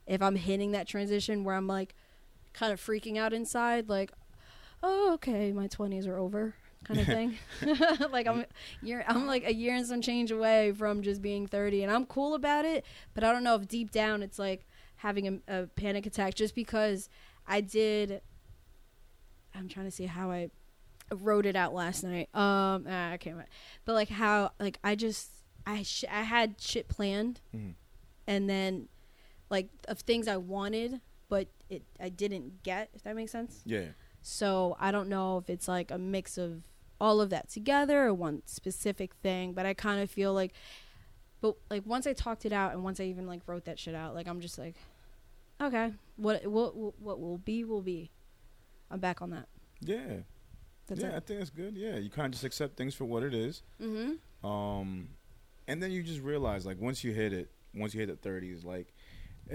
[0.08, 1.94] if I'm hitting that transition where I'm like,
[2.54, 4.12] kind of freaking out inside, like,
[4.84, 7.38] oh, okay, my 20s are over, kind of thing.
[8.12, 8.46] like I'm
[8.82, 12.06] year, I'm like a year and some change away from just being 30, and I'm
[12.06, 12.86] cool about it.
[13.14, 14.68] But I don't know if deep down it's like
[14.98, 17.10] having a, a panic attack, just because
[17.48, 18.22] I did.
[19.54, 20.50] I'm trying to see how I
[21.14, 22.30] wrote it out last night.
[22.34, 23.50] Um, ah, I can't remember.
[23.86, 25.30] But like how like I just
[25.68, 27.74] I sh- I had shit planned, Mhm.
[28.28, 28.88] and then
[29.50, 32.90] like of things I wanted, but it I didn't get.
[32.94, 33.62] If that makes sense.
[33.66, 33.90] Yeah.
[34.22, 36.64] So I don't know if it's like a mix of
[37.00, 40.54] all of that together or one specific thing, but I kind of feel like,
[41.42, 43.96] but like once I talked it out and once I even like wrote that shit
[43.96, 44.76] out, like I'm just like,
[45.60, 48.12] okay, what what what will be will be.
[48.90, 49.48] I'm back on that.
[49.80, 50.18] Yeah.
[50.88, 51.78] That's yeah, I think that's good.
[51.78, 53.64] Yeah, you kind of just accept things for what it is.
[53.82, 54.46] Mm-hmm.
[54.46, 55.10] Um,
[55.68, 58.66] and then you just realize, like, once you hit it, once you hit the thirties,
[58.66, 58.94] like,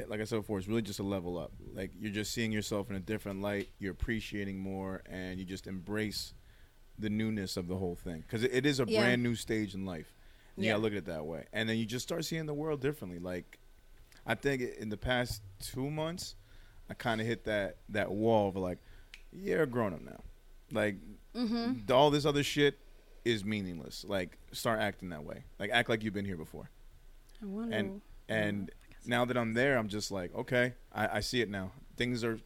[0.08, 1.52] like I said before, it's really just a level up.
[1.74, 3.68] Like, you're just seeing yourself in a different light.
[3.78, 6.34] You're appreciating more, and you just embrace
[6.98, 9.00] the newness of the whole thing because it, it is a Yeah.
[9.00, 10.14] brand new stage in life.
[10.56, 10.74] And You Yeah.
[10.74, 13.18] gotta look at it that way, and then you just start seeing the world differently.
[13.18, 13.58] Like,
[14.24, 16.34] I think in the past two months,
[16.88, 18.78] I kind of hit that that wall of like,
[19.32, 20.22] you're a grown up now.
[20.72, 20.96] Like,
[21.34, 21.92] Mm-hmm.
[21.92, 22.78] all this other shit
[23.26, 24.04] is meaningless.
[24.08, 25.44] Like, start acting that way.
[25.58, 26.70] Like, act like you've been here before.
[27.42, 27.76] I wonder.
[27.76, 28.70] And and
[29.06, 31.72] now that I'm there, I'm just like, okay, I, I see it now.
[31.96, 32.38] Things are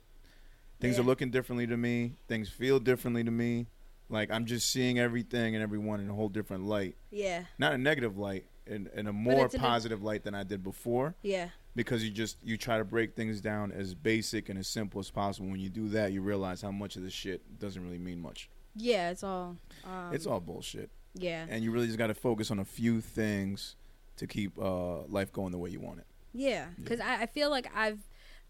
[0.81, 2.15] things are looking differently to me.
[2.29, 3.67] Things feel differently to me.
[4.09, 7.79] Like I'm just seeing everything and everyone in a whole different light, yeah, not a
[7.79, 11.15] negative light, in, in a more in a- positive light than I did before.
[11.23, 14.99] yeah, Because you just you try to break things down as basic and as simple
[14.99, 15.49] as possible.
[15.49, 18.49] When you do that, you realize how much of this shit doesn't really mean much.
[18.75, 19.11] yeah.
[19.11, 19.57] It's all.
[19.85, 20.91] Um, it's all bullshit.
[21.15, 23.77] Yeah, and you really just got to focus on a few things
[24.17, 26.07] to keep uh, life going the way you want it.
[26.33, 26.66] Yeah.
[26.81, 28.01] Because I, I feel like I've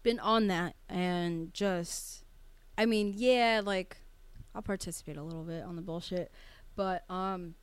[0.03, 2.23] been on that and just.
[2.77, 3.97] I mean, yeah, like
[4.55, 6.31] I'll participate a little bit on the bullshit,
[6.75, 7.55] but um.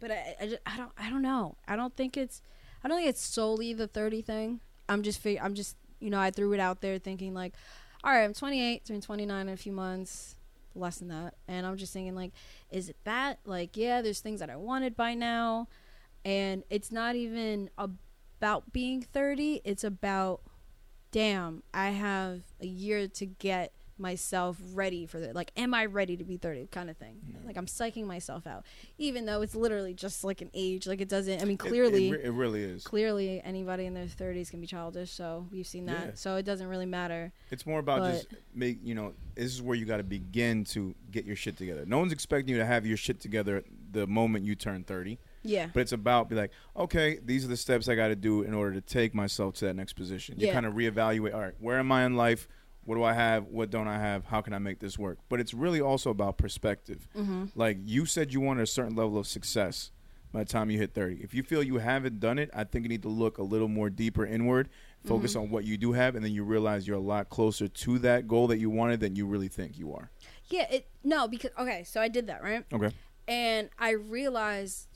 [0.00, 1.56] But I, I, just, I don't I don't know.
[1.68, 2.42] I don't think it's
[2.82, 4.60] I don't think it's solely the thirty thing.
[4.88, 7.54] I'm just fig- I'm just you know I threw it out there thinking like,
[8.02, 10.34] all right, I'm 28, turning 29 in a few months,
[10.74, 12.32] less than that, and I'm just thinking like,
[12.70, 13.38] is it that?
[13.44, 15.68] Like, yeah, there's things that I wanted by now,
[16.24, 17.70] and it's not even
[18.42, 19.60] about being 30.
[19.64, 20.40] It's about,
[21.12, 25.32] damn, I have a year to get myself ready for that.
[25.36, 26.66] Like, am I ready to be 30?
[26.72, 27.20] Kind of thing.
[27.46, 28.64] Like, I'm psyching myself out,
[28.98, 30.88] even though it's literally just like an age.
[30.88, 31.40] Like, it doesn't.
[31.40, 32.82] I mean, It- clearly it, re- it really is.
[32.82, 36.10] clearly anybody in their 30s can be childish so we've seen that Yeah.
[36.14, 39.14] so it doesn't really matter It's more about But- just make you know.
[39.36, 41.84] This is where you got to begin to get your shit together.
[41.86, 43.62] No one's expecting you to have your shit together
[43.92, 47.56] the moment you turn thirty, yeah but it's about be like, okay, these are the
[47.56, 50.38] steps I got to do in order to take myself to that next position.
[50.38, 50.52] You Yeah.
[50.52, 51.34] kind of reevaluate.
[51.34, 52.48] All right, where am I in life?
[52.84, 53.46] What do I have?
[53.46, 54.24] What don't I have?
[54.24, 55.18] How can I make this work?
[55.28, 57.08] But it's really also about perspective.
[57.16, 57.44] mm-hmm.
[57.54, 59.92] Like you said, you wanted a certain level of success
[60.32, 61.16] by the time you hit 30.
[61.22, 63.68] If you feel you haven't done it, I think you need to look a little
[63.68, 64.68] more deeper inward,
[65.04, 65.42] focus Mhm.
[65.42, 68.26] on what you do have, and then you realize you're a lot closer to that
[68.26, 70.10] goal that you wanted than you really think you are.
[70.48, 72.90] yeah it no because okay so i did that right Okay.
[73.28, 74.86] and i realized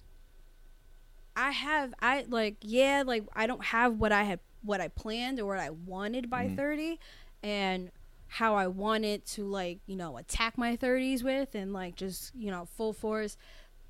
[1.36, 5.38] i have i like yeah like i don't have what i had what i planned
[5.38, 6.56] or what i wanted by Mhm.
[6.56, 7.00] 30
[7.42, 7.90] and
[8.28, 12.50] how i wanted to like you know attack my 30s with and like just you
[12.50, 13.36] know full force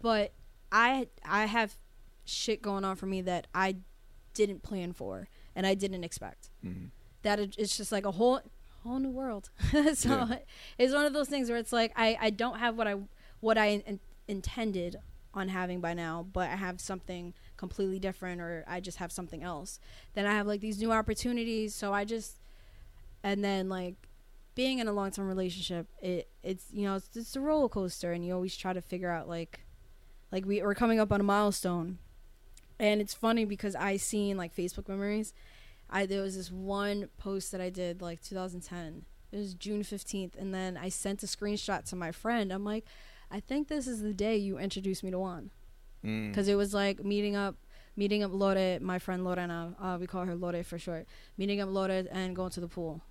[0.02, 0.32] but
[0.72, 1.76] i i have
[2.24, 3.76] shit going on for me that i
[4.34, 6.90] didn't plan for and I didn't expect Mhm.
[7.22, 7.40] that.
[7.40, 8.42] It, it's just like a whole
[8.84, 9.48] whole new world.
[9.94, 10.38] so Yeah.
[10.76, 12.96] it's one of those things where it's like I I don't have what I
[13.40, 13.98] what I in,
[14.28, 14.96] intended
[15.36, 19.42] on having by now, but I have something completely different, or I just have something
[19.42, 19.78] else.
[20.14, 21.74] Then I have like these new opportunities.
[21.74, 22.38] So I just
[23.22, 23.94] and then like
[24.54, 28.12] being in a long term relationship, it it's you know it's, it's a roller coaster,
[28.12, 29.60] and you always try to figure out like
[30.32, 31.98] like we we're coming up on a milestone,
[32.78, 35.34] and it's funny because I seen like Facebook memories.
[35.88, 39.04] I there was this one post that I did like 2010.
[39.32, 42.52] It was June 15th, and then I sent a screenshot to my friend.
[42.52, 42.84] I'm like,
[43.30, 45.50] I think this is the day you introduced me to Juan
[46.04, 46.28] Mm.
[46.30, 47.56] because it was like meeting up
[47.96, 51.06] meeting up Lore, my friend Lorena, uh, we call her Lore for short,
[51.38, 53.02] meeting up Lore and going to the pool.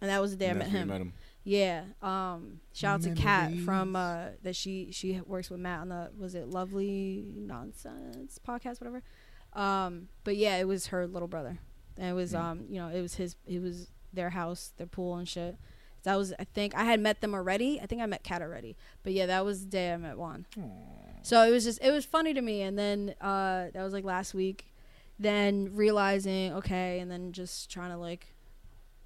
[0.00, 0.88] And that was the day I met that's when you him.
[0.88, 1.12] Met him.
[1.44, 1.84] Yeah.
[2.02, 6.10] Um shout out to Kat from uh that she she works with Matt on the
[6.18, 9.02] was it Lovely Nonsense podcast, whatever.
[9.52, 11.58] Um but yeah, it was her little brother.
[11.98, 12.40] And it was Mm.
[12.40, 15.56] um, you know, it was his it was their house, their pool and shit.
[16.04, 17.80] That was I think I had met them already.
[17.80, 18.76] I think I met Kat already.
[19.02, 20.46] But yeah, that was the day I met Juan.
[21.22, 24.04] So it was just it was funny to me and then uh that was like
[24.04, 24.66] last week.
[25.18, 28.26] Then realizing, okay, and then just trying to like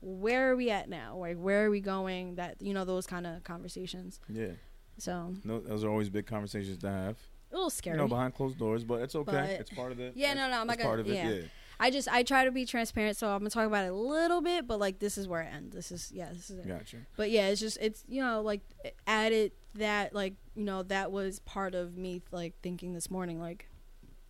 [0.00, 1.16] where are we at now?
[1.16, 2.36] Like where are we going?
[2.36, 4.20] That you know, those kind of conversations.
[4.28, 4.52] Yeah.
[4.98, 7.16] So No, those are always big conversations to have.
[7.52, 7.96] a little scary.
[7.96, 9.32] You know, behind closed doors, but it's okay.
[9.32, 10.14] But- it's part of it.
[10.16, 11.14] Yeah, no, no, I'm not it's part gonna- of it.
[11.14, 11.28] yeah.
[11.42, 11.42] Yeah.
[11.78, 14.40] I just I try to be transparent, so I'm gonna talk about it a little
[14.40, 15.72] bit, but like this is where I end.
[15.72, 16.66] This is yeah, this is it.
[16.68, 16.98] Gotcha.
[17.16, 18.62] But yeah, it's just it's you know like
[19.06, 23.68] added that like you know that was part of me like thinking this morning like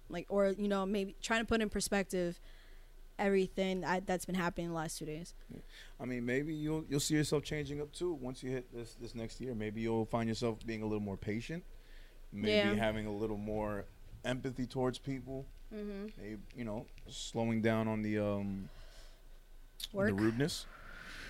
[0.08, 2.40] like or you know maybe trying to put in perspective
[3.18, 5.34] everything I, that's been happening the last two days.
[6.00, 9.14] I mean, maybe you'll you'll see yourself changing up too once you hit this this
[9.14, 9.54] next year.
[9.54, 11.64] Maybe you'll find yourself being a little more patient.
[12.32, 12.74] Maybe Yeah.
[12.74, 13.86] having a little more
[14.24, 15.46] empathy towards people.
[15.74, 16.34] Mm-hmm.
[16.56, 18.68] You know, slowing down on the um
[19.92, 20.08] Work.
[20.08, 20.66] the rudeness.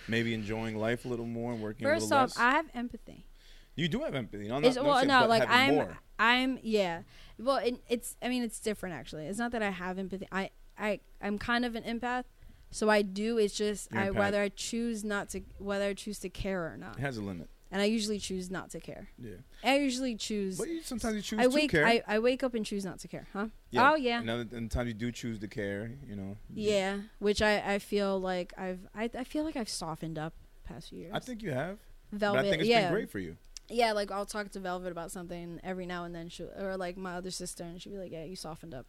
[0.08, 2.38] Maybe enjoying life a little more and working First a little off, less.
[2.38, 3.24] I have empathy.
[3.74, 4.46] you do have empathy.
[4.46, 5.98] No, It's, not, well, shit, no, like I'm, more.
[6.18, 7.02] I'm, yeah.
[7.40, 9.26] Well, it, it's, I mean, it's different actually.
[9.26, 10.28] It's not that I have empathy.
[10.30, 12.22] I, I, I'm kind of an empath,
[12.70, 13.36] so I do.
[13.36, 14.14] It's just You're I, empath.
[14.14, 17.22] whether I choose not to, whether I choose to care or not, It has a
[17.22, 17.48] limit.
[17.76, 19.08] And I usually choose not to care.
[19.18, 19.34] Yeah.
[19.62, 20.56] I usually choose.
[20.56, 21.86] But you, sometimes you choose I to wake, care.
[21.86, 23.48] I, I wake up and choose not to care, huh?
[23.70, 23.92] yeah.
[23.92, 26.38] Oh yeah, And other and times you do choose to care, you know.
[26.54, 26.96] you- yeah.
[27.18, 30.32] Which I, I feel like I've, I, I feel like I've softened up
[30.64, 31.12] past few years.
[31.14, 31.76] I think you have.
[32.12, 32.84] Velvet, but I think it's yeah.
[32.84, 33.36] been great for you.
[33.68, 36.96] Yeah, like I'll talk to Velvet about something every now and then, she or like
[36.96, 38.86] my other sister, and she'll be like, "Yeah, you softened up."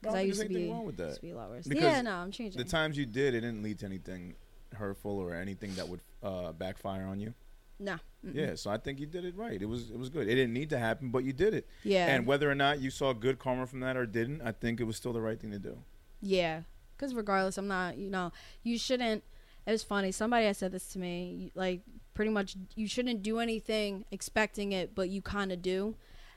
[0.00, 1.16] Because don't I used to be, wrong with used that.
[1.16, 1.66] to be a lot worse.
[1.66, 2.62] Because yeah, no, I'm changing.
[2.62, 4.34] The times you did, it didn't lead to anything
[4.72, 7.34] hurtful or anything that would uh, backfire on you.
[7.78, 7.94] No.
[8.24, 8.34] mm-mm.
[8.34, 9.60] Yeah, so I think you did it right.
[9.60, 10.28] It was it was good.
[10.28, 11.68] It didn't need to happen, but you did it.
[11.84, 12.06] Yeah.
[12.06, 14.84] And whether or not you saw good karma from that or didn't, I think it
[14.84, 15.78] was still the right thing to do.
[16.20, 16.62] yeah.
[16.96, 17.96] Because regardless, I'm not.
[17.96, 18.32] You know,
[18.64, 19.22] you shouldn't.
[19.66, 20.10] It was funny.
[20.10, 21.52] Somebody had said this to me.
[21.54, 21.82] Like,
[22.14, 25.94] pretty much, you shouldn't do anything expecting it, but you kind of do.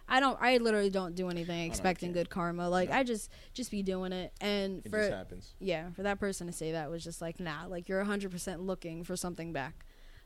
[0.08, 0.38] I don't.
[0.40, 2.70] I literally don't do anything expecting good karma.
[2.70, 2.96] Like, No.
[2.98, 4.34] I just just be doing it.
[4.40, 5.56] And It for just happens.
[5.60, 9.04] yeah, for that person to say that was just like, nah, like you're 100% looking
[9.04, 9.84] for something back.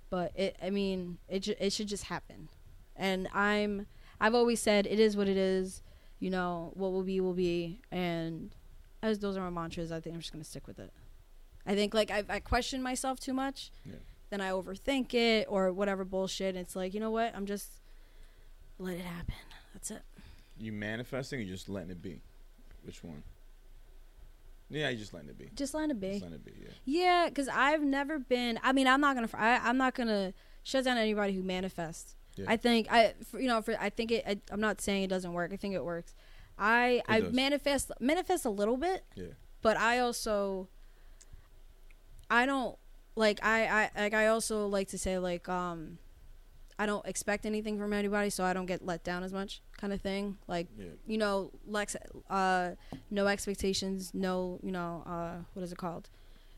[0.09, 2.49] But it, I mean, it ju- it should just happen.
[2.95, 3.87] And I'm,
[4.21, 5.81] I've always said it is what it is.
[6.19, 7.81] You know, what will be will be.
[7.91, 8.51] And
[9.03, 10.91] as those are my mantras, I think I'm just gonna stick with it.
[11.65, 13.95] I think like I, I question myself too much, Yeah.
[14.29, 16.55] then I overthink it or whatever bullshit.
[16.55, 17.35] It's like, you know what?
[17.35, 17.69] I'm just
[18.79, 19.33] let it happen.
[19.73, 20.01] That's it.
[20.57, 22.21] You manifesting or just letting it be?
[22.83, 23.23] Which one?
[24.75, 25.49] Yeah, you just letting it be.
[25.55, 26.09] Just let it be.
[26.11, 26.51] Just letting it be.
[26.61, 26.69] Yeah.
[26.85, 28.59] Yeah, because I've never been.
[28.61, 29.29] I mean, I'm not gonna.
[29.33, 30.33] I, I'm not gonna
[30.63, 32.15] shut down anybody who manifests.
[32.35, 32.45] Yeah.
[32.49, 34.23] I think I, for, you know, for I think it.
[34.27, 35.53] I, I'm not saying it doesn't work.
[35.53, 36.13] I think it works.
[36.59, 37.33] I I does.
[37.33, 39.27] manifest manifest a little bit, Yeah.
[39.61, 40.67] but I also.
[42.29, 42.77] I don't
[43.15, 45.99] like I I like I also like to say like um.
[46.77, 49.93] I don't expect anything from anybody, so I don't get let down as much, kind
[49.93, 50.37] of thing.
[50.47, 50.85] Like Yeah.
[51.07, 51.95] you know, Lex,
[52.29, 52.71] uh,
[53.09, 56.09] no expectations, no, you know, uh, what is it called?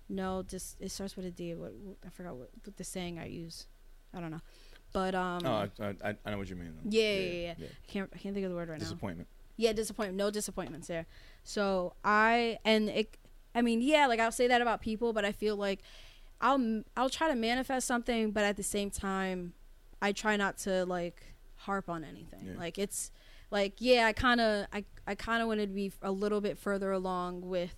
[0.10, 1.54] No, just it starts with a D.
[1.54, 3.68] What, what I forgot what, what the saying I use.
[4.14, 4.42] I don't know,
[4.94, 6.74] but um, oh, I, I, I know what you mean.
[6.76, 6.90] Though.
[6.90, 7.66] Yeah, yeah, yeah.
[7.68, 8.84] I can't I can't think of the word right now.
[8.86, 9.28] Disappointment.
[9.58, 10.18] Yeah, disappointment.
[10.18, 11.06] No disappointments there.
[11.44, 13.18] So I and it.
[13.54, 15.82] I mean, yeah, like I'll say that about people, but I feel like
[16.42, 19.54] I'll I'll try to manifest something, but at the same time,
[20.02, 21.22] I try not to like
[21.56, 22.46] harp on anything.
[22.46, 22.58] Yeah.
[22.58, 23.12] Like it's
[23.52, 26.58] like yeah, I kind of I I kind of wanted to be a little bit
[26.58, 27.76] further along with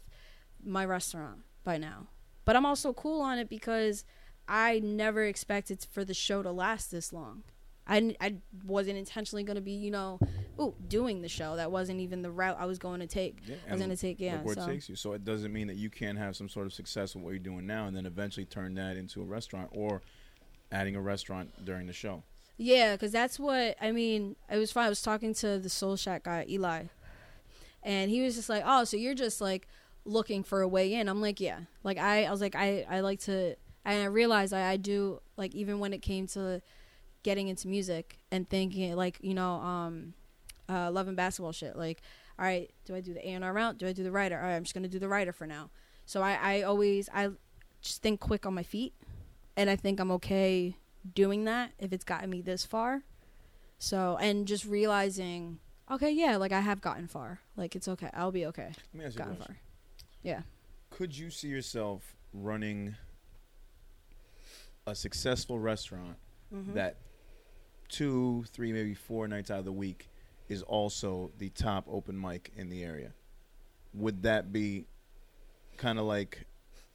[0.63, 2.07] my restaurant by now,
[2.45, 4.03] but I'm also cool on it because
[4.47, 7.43] I never expected for the show to last this long.
[7.89, 8.35] I, I
[8.65, 10.19] wasn't intentionally going to be, you know,
[10.59, 11.55] ooh, doing the show.
[11.55, 13.39] That wasn't even the route I was going to take.
[13.47, 14.41] Yeah, I was going to take, yeah.
[14.41, 14.67] where so.
[14.67, 14.95] takes you.
[14.95, 17.39] So it doesn't mean that you can't have some sort of success with what you're
[17.39, 20.03] doing now, and then eventually turn that into a restaurant or
[20.71, 22.23] adding a restaurant during the show.
[22.57, 24.35] Yeah, because that's what I mean.
[24.51, 24.85] It was fun.
[24.85, 26.83] I was talking to the Soul Shack guy, Eli,
[27.83, 29.67] and he was just like, "Oh, so you're just like
[30.03, 32.99] looking for a way in?" I'm like, "Yeah." Like I, I was like, I, I
[32.99, 33.55] like to,
[33.85, 36.61] and I realized I, I do like even when it came to
[37.23, 40.13] getting into music and thinking like you know, um,
[40.67, 41.77] uh, love and basketball shit.
[41.77, 42.01] Like,
[42.37, 43.77] all right, do I do the A and R route?
[43.77, 44.37] Do I do the writer?
[44.37, 45.69] All right, I'm just gonna do the writer for now.
[46.05, 47.29] So I, I always I
[47.81, 48.93] just think quick on my feet,
[49.59, 50.77] and I think I'm okay
[51.15, 53.03] doing that if it's gotten me this far.
[53.77, 55.59] So and just realizing,
[55.91, 57.39] okay, yeah, like I have gotten far.
[57.57, 58.09] Like it's okay.
[58.13, 58.71] I'll be okay.
[58.93, 59.57] Let me ask you Gotten far.
[60.23, 60.41] Yeah.
[60.89, 62.95] Could you see yourself running
[64.87, 66.17] a successful restaurant
[66.53, 66.73] Mhm.
[66.73, 66.95] that
[67.89, 70.09] two, three, maybe four nights out of the week
[70.47, 73.13] is also the top open mic in the area?
[73.93, 74.85] Would that be
[75.75, 76.45] kind of like,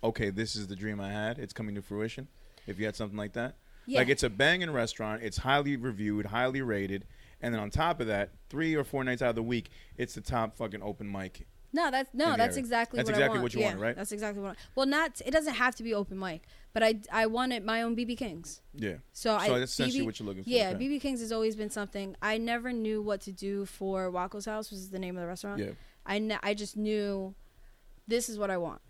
[0.02, 1.38] okay, this is the dream I had.
[1.38, 2.28] It's coming to fruition.
[2.66, 3.98] If you had something like that, yeah.
[3.98, 5.22] like it's a banging restaurant.
[5.22, 7.06] It's highly reviewed, highly rated,
[7.40, 10.14] and then on top of that, three or four nights out of the week, it's
[10.14, 11.46] the top fucking open mic.
[11.72, 13.42] no, that's no, that's exactly That's what exactly I want.
[13.42, 13.96] what you yeah, want, right?
[13.96, 14.48] That's exactly what.
[14.48, 14.58] I, want.
[14.74, 16.42] well, not it doesn't have to be open mic,
[16.72, 18.62] but I I wanted my own BB Kings.
[18.74, 18.94] Yeah.
[19.12, 20.50] So, I So that's essentially BB what you're looking for.
[20.50, 20.84] Yeah, okay.
[20.84, 24.70] BB King's has always been something I never knew what to do for Waco's House,
[24.70, 25.60] which is the name of the restaurant.
[25.60, 25.70] Yeah.
[26.06, 27.34] I, kn- I just knew
[28.06, 28.80] this is what I want.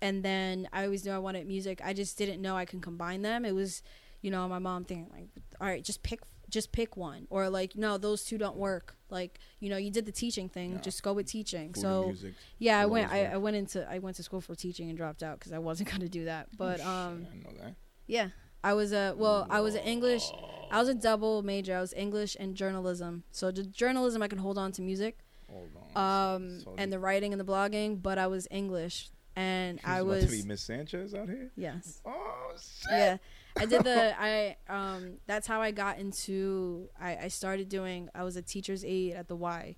[0.00, 1.80] And then I always knew I wanted music.
[1.84, 3.44] I just didn't know I can combine them.
[3.44, 3.82] It was,
[4.22, 5.28] you know, my mom thinking like,
[5.60, 6.20] all right, just pick
[6.50, 8.96] just pick one or like no, those two don't work.
[9.10, 10.80] Like, you know, you did the teaching thing, No.
[10.80, 11.72] just go with teaching.
[11.74, 12.34] Food so music.
[12.58, 13.26] yeah, I went I.
[13.26, 15.88] I went into I went to school for teaching and dropped out cuz I wasn't
[15.90, 16.48] going to do that.
[16.56, 17.74] But Oh, um shit, I
[18.06, 18.28] yeah,
[18.64, 20.30] I was a well, I was an English
[20.70, 21.76] I was a double major.
[21.76, 23.24] I was English and journalism.
[23.30, 25.18] So the journalism I can hold on to music
[25.50, 26.34] Hold on.
[26.36, 29.96] um, So and the writing and the blogging, but I was English, and She's I
[30.00, 31.50] about was to be Miss Sanchez out here.
[31.56, 32.90] yes, Oh shit.
[32.90, 33.16] yeah.
[33.56, 35.18] I did the I um.
[35.26, 36.88] That's how I got into.
[37.00, 38.08] I I started doing.
[38.14, 39.76] I was a teacher's aide at the Y,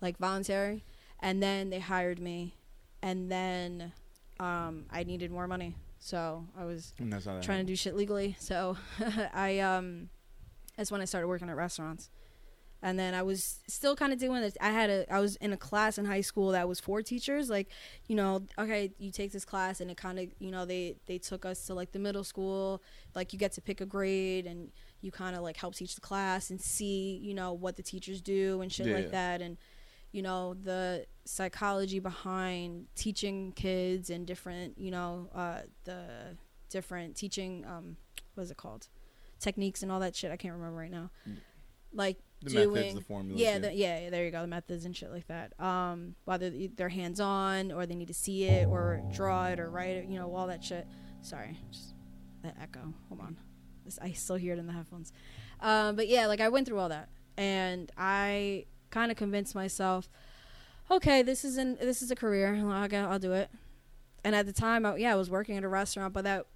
[0.00, 0.84] like voluntary,
[1.20, 2.56] and then they hired me,
[3.02, 3.92] and then
[4.38, 6.92] um I needed more money, so I was
[7.42, 8.36] trying to do shit legally.
[8.38, 8.76] So
[9.34, 10.08] I um
[10.76, 12.10] that's when I started working at restaurants.
[12.82, 14.56] And then I was still kind of doing this.
[14.60, 17.50] I had a I was in a class in high school that was for teachers.
[17.50, 17.68] Like,
[18.08, 21.18] you know, okay, you take this class, and it kind of, you know, they they
[21.18, 22.82] took us to like the middle school.
[23.14, 24.70] Like, you get to pick a grade, and
[25.02, 28.20] you kind of like help teach the class and see, you know, what the teachers
[28.22, 28.94] do and shit Yeah.
[28.94, 29.56] like that, and
[30.12, 36.36] you know the psychology behind teaching kids and different, you know, uh, the
[36.68, 37.96] different teaching um
[38.34, 38.86] what is it called
[39.40, 41.38] techniques and all that shit i can't remember right now Mm.
[41.92, 43.40] like The doing methods, the formulas.
[43.40, 45.52] yeah, the, yeah yeah, there you go the methods and shit like that.
[45.60, 49.68] Um whether they're hands on or they need to see it or draw it or
[49.70, 50.86] write it you know all that shit.
[51.22, 51.94] Sorry just
[52.42, 53.36] that echo hold on.
[53.84, 55.12] This, i still hear it in the headphones.
[55.60, 60.08] Um but yeah like i went through all that and i kind of convinced myself
[60.90, 63.50] okay this is an this is a career i'll, I'll do it.
[64.24, 66.46] And at the time I, yeah i was working at a restaurant but that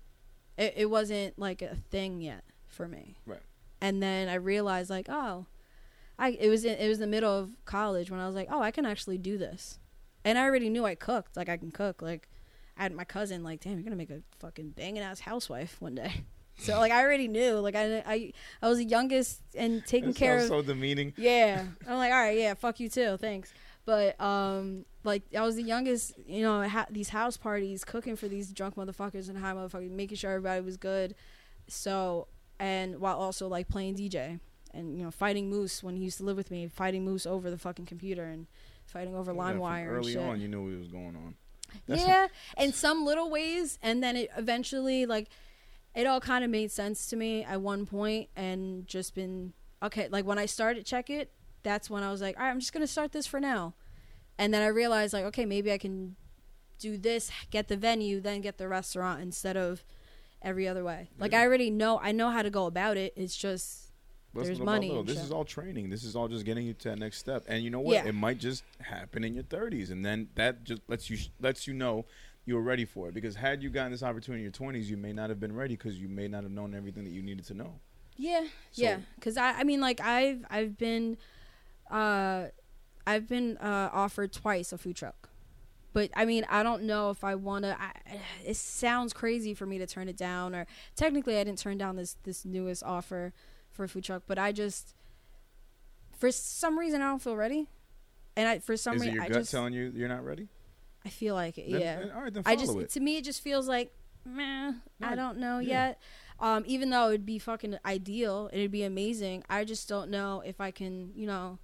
[0.56, 3.16] it, it wasn't like a thing yet for me.
[3.26, 3.40] Right.
[3.80, 5.46] and then i realized like oh
[6.18, 8.60] i it was in, it was the middle of college when i was like oh
[8.60, 9.78] i can actually do this
[10.24, 12.28] and i already knew i cooked like i can cook like
[12.76, 15.94] i had my cousin like damn you're gonna make a fucking banging ass housewife one
[15.94, 16.24] day
[16.56, 18.32] so like i already knew like i i,
[18.62, 21.12] I was the youngest and taking care of so demeaning.
[21.16, 21.64] yeah.
[21.88, 23.52] I'm like, all right, yeah, fuck you too, thanks.
[23.86, 28.28] But um, like I was the youngest, you know, ha- these house parties, cooking for
[28.28, 31.14] these drunk motherfuckers and high motherfuckers, making sure everybody was good.
[31.68, 32.28] So
[32.58, 34.40] and while also like playing DJ
[34.74, 37.50] and you know fighting Moose when he used to live with me, fighting Moose over
[37.50, 38.46] the fucking computer and
[38.86, 41.34] fighting over Yeah, LimeWire and Early on, you knew what was going on.
[41.86, 42.28] That's- yeah,
[42.62, 45.28] in some little ways, and then it eventually like
[45.94, 49.52] it all kind of made sense to me at one point, and just been
[49.82, 50.08] okay.
[50.08, 51.32] Like when I started check it,
[51.62, 53.74] that's when I was like, all right, I'm just gonna start this for now,
[54.38, 56.16] and then I realized like, okay, maybe I can
[56.80, 59.84] do this, get the venue, then get the restaurant instead of
[60.42, 61.08] every other way.
[61.18, 61.40] Like Yeah.
[61.40, 63.14] I already know, I know how to go about it.
[63.16, 63.83] It's just
[64.34, 65.04] Let's There's money little.
[65.04, 65.24] This shit.
[65.26, 65.90] is all training.
[65.90, 67.44] This is all just getting you to that next step.
[67.46, 67.94] And you know what?
[67.94, 68.06] Yeah.
[68.06, 71.74] It might just happen in your 30s, and then that just lets you lets you
[71.74, 72.04] know
[72.44, 73.14] you were ready for it.
[73.14, 75.76] Because had you gotten this opportunity in your 20s, you may not have been ready
[75.76, 77.74] because you may not have known everything that you needed to know.
[78.16, 78.98] Yeah, So- yeah.
[79.16, 81.16] Because I, I mean, like I've, I've been,
[81.90, 82.46] uh,
[83.06, 85.28] I've been uh, offered twice a food truck,
[85.92, 87.76] but I mean, I don't know if I want to.
[88.44, 90.66] It sounds crazy for me to turn it down, or
[90.96, 93.32] technically, I didn't turn down this this newest offer
[93.74, 94.94] for a food truck, but I just
[96.16, 97.68] for some reason I don't feel ready.
[98.36, 100.48] And I for some Is reason your I gut just telling you you're not ready?
[101.04, 101.70] I feel like it.
[101.70, 101.98] Then- yeah.
[102.00, 102.90] then- all right, then I follow just it.
[102.98, 103.92] to me it just feels like
[104.24, 104.72] meh,
[105.02, 105.88] I don't know Yeah.
[105.88, 106.02] yet.
[106.40, 109.44] Um, even though it'd be fucking ideal, it'd be amazing.
[109.48, 111.58] I just don't know if I can, you know,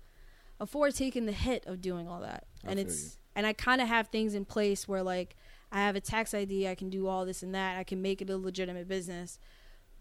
[0.61, 2.47] afford taking the hit of doing all that.
[2.65, 3.11] I and it's you.
[3.37, 5.37] and I kind of have things in place where like
[5.73, 8.21] I have a tax ID, I can do all this and that, I can make
[8.21, 9.39] it a legitimate business.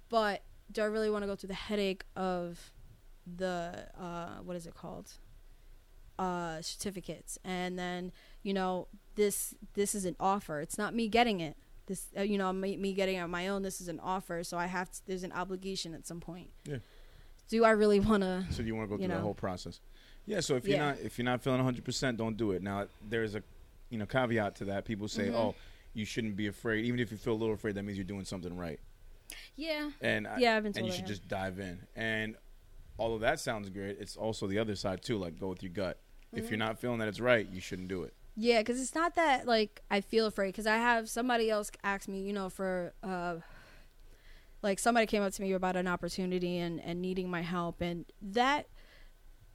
[0.09, 2.71] But do I really want to go through the headache of
[3.37, 5.11] the uh, what is it called?
[6.17, 8.11] Uh, certificates, and then
[8.43, 10.59] you know this this is an offer.
[10.59, 11.55] It's not me getting it.
[11.85, 13.61] This uh, you know me, me getting it on my own.
[13.63, 14.99] This is an offer, so I have to.
[15.07, 16.49] There's an obligation at some point.
[16.65, 16.77] Yeah.
[17.47, 18.45] Do I really want to?
[18.51, 19.79] So do you want to go through the whole process?
[20.25, 20.41] Yeah.
[20.41, 22.61] So if you're not if you're not feeling 100, percent don't do it.
[22.61, 23.41] Now there's a
[23.89, 24.83] you know caveat to that.
[24.83, 25.35] People say, Mhm.
[25.35, 25.55] oh,
[25.93, 26.83] you shouldn't be afraid.
[26.83, 28.79] Even if you feel a little afraid, that means you're doing something right.
[29.55, 29.91] Yeah.
[30.01, 31.85] And I, Yeah, I've been and you should just dive in.
[31.95, 32.35] And
[32.97, 35.17] although that sounds great, it's also the other side too.
[35.17, 35.99] Like go with your gut.
[36.31, 36.49] If Mm-hmm.
[36.51, 38.13] you're not feeling that it's right, you shouldn't do it.
[38.35, 40.49] Yeah, because it's not that like I feel afraid.
[40.49, 43.37] Because I have somebody else ask me, you know, for uh,
[44.61, 48.05] like somebody came up to me about an opportunity and and needing my help, and
[48.21, 48.67] that.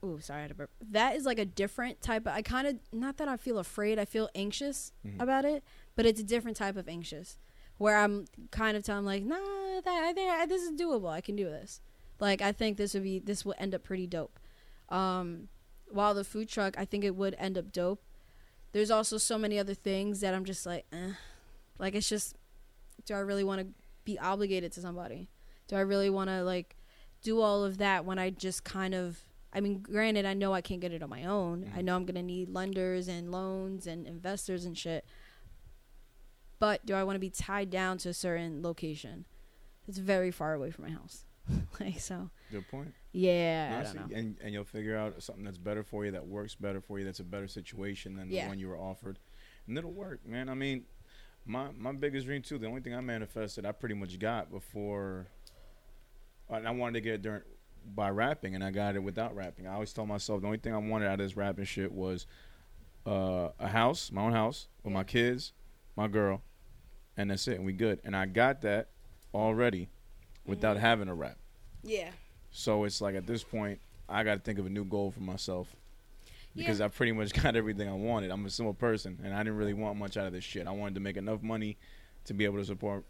[0.03, 0.69] Oh, sorry, I had a burp.
[0.91, 2.33] That is like a different type of.
[2.33, 3.97] I kind of not that I feel afraid.
[3.97, 5.19] I feel anxious Mhm.
[5.21, 5.63] about it,
[5.95, 7.39] but it's a different type of anxious,
[7.77, 11.09] where I'm kind of telling like, nah, that I think I, this is doable.
[11.11, 11.81] I can do this.
[12.19, 14.39] Like I think this would be this will end up pretty dope.
[14.89, 15.49] Um,
[15.89, 18.01] while the food truck, I think it would end up dope
[18.75, 21.11] there's also so many other things that I'm just like, eh.
[21.79, 22.35] like it's just,
[23.05, 23.67] do I really want to
[24.03, 25.29] be obligated to somebody?
[25.69, 26.75] Do I really want to like
[27.21, 29.21] do all of that when I just kind of,
[29.53, 31.71] I mean, granted, I know I can't get it on my own.
[31.73, 31.83] I Mhm.
[31.85, 35.05] know I'm gonna need lenders and loans and investors and shit.
[36.59, 39.25] But do I want to be tied down to a certain location?
[39.87, 41.25] It's very far away from my house.
[41.79, 42.91] like so, Good point.
[43.11, 44.17] yeah, I Honestly, don't know.
[44.17, 47.05] And and you'll figure out something that's better for you, that works better for you,
[47.05, 48.43] that's a better situation than Yeah.
[48.45, 49.19] the one you were offered,
[49.67, 50.49] and it'll work, man.
[50.49, 50.85] I mean,
[51.45, 52.57] my my biggest dream too.
[52.57, 55.27] The only thing I manifested, I pretty much got before,
[56.49, 57.41] and I wanted to get it during
[57.93, 59.67] by rapping, and I got it without rapping.
[59.67, 62.25] I always told myself the only thing I wanted out of this rapping shit was
[63.05, 65.53] uh, a house, my own house, with my kids,
[65.95, 66.41] my girl,
[67.17, 67.99] and that's it, and we good.
[68.03, 68.89] And I got that
[69.33, 69.89] already
[70.45, 70.81] without Mhm.
[70.81, 71.37] having a rap.
[71.83, 72.11] Yeah,
[72.51, 75.19] So it's like at this point, I got to think of a new goal for
[75.19, 75.75] myself
[76.55, 76.85] because Yeah.
[76.85, 78.31] I pretty much got everything I wanted.
[78.31, 80.65] I'm a simple person, and I didn't really want much out of this shit.
[80.67, 81.77] I wanted to make enough money
[82.25, 83.03] to be able to support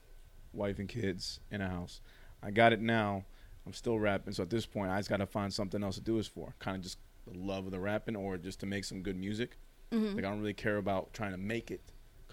[0.53, 2.02] wife and kids in a house.
[2.41, 3.24] I got it now.
[3.66, 6.02] I'm still rapping, so at this point, I just got to find something else to
[6.02, 6.53] do this for.
[6.60, 9.57] Kind of just the love of the rapping, or just to make some good music.
[9.91, 11.82] hmm Like I don't really care about trying to make it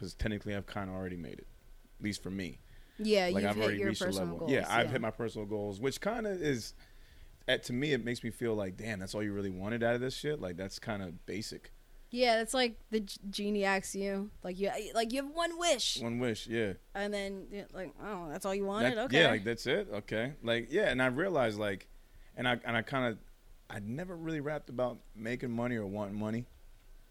[0.03, 1.47] because technically I've kind of already made it,
[2.01, 2.59] at least for me
[2.99, 3.31] yeah.
[3.33, 4.39] like you've I've hit already your reached a level.
[4.39, 4.51] goals.
[4.51, 6.75] yeah, I've hit my personal goals, which kind of is,
[7.47, 9.95] at, to me, it makes me feel like, damn, that's all you really wanted out
[9.95, 10.41] of this shit.
[10.41, 11.73] Like that's kind of basic.
[12.11, 15.99] Yeah, it's like the g- genie asks you, like you, like you have one wish,
[16.01, 16.75] One wish, yeah.
[16.97, 18.97] and then like, oh, that's all you wanted.
[18.97, 19.23] That- okay.
[19.23, 19.89] Yeah, like that's it.
[19.93, 21.87] Okay, like yeah, and I realized like,
[22.37, 23.19] and I and I kind of,
[23.71, 26.45] I never really rapped about making money or wanting money,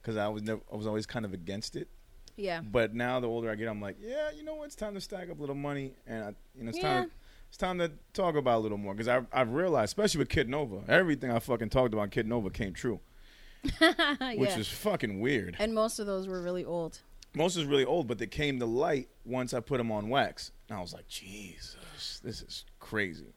[0.02, 1.88] because I was never, I was always kind of against it.
[2.36, 4.66] Yeah, But now the older I get, I'm like, yeah, you know what?
[4.66, 6.84] It's time to stack up a little money, and I, you know, it's Yeah.
[6.84, 7.04] time.
[7.10, 7.12] To,
[7.50, 10.48] it's time to talk about a little more because I've, I've realized, especially with Kid
[10.50, 13.02] Nova, everything I fucking talked about Kid Nova came true,
[13.64, 14.58] which yeah.
[14.58, 15.56] is fucking weird.
[15.60, 17.00] and most of those were really old.
[17.34, 20.52] Most is really old, but they came to light once I put them on wax,
[20.70, 23.34] and I was like, Jesus, this is crazy.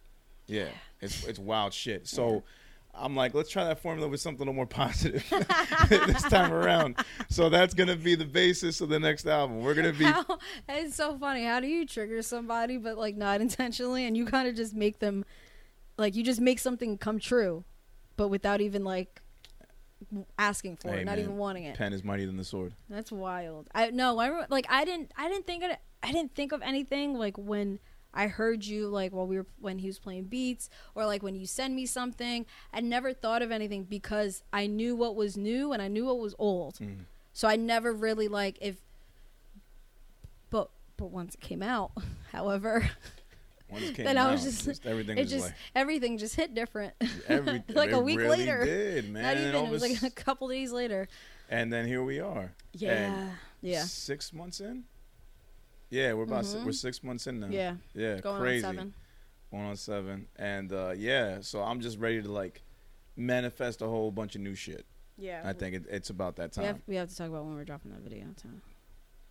[0.46, 0.68] Yeah,
[1.00, 2.06] it's it's wild shit.
[2.06, 2.42] So.
[2.96, 5.24] I'm like, let's try that formula with something a little more positive
[5.88, 6.96] this time around.
[7.28, 9.62] So that's gonna be the basis of the next album.
[9.62, 10.24] We're gonna be How,
[10.68, 11.44] it's so funny.
[11.44, 14.98] How do you trigger somebody, but like not intentionally, and you kind of just make
[15.00, 15.24] them,
[15.98, 17.64] like you just make something come true,
[18.16, 19.20] but without even like
[20.38, 21.76] asking for Hey, it, not man, even wanting it.
[21.76, 22.74] pen is mightier than the sword.
[22.88, 23.68] That's wild.
[23.74, 25.70] I no, I like I didn't I didn't think of
[26.02, 27.78] I didn't think of anything like when
[28.15, 31.35] I heard you like while we were when he was playing beats or like when
[31.35, 32.47] you send me something.
[32.73, 36.19] I never thought of anything because I knew what was new and I knew what
[36.19, 36.77] was old.
[36.77, 37.07] Mm.
[37.32, 38.77] So I never really like if
[40.51, 41.91] but but once it came out,
[42.32, 42.89] however,
[43.70, 46.95] Once it came Then I was just- everything it just like everything just hit different.
[47.28, 47.74] everything.
[47.74, 48.65] like a week really later.
[48.65, 49.23] Did man?
[49.23, 51.09] Not even it was like a couple days later.
[51.49, 52.53] and then here we are.
[52.73, 53.31] Yeah.
[53.62, 53.82] Yeah.
[53.85, 54.85] Six months in.
[55.94, 56.64] Yeah, we're about si- Mhm.
[56.66, 57.46] we're six months in now.
[57.48, 57.76] Yeah.
[57.94, 58.66] yeah, Going crazy.
[58.66, 58.94] on seven.
[59.50, 62.62] Going on seven, and uh, yeah, so I'm just ready to like
[63.16, 64.84] manifest a whole bunch of new shit.
[65.16, 65.42] Yeah.
[65.44, 66.64] I think it, it's about that we time.
[66.64, 68.48] have we have to talk about when we're dropping that video too.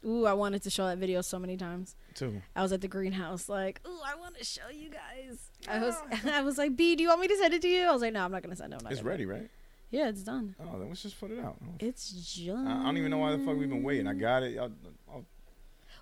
[0.10, 1.96] ooh, I wanted to show that video so many times.
[2.14, 2.42] Too.
[2.56, 5.50] I was at the greenhouse, like, ooh, I want to show you guys.
[5.68, 5.96] I was,
[6.26, 7.84] I was like, B, do you want me to send it to you?
[7.88, 8.82] I was like, no, I'm not gonna send it.
[8.90, 9.50] It's ready, right?
[9.92, 10.56] Yeah, it's done.
[10.60, 11.58] Oh, then let's just put it out.
[11.80, 12.66] It's just.
[12.66, 14.08] I, I don't even know why the fuck we've been waiting.
[14.08, 14.58] I got it.
[14.58, 14.72] I'll,
[15.12, 15.26] I'll,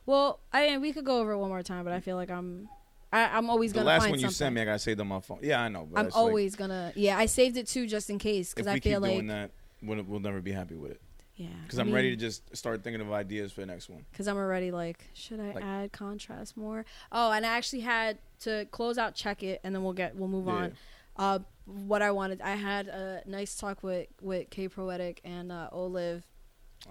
[0.06, 2.32] Well, I mean, we could go over it one more time, but I feel like
[2.32, 2.68] I'm,
[3.14, 4.36] I, I'm always the gonna last find one you something.
[4.36, 5.40] sent me, I gotta save it on my phone.
[5.42, 5.88] Yeah, I know.
[5.92, 6.92] But I'm it's like, always gonna.
[6.96, 9.14] Yeah, I saved it too, just in case, because I feel like.
[9.14, 9.52] doing that,
[9.82, 11.02] we'll, we'll never be happy with it.
[11.36, 11.48] Yeah.
[11.64, 14.06] Because I'm ready to just start thinking of ideas for the next one.
[14.12, 16.86] Because I'm already like, should I Like- add contrast more?
[17.12, 20.28] Oh, and I actually had to close out, check it, and then we'll get we'll
[20.30, 20.54] move Yeah.
[20.54, 20.74] on.
[21.18, 25.70] Uh, what I wanted, I had a nice talk with with K Proetic and uh,
[25.72, 26.24] Olive.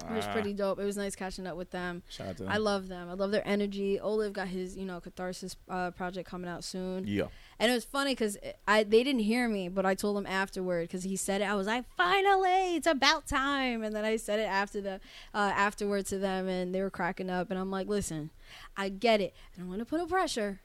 [0.08, 0.78] It was Ah, pretty dope.
[0.78, 2.02] It was nice catching up with them.
[2.08, 2.52] Shout out to them.
[2.52, 3.08] I love them.
[3.10, 3.98] I love their energy.
[3.98, 7.06] Olive got his, you know, catharsis uh, project coming out soon.
[7.06, 7.24] yeah.
[7.58, 10.84] And it was funny because I they didn't hear me, but I told him afterward
[10.88, 11.44] because he said it.
[11.44, 14.94] I was like, "Finally, it's about time!" And then I said it after the
[15.34, 17.50] uh, afterward to them, and they were cracking up.
[17.50, 18.30] And I'm like, "Listen,
[18.78, 19.34] I get it.
[19.54, 20.60] I don't want to put no pressure,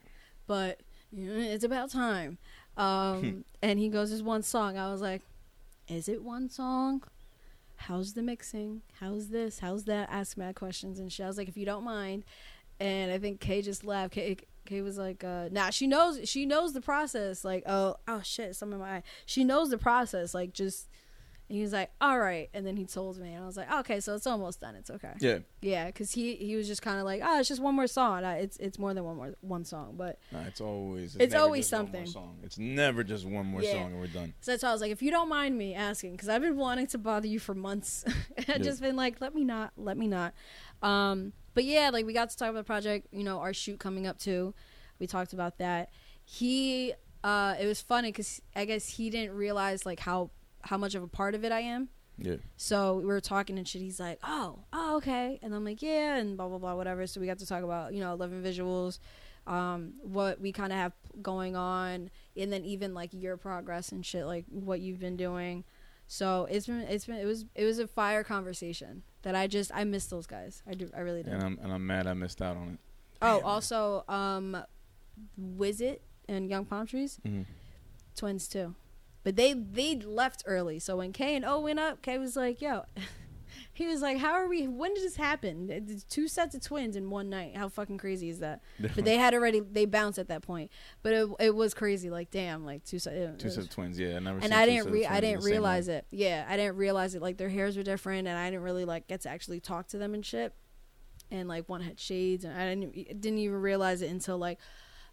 [0.46, 0.80] but
[1.12, 2.38] you know, it's about time."
[2.78, 5.20] Um, and he goes, "There's one song." I was like,
[5.88, 7.02] "Is it one song?"
[7.76, 8.82] How's the mixing?
[9.00, 9.60] How's this?
[9.60, 10.08] How's that?
[10.10, 11.24] Ask mad questions and shit.
[11.24, 12.24] I was like, if you don't mind,
[12.80, 14.14] and I think Kay just laughed.
[14.14, 14.36] Kay,
[14.66, 16.28] Kay was like, uh, "Nah, she knows.
[16.28, 17.44] She knows the process.
[17.44, 19.02] Like, oh, oh shit, some of my.
[19.24, 20.34] She knows the process.
[20.34, 20.88] Like, just."
[21.48, 23.70] And he was like, "All right," and then he told me, and I was like,
[23.72, 24.74] "Okay, so it's almost done.
[24.74, 25.38] It's okay." Yeah.
[25.62, 28.24] Yeah, because he he was just kind of like, "Oh, it's just one more song.
[28.24, 31.14] I, it's it's more than one more one song." But Nah, it's always.
[31.16, 32.38] It's never always just one more something.
[32.44, 33.72] It's never just one more Yeah.
[33.72, 34.34] song and we're done.
[34.40, 36.56] so that's why I was like, "If you don't mind me asking, because I've been
[36.56, 38.04] wanting to bother you for months,
[38.38, 38.58] I've Yeah.
[38.58, 40.34] just been like, let me not, let me not."
[40.82, 43.06] Um, but yeah, like we got to talk about the project.
[43.12, 44.52] You know, our shoot coming up too.
[44.98, 45.90] We talked about that.
[46.24, 46.92] He,
[47.22, 50.30] uh, it was funny because I guess he didn't realize like how
[50.62, 51.88] how much of a part of it I am.
[52.18, 52.36] Yeah.
[52.56, 53.82] So we were talking and shit.
[53.82, 57.06] He's like, "Oh, oh, okay," and I'm like, "Yeah," and blah blah blah, whatever.
[57.06, 58.98] So we got to talk about you know eleven visuals,
[59.46, 64.04] um, what we kind of have going on, and then even like your progress and
[64.04, 65.64] shit, like what you've been doing.
[66.08, 69.70] So it's been it's been it was it was a fire conversation that I just
[69.74, 70.62] I miss those guys.
[70.66, 71.34] I do I really did.
[71.34, 72.78] And I'm and I'm mad I missed out on it.
[73.20, 74.56] Oh, also, um,
[75.40, 77.44] Wizit and Young Palm Trees, Mhm.
[78.14, 78.74] twins too.
[79.26, 80.78] But they they left early.
[80.78, 82.84] So when K and O went up, K was like, "Yo,"
[83.72, 84.68] he was like, "How are we?
[84.68, 85.68] When did this happen?
[85.68, 87.56] It's two sets of twins in one night.
[87.56, 90.70] How fucking crazy is that?" But they had already they bounced at that point.
[91.02, 92.08] But it, it was crazy.
[92.08, 93.42] Like damn, like two sets.
[93.42, 93.98] two sets of twins.
[93.98, 94.38] Yeah, I never.
[94.40, 96.06] And I didn't re- I didn't realize it.
[96.12, 97.20] Yeah, I didn't realize it.
[97.20, 99.98] Like their hairs were different, and I didn't really like get to actually talk to
[99.98, 100.54] them and shit.
[101.32, 104.60] And like one had shades, and I didn't didn't even realize it until like,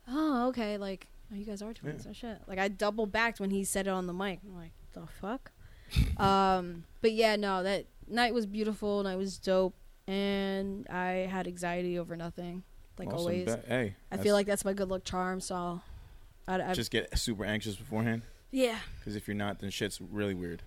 [0.07, 2.03] oh okay, like oh, you guys are twins.
[2.05, 2.11] Yeah.
[2.11, 2.37] Oh shit!
[2.47, 4.39] Like I double backed when he said it on the mic.
[4.47, 5.51] I'm like, the fuck.
[6.17, 8.99] um, but yeah, no, that night was beautiful.
[8.99, 9.75] and I was dope,
[10.07, 12.63] and I had anxiety over nothing,
[12.97, 13.17] like Awesome.
[13.19, 13.45] always.
[13.45, 15.39] Bet- Hey, I feel like that's my good luck charm.
[15.41, 15.81] So,
[16.47, 18.23] I, I just get super anxious beforehand.
[18.51, 20.63] yeah, Because if you're not, then shit's really weird.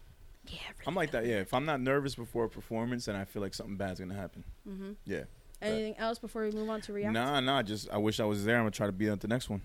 [0.47, 0.59] yeah.
[0.87, 1.27] I'm like that.
[1.27, 1.37] Yeah.
[1.41, 4.45] If I'm not nervous before a performance, then I feel like something bad's gonna happen.
[4.69, 4.93] Mm-hmm.
[5.05, 5.25] Yeah.
[5.63, 7.15] Anything else before we move on to react?
[7.15, 7.63] Nah, nah.
[7.63, 8.57] Just I wish I was there.
[8.57, 9.63] I'm gonna try to be at the next one.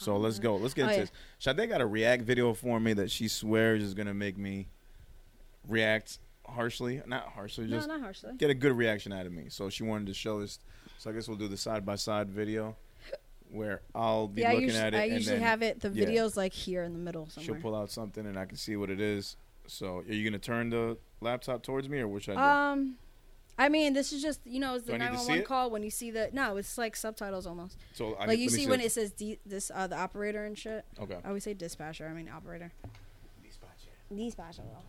[0.00, 0.56] So let's go.
[0.56, 1.00] Let's get Oh, into yeah.
[1.02, 1.12] this.
[1.38, 4.68] Sade got a react video for me that she swears is gonna make me
[5.68, 7.02] react harshly.
[7.06, 8.32] Not harshly, No, just not harshly.
[8.38, 9.46] get a good reaction out of me.
[9.50, 10.58] So she wanted to show us.
[10.96, 12.76] So I guess we'll do the side by side video
[13.50, 15.80] where I'll be Yeah, looking usually, at it I usually then have it.
[15.80, 16.04] The yeah.
[16.06, 18.88] video's like here in the middle she'll pull out something and I can see what
[18.90, 19.36] it is.
[19.66, 22.80] So are you gonna turn the laptop towards me or what should I do?
[22.80, 22.96] Um,
[23.60, 25.32] I mean, this is just you know, it's the I need to nine see one
[25.32, 25.44] one it?
[25.44, 27.76] call when you see the no, it's like subtitles almost.
[27.92, 30.46] so I, like you let me see when it says D, this uh the operator
[30.46, 30.86] and shit.
[30.98, 31.18] Okay.
[31.22, 32.08] I always say dispatcher.
[32.08, 32.72] I mean operator.
[33.44, 33.90] Dispatcher.
[34.16, 34.62] Dispatcher.
[34.62, 34.82] All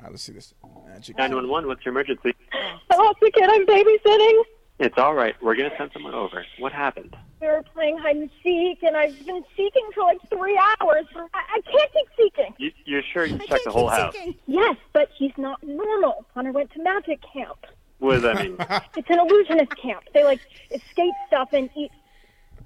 [0.00, 0.54] right, let's see this.
[0.86, 1.16] Magic.
[1.18, 2.32] 911, what's your emergency?
[2.52, 4.42] I lost a kid I'm babysitting.
[4.78, 5.34] It's all right.
[5.42, 6.44] We're going to send someone over.
[6.58, 7.16] What happened?
[7.40, 11.06] We were playing hide and seek, and I've been seeking for like three hours.
[11.16, 12.54] I, I can't keep seeking.
[12.58, 14.14] You, you're sure you I checked the whole house?
[14.14, 14.34] seeking.
[14.46, 16.26] Yes, but he's not normal.
[16.34, 17.56] Connor went to magic camp.
[17.98, 18.56] What does that mean?
[18.96, 20.04] It's an illusionist camp.
[20.12, 20.40] They like
[20.70, 21.90] escape stuff and eat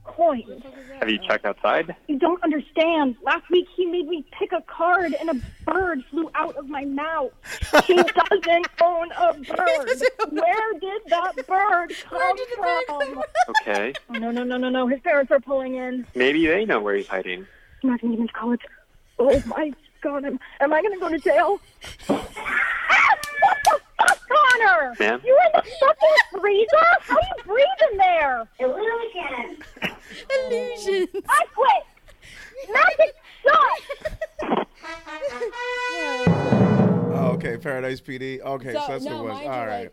[0.05, 0.63] coins.
[0.99, 1.95] Have you checked outside?
[2.09, 3.17] You don't understand.
[3.23, 5.35] Last week he made me pick a card, and a
[5.71, 7.33] bird flew out of my mouth.
[7.87, 7.95] He
[8.31, 10.03] doesn't own a bird.
[10.31, 13.23] Where did that bird come did the bird come from?
[13.63, 13.93] Okay.
[14.09, 14.87] Oh, no, no, no, no, no.
[14.87, 16.07] His parents are pulling in.
[16.15, 17.47] Maybe they know where he's hiding.
[17.83, 18.61] I'm not going to get into college.
[19.19, 21.61] Oh my god, am, am I going to go to jail?
[24.61, 25.11] what the fuck, Connor?
[25.11, 25.21] Ma'am?
[25.25, 26.87] You in the fucking freezer?
[27.01, 28.49] How are you breathing there?
[28.59, 29.63] Illusion.
[30.49, 31.25] Illusions.
[31.29, 31.83] I quit.
[32.73, 33.15] Magic
[33.47, 34.67] sucks.
[37.13, 38.41] Oh, okay, Paradise PD.
[38.41, 39.33] Okay, so, So, that's no, what it was.
[39.35, 39.93] mind you, All like.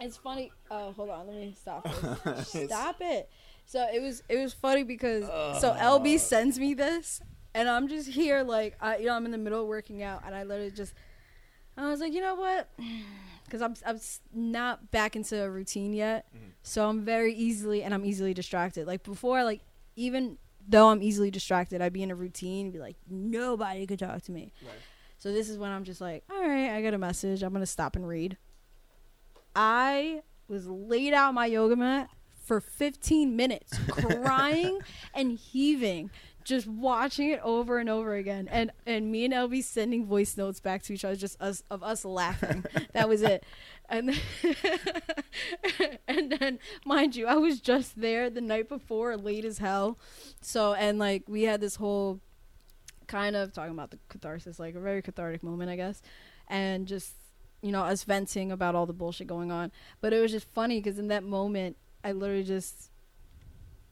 [0.00, 0.52] It's funny.
[0.70, 1.26] Oh, hold on.
[1.28, 2.48] Let me stop this.
[2.66, 3.30] Stop it.
[3.64, 5.24] So it was it was funny because
[5.60, 7.22] so LB sends me this,
[7.54, 10.22] and I'm just here like I you know I'm in the middle of working out,
[10.26, 10.92] and I literally just
[11.76, 12.68] I was like you know what,
[13.52, 14.00] because I'm I'm
[14.32, 16.46] not back into a routine yet, mm-hmm.
[16.62, 18.86] so I'm very easily and I'm easily distracted.
[18.86, 19.60] Like before, like
[19.94, 23.98] even though I'm easily distracted, I'd be in a routine and be like nobody could
[23.98, 24.52] talk to me.
[25.18, 27.42] So this is when I'm just like, all right, I got a message.
[27.42, 28.38] I'm gonna stop and read.
[29.54, 32.08] I was laid out on my yoga mat
[32.42, 34.78] for 15 minutes, crying
[35.14, 36.10] and heaving,
[36.44, 38.48] just watching it over and over again.
[38.48, 41.82] And and me and LB sending voice notes back to each other, just us of
[41.82, 42.64] us laughing.
[42.92, 43.44] that was it.
[43.88, 49.58] And then, and then, mind you, I was just there the night before, late as
[49.58, 49.98] hell.
[50.40, 52.20] So and like we had this whole
[53.06, 56.00] kind of talking about the catharsis, like a very cathartic moment, I guess,
[56.48, 57.14] and just
[57.60, 59.72] you know us venting about all the bullshit going on.
[60.00, 62.90] But it was just funny because in that moment, I literally just.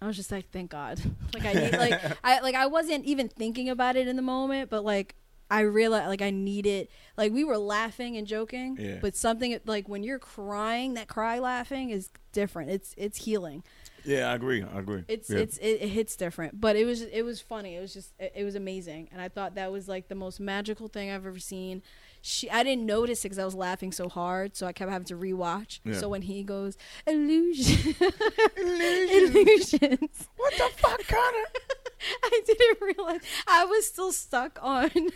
[0.03, 1.01] I was just like, thank God.
[1.35, 4.71] like I need, like I like I wasn't even thinking about it in the moment,
[4.71, 5.15] but like
[5.51, 8.99] I realized like I needed like we were laughing and joking, Yeah.
[9.01, 12.71] but something like when you're crying, that cry laughing is different.
[12.71, 13.65] It's it's healing
[14.05, 14.63] Yeah, I agree.
[14.63, 15.03] I agree.
[15.09, 15.39] it's yeah.
[15.41, 18.33] it's it, it hits different but it was it was funny it was just it,
[18.37, 21.41] it was amazing and i thought that was like the most magical thing i've ever
[21.41, 21.83] seen
[22.23, 25.17] she i didn't notice because i was laughing so hard so i kept having to
[25.17, 25.95] rewatch Yeah.
[25.95, 26.77] so when he goes
[27.07, 27.95] illusion
[28.57, 31.47] illusions what the fuck, Connor?
[32.25, 34.91] i didn't realize i was still stuck on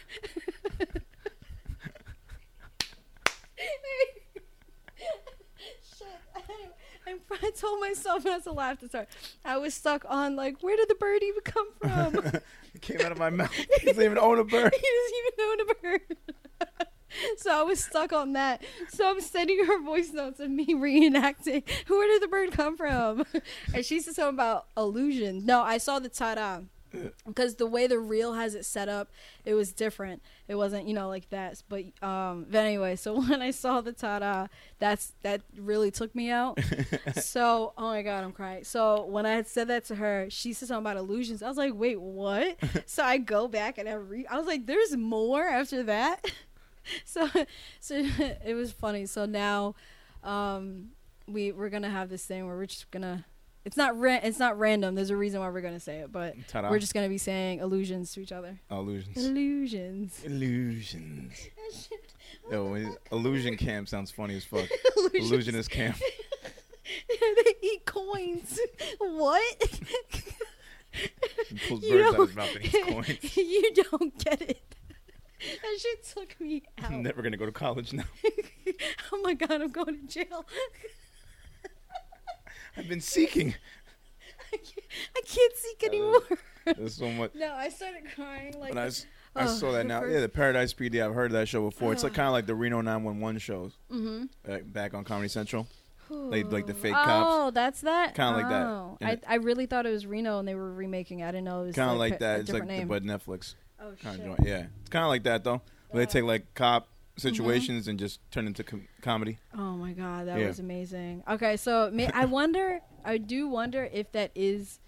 [5.98, 6.06] Shit.
[7.06, 9.08] I, I told myself not to laugh to start.
[9.44, 12.16] I was stuck on like, where did the bird even come from?
[12.74, 13.52] it came out of my mouth.
[13.52, 14.72] He doesn't even own a bird.
[14.74, 16.16] he doesn't even know a bird.
[17.36, 18.62] so I was stuck on that.
[18.88, 21.62] So I'm sending her voice notes of me reenacting.
[21.88, 23.24] Where did the bird come from?
[23.74, 25.44] and she said something about illusion.
[25.44, 26.60] No, I saw the ta-da.
[27.26, 29.10] Because the way the reel has it set up,
[29.44, 30.22] it was different.
[30.46, 31.60] It wasn't, you know, like that.
[31.68, 34.46] But um, but anyway, so when I saw the ta-da,
[34.78, 36.60] that's that really took me out.
[37.20, 38.62] so oh my god, I'm crying.
[38.62, 41.42] So when I had said that to her, she said something about illusions.
[41.42, 42.58] I was like, wait, what?
[42.86, 46.24] so I go back and I re- I was like, there's more after that.
[47.04, 47.28] so
[47.80, 47.94] so
[48.44, 49.06] it was funny.
[49.06, 49.74] So now,
[50.22, 50.90] um,
[51.26, 53.24] we we're gonna have this thing where we're just gonna.
[53.64, 54.94] It's not ra- it's not random.
[54.94, 56.68] There's a reason why we're gonna say it, but Ta-da.
[56.70, 58.60] we're just gonna be saying illusions to each other.
[58.70, 59.16] illusions.
[59.24, 60.20] Illusions.
[60.22, 61.48] Illusions.
[62.50, 64.68] Yo, illusion camp sounds funny as fuck.
[64.98, 65.30] Illusions.
[65.30, 65.96] Illusionist camp.
[67.08, 68.58] they eat coins.
[68.98, 69.80] what?
[71.48, 72.84] He pulls You birds out don't- his mouth and eats
[73.34, 73.36] coins.
[73.36, 74.74] you don't get it.
[75.62, 76.90] That shit took me out.
[76.90, 78.04] I'm never gonna go to college now.
[79.12, 80.44] oh my god, I'm going to jail.
[82.76, 83.54] I've been seeking.
[84.52, 86.20] I can't, I can't seek anymore.
[86.64, 87.32] There's so much.
[87.34, 88.70] no, I started crying like.
[88.70, 89.06] When I, s-
[89.36, 91.04] I Oh, saw that now, first- yeah, the Paradise PD.
[91.04, 91.92] I've heard that show before.
[91.92, 94.24] It's like kind of like the Reno 911 shows, mm-hmm.
[94.50, 95.66] uh, back on Comedy Central.
[96.10, 97.26] Like- like the fake oh, cops.
[97.30, 98.14] Oh, that's that.
[98.14, 98.66] Kinda like that.
[98.66, 101.20] Oh, I, I really thought it was Reno and they were remaking.
[101.20, 101.24] it.
[101.24, 102.40] I didn't know it was Kind of like a- that.
[102.40, 103.54] It's like the, but Netflix
[103.84, 104.26] oh kind shit.
[104.26, 104.48] of joint.
[104.48, 105.62] Yeah, it's kind of like that though.
[105.90, 107.20] Where they take like cop mm-hmm.
[107.20, 109.38] situations and just turn into com- comedy.
[109.56, 110.48] Oh my god, that Yeah.
[110.48, 111.22] was amazing.
[111.28, 114.80] Okay, so may, I wonder, I do wonder if that is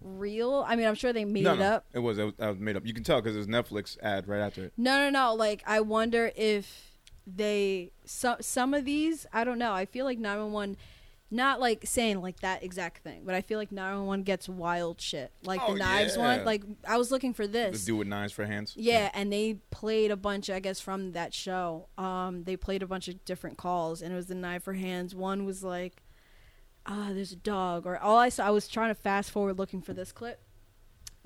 [0.00, 0.64] real.
[0.66, 1.86] I mean, I'm sure they made no, it no, up.
[1.92, 2.18] it was.
[2.18, 2.86] It was, that was made up.
[2.86, 4.72] You can tell because there's Netflix ad right after it.
[4.76, 5.34] No, no, no.
[5.34, 6.92] Like, I wonder if
[7.26, 9.26] they some some of these.
[9.32, 9.72] I don't know.
[9.72, 10.76] I feel like 911,
[11.30, 15.30] not like saying like that exact thing, but I feel like 911 gets wild shit,
[15.42, 16.22] like Oh, the knives yeah.
[16.38, 16.44] one.
[16.44, 17.80] Like, I was looking for this.
[17.84, 18.72] The dude with knives for hands.
[18.76, 21.88] Yeah, and they played a bunch, I guess, from that show.
[21.98, 25.14] Um, they played a bunch of different calls, and it was the knife for hands.
[25.14, 26.02] One was like,
[26.86, 28.46] "Ah, there's a dog," or all I saw.
[28.46, 30.40] I was trying to fast forward looking for this clip,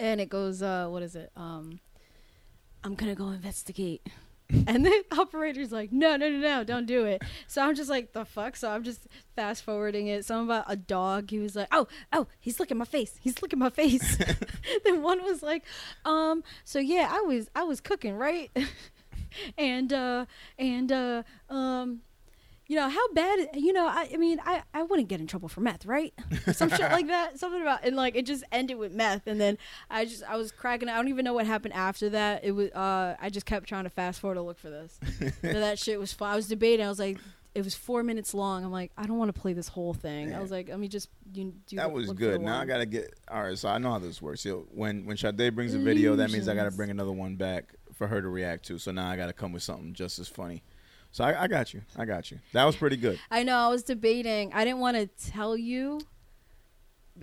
[0.01, 1.31] and it goes, uh, "What is it?
[1.37, 1.79] Um,
[2.83, 4.05] I'm gonna go investigate."
[4.67, 7.23] And the operator's like, no, no, no, no, don't do it.
[7.47, 8.57] So I'm just like, the fuck?
[8.57, 10.25] So I'm just fast forwarding it.
[10.25, 11.31] Something about a dog.
[11.31, 13.19] He was like, oh, oh, he's looking my face.
[13.21, 14.19] He's looking my face.
[14.85, 15.65] then one was like,
[16.05, 18.51] um, so yeah, I was, I was cooking, right?
[19.59, 20.27] and, uh,
[20.59, 22.01] and, uh, um,
[22.73, 25.51] you know how bad you know I, I mean I, I wouldn't get in trouble
[25.51, 26.15] for meth right
[26.55, 29.59] some shit like that something about and like it just ended with meth and then
[29.91, 32.71] i just i was cracking i don't even know what happened after that it was
[32.71, 34.99] uh i just kept trying to fast forward to look for this
[35.43, 37.19] so that shit was fun i was debating i was like
[37.55, 40.35] it was four minutes long i'm like i don't want to play this whole thing
[40.35, 42.41] i was like let me just you do That was look for the good.
[42.41, 43.15] Now I gotta get.
[43.31, 44.45] All right, so I know how this works.
[44.45, 47.75] Yo, when when Sade brings a video, that means I gotta bring another one back
[47.95, 48.79] for her to react to.
[48.79, 50.63] So now I gotta come with something just as funny.
[51.13, 51.83] So I, I got you.
[51.97, 52.39] I got you.
[52.53, 53.19] That was pretty good.
[53.31, 53.57] I know.
[53.57, 54.53] I was debating.
[54.55, 56.01] I didn't want to tell you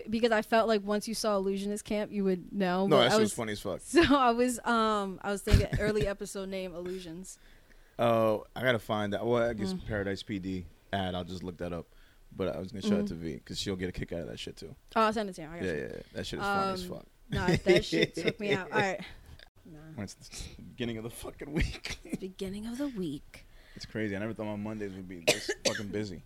[0.10, 2.86] because I felt like once you saw Illusionist Camp, you would know.
[2.88, 3.80] No, that was funny as fuck.
[3.84, 7.40] So I was um I was thinking early episode name Illusions.
[7.98, 9.26] Oh, I gotta find that.
[9.26, 9.88] Well, I guess Mm.
[9.88, 11.16] Paradise PD ad.
[11.16, 11.88] I'll just look that up.
[12.36, 14.28] But I was gonna show it to V because she'll get a kick out of
[14.28, 14.76] that shit too.
[14.96, 15.48] Oh, I'll send it to you.
[15.48, 15.78] I got Yeah, you.
[15.80, 16.02] yeah, yeah.
[16.14, 17.06] That shit is funny as Um, fuck.
[17.32, 18.72] No, that shit took me out.
[18.72, 19.00] All right.
[19.72, 20.02] Nah.
[20.04, 22.00] It's the beginning of the fucking week.
[22.20, 23.46] Beginning of the week.
[23.80, 24.14] It's crazy.
[24.14, 26.22] I never thought my Mondays would be this fucking busy.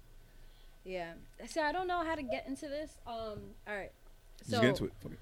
[0.83, 1.13] Yeah.
[1.45, 2.97] See, I don't know how to get into this.
[3.05, 3.39] Um.
[3.67, 3.91] All right.
[4.39, 4.93] Just So get into it.
[5.01, 5.19] Fuck it.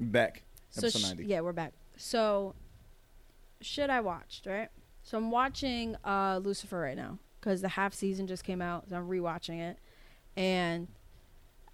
[0.00, 0.42] Back.
[0.70, 1.24] So Episode sh- 90.
[1.26, 1.72] yeah, we're back.
[1.96, 2.56] So
[3.60, 4.70] shit I watched, right?
[5.04, 8.88] So I'm watching uh Lucifer right now cuz the half season just came out.
[8.88, 9.78] So I'm rewatching it.
[10.36, 10.88] And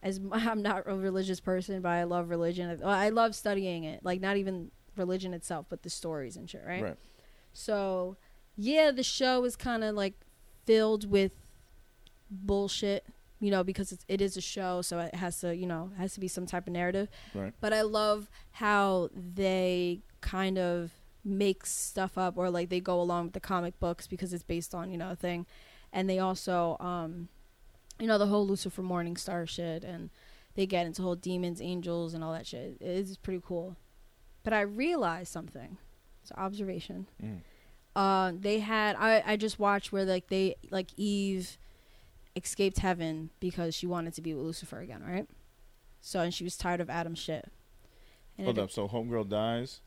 [0.03, 2.79] as I'm not a religious person, but I love religion.
[2.85, 4.05] I I love studying it.
[4.05, 6.83] Like not even religion itself, but the stories and shit, right?
[6.83, 6.97] Right.
[7.55, 8.17] So,
[8.59, 10.15] yeah, the show is kind of like
[10.67, 11.33] filled with
[12.31, 13.07] bullshit,
[13.41, 16.01] you know, because it's, it is a show, so it has to, you know, it
[16.01, 17.09] has to be some type of narrative.
[17.35, 17.55] Right.
[17.61, 20.91] But I love how they kind of
[21.25, 24.75] make stuff up or like they go along with the comic books because it's based
[24.75, 25.47] on, you know, a thing.
[25.93, 27.29] And they also, um,
[28.01, 30.11] you know, the whole Lucifer Morningstar shit and
[30.55, 32.79] they get into whole demons, angels, and all that shit.
[32.81, 33.77] It's pretty cool.
[34.43, 35.79] But I realized something.
[36.23, 37.39] It's an observation Mm.
[37.97, 41.59] Uh, they had I, I just watched where like they like Eve
[42.37, 45.27] escaped heaven because she wanted to be with Lucifer again, right?
[46.01, 47.49] So and she was tired of Adam's shit.
[48.37, 48.71] And Hold up.
[48.71, 49.81] So homegirl dies.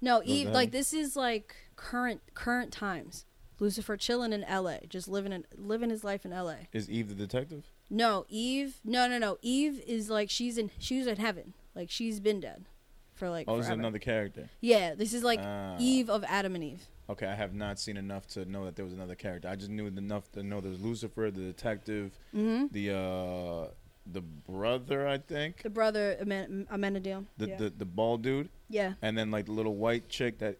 [0.00, 3.24] No, Eve like this is like current current times.
[3.60, 6.68] Lucifer chilling in L.A., just living in living his life in L.A.
[6.72, 7.64] Is Eve the detective?
[7.90, 8.76] No, Eve.
[8.84, 9.38] No, no, no.
[9.42, 11.54] Eve is like she's in she's in heaven.
[11.74, 12.66] Like she's been dead
[13.14, 14.48] for like Oh, this is another character.
[14.60, 15.74] Yeah, this is like Ah.
[15.80, 16.82] Eve of Adam and Eve.
[17.10, 19.48] Okay, I have not seen enough to know that there was another character.
[19.48, 22.66] I just knew enough to know there was Lucifer, the detective, Mm-hmm.
[22.72, 23.70] the uh,
[24.10, 27.26] the brother, I think, The brother Amen- Amenadiel.
[27.38, 27.56] the, yeah.
[27.56, 28.94] the the bald dude, yeah.
[29.02, 30.58] and then like the little white chick that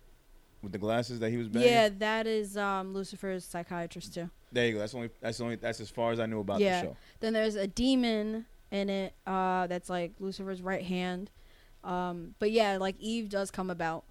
[0.62, 1.68] with the glasses that he was banging.
[1.68, 4.28] Yeah, that is um, Lucifer's psychiatrist too.
[4.52, 4.78] There you go.
[4.78, 6.80] That's only that's only that's as far as I knew about Yeah.
[6.80, 6.96] the show.
[7.20, 11.30] Then there's a demon in it uh, that's like Lucifer's right hand.
[11.84, 14.04] Um, but yeah, like Eve does come about,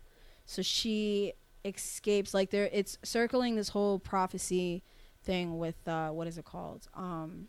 [0.45, 1.33] so she
[1.75, 2.33] escapes.
[2.33, 4.83] Like there, it's circling this whole prophecy
[5.23, 6.87] thing with uh, what is it called?
[6.95, 7.47] Um,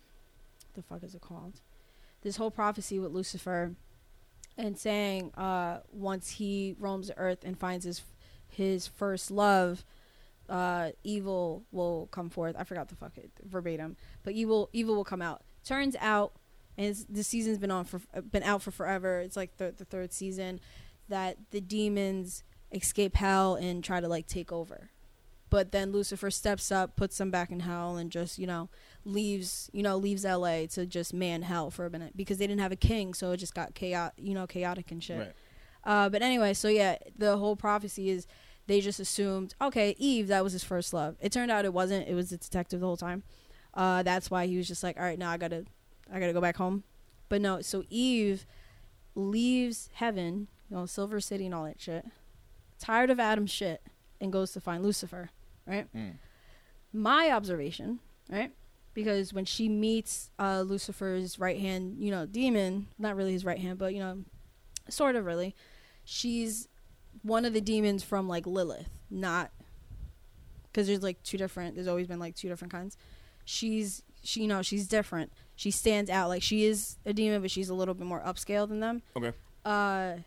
[0.75, 1.61] the fuck is it called?
[2.23, 3.75] This whole prophecy with Lucifer,
[4.57, 8.03] and saying uh, once he roams the earth and finds his
[8.49, 9.85] his first love,
[10.49, 12.57] uh, evil will come forth.
[12.59, 15.43] I forgot the fuck it verbatim, but evil evil will come out.
[15.65, 16.33] Turns out,
[16.77, 18.01] and the season's been on for
[18.31, 19.21] been out for forever.
[19.21, 20.61] It's like the the third season
[21.09, 22.43] that the demons
[22.73, 24.91] escape hell and try to like take over.
[25.51, 28.69] But then Lucifer steps up, puts them back in hell, and just you know
[29.05, 30.67] leaves you know leaves L.A.
[30.69, 33.39] to just man hell for a minute because they didn't have a king, so it
[33.39, 35.19] just got chaotic, you know, chaotic and shit.
[35.19, 35.33] Right.
[35.85, 38.27] Uh, but anyway, so yeah, the whole prophecy is
[38.67, 41.17] they just assumed, okay, Eve, that was his first love.
[41.21, 42.07] It turned out it wasn't.
[42.07, 43.23] It was the detective the whole time.
[43.73, 45.65] Uh, that's why he was just like, all right, now I gotta,
[46.13, 46.85] I gotta go back home.
[47.31, 48.47] But no, so Eve
[49.15, 52.05] leaves heaven, you know, Silver City and all that shit,
[52.79, 53.83] tired of Adam's shit,
[54.21, 55.31] and goes to find Lucifer.
[55.67, 55.87] Right.
[55.95, 56.15] Mm.
[56.93, 58.01] My observation,
[58.31, 58.53] right?
[58.95, 63.59] Because when she meets uh, Lucifer's right hand, you know, demon, not really his right
[63.59, 64.25] hand, but you know,
[64.89, 65.55] sort of really,
[66.05, 66.69] she's
[67.23, 69.51] one of the demons from like Lilith, not
[70.65, 71.75] because there's like two different.
[71.75, 72.97] There's always been like two different kinds.
[73.45, 75.33] She's she, you know, she's different.
[75.57, 76.29] She stands out.
[76.29, 79.03] Like she is a demon, but she's a little bit more upscale than them.
[79.17, 79.33] Okay.
[79.65, 80.19] Uh,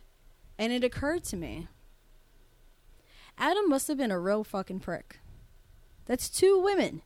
[0.58, 1.68] and it occurred to me,
[3.42, 5.20] Adam must have been a real fucking prick.
[6.06, 7.02] That's two women.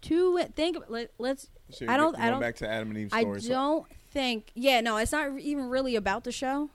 [0.00, 0.32] Two.
[0.32, 0.76] wi- Think.
[0.88, 3.40] Let, let's So I don't- I don't- back to Adam and Eve's I story.
[3.42, 4.50] so- don't think.
[4.54, 6.70] Yeah, no, it's not even really about the show,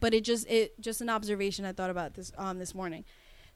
[0.00, 3.04] but it just it just an observation I thought about this um this morning,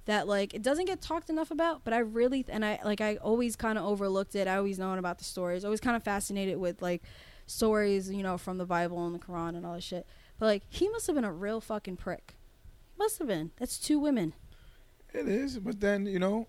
[0.07, 1.83] that like it doesn't get talked enough about.
[1.85, 4.47] But I really and I like I always kind of overlooked it.
[4.47, 5.65] I always known about the stories.
[5.65, 7.03] Always kind of fascinated with like
[7.47, 10.07] stories, you know, from the Bible and the Quran and all that shit.
[10.39, 12.37] But like he must have been a real fucking prick.
[12.99, 13.51] Must have been.
[13.59, 14.35] That's two women.
[15.13, 16.47] It is, but then you know,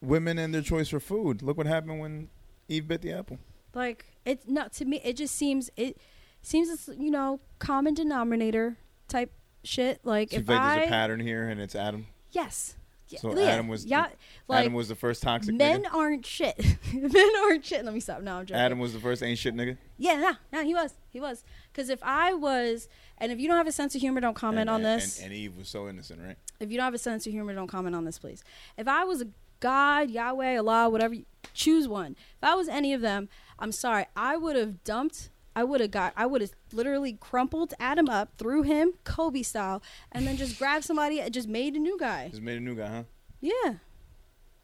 [0.00, 1.42] women and their choice for food.
[1.42, 2.28] Look what happened when
[2.68, 3.38] Eve bit the apple.
[3.74, 5.98] Like it's not to me it just seems it
[6.42, 8.76] seems it's you know common denominator
[9.08, 9.32] type
[9.64, 10.00] shit.
[10.04, 12.06] Like So if think I there's a pattern here, and it's Adam.
[12.30, 12.76] yes.
[13.18, 14.08] So yeah, Adam was the- yeah,
[14.48, 15.94] like Adam was the first toxic men nigga.
[15.94, 16.58] aren't shit.
[16.92, 17.84] men aren't shit.
[17.84, 18.20] Let me stop.
[18.20, 18.60] No, I'm joking.
[18.60, 19.78] Adam was the first ain't shit nigga.
[19.96, 21.44] yeah, no, no, he was, he was.
[21.72, 22.88] Because if I was,
[23.18, 25.18] and if you don't have a sense of humor, don't comment and, on and- this.
[25.18, 26.36] And, and Eve was so innocent, right?
[26.60, 28.42] if you don't have a sense of humor, don't comment on this, please.
[28.76, 29.28] If I was a
[29.60, 31.14] God, Yahweh, Allah, whatever.
[31.14, 31.24] You,
[31.54, 32.12] choose one.
[32.12, 33.28] If I was any of them,
[33.58, 35.30] I'm sorry, I would have dumped.
[35.54, 36.12] I would have got.
[36.16, 39.82] I would have literally crumpled Adam up, threw him Kobe style,
[40.12, 42.28] and then just grabbed somebody and just made a new guy.
[42.28, 43.02] Just made a new guy, huh?
[43.40, 43.74] Yeah,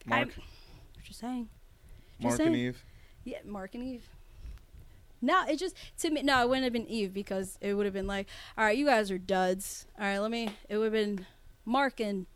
[0.05, 0.29] Mark,
[1.03, 1.49] just saying.
[2.21, 2.49] Mark saying.
[2.49, 2.85] and Eve.
[3.25, 4.07] Yeah, Mark and Eve.
[5.23, 6.23] No, it just to me.
[6.23, 8.27] No, it wouldn't have been Eve because it would have been like,
[8.59, 9.87] all right, you guys are duds.
[9.99, 10.51] All right, let me.
[10.69, 11.27] It would have been
[11.65, 12.27] Mark and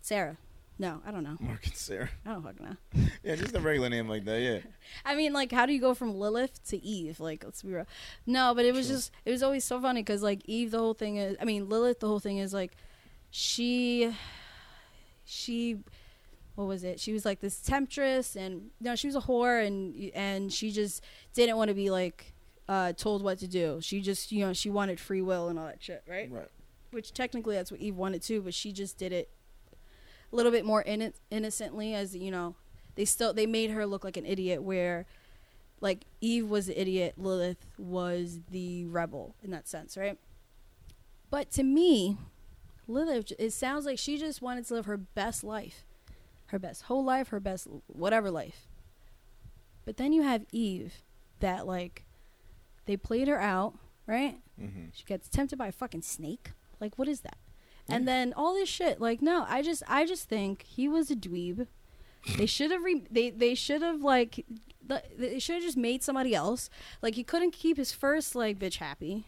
[0.00, 0.38] Sarah.
[0.78, 1.36] No, I don't know.
[1.40, 2.08] Mark and Sarah.
[2.24, 3.02] I don't fucking know.
[3.22, 4.40] Yeah, just a regular name like that.
[4.40, 4.60] Yeah.
[5.04, 7.20] I mean, like, how do you go from Lilith to Eve?
[7.20, 7.86] Like, let's be real.
[8.24, 10.94] No, but it was just, it was always so funny because, like, Eve, the whole
[10.94, 12.72] thing is, I mean, Lilith, the whole thing is, like,
[13.30, 14.10] she,
[15.26, 15.80] she,
[16.60, 17.00] what was it?
[17.00, 21.02] She was like this temptress, and no, she was a whore, and and she just
[21.32, 22.34] didn't want to be like
[22.68, 23.78] uh, told what to do.
[23.80, 26.30] She just, you know, she wanted free will and all that shit, right?
[26.30, 26.48] Right.
[26.90, 29.30] Which technically that's what Eve wanted too, but she just did it
[30.30, 32.54] a little bit more inno- innocently, as you know.
[32.94, 35.06] They still they made her look like an idiot, where
[35.80, 40.18] like Eve was the idiot, Lilith was the rebel in that sense, right?
[41.30, 42.18] But to me,
[42.86, 45.84] Lilith, it sounds like she just wanted to live her best life,
[46.50, 48.66] her best whole life, her best whatever life.
[49.84, 51.02] But then you have Eve,
[51.40, 52.04] that like
[52.86, 53.74] they played her out,
[54.06, 54.38] right?
[54.60, 54.86] Mm-hmm.
[54.92, 56.52] She gets tempted by a fucking snake.
[56.80, 57.36] Like, what is that?
[57.88, 59.00] And then all this shit.
[59.00, 61.66] Like, no, I just, I just think he was a dweeb.
[62.36, 64.46] They should have, re- they, they should have like,
[64.86, 66.70] the- they should have just made somebody else.
[67.02, 69.24] Like, he couldn't keep his first like bitch happy.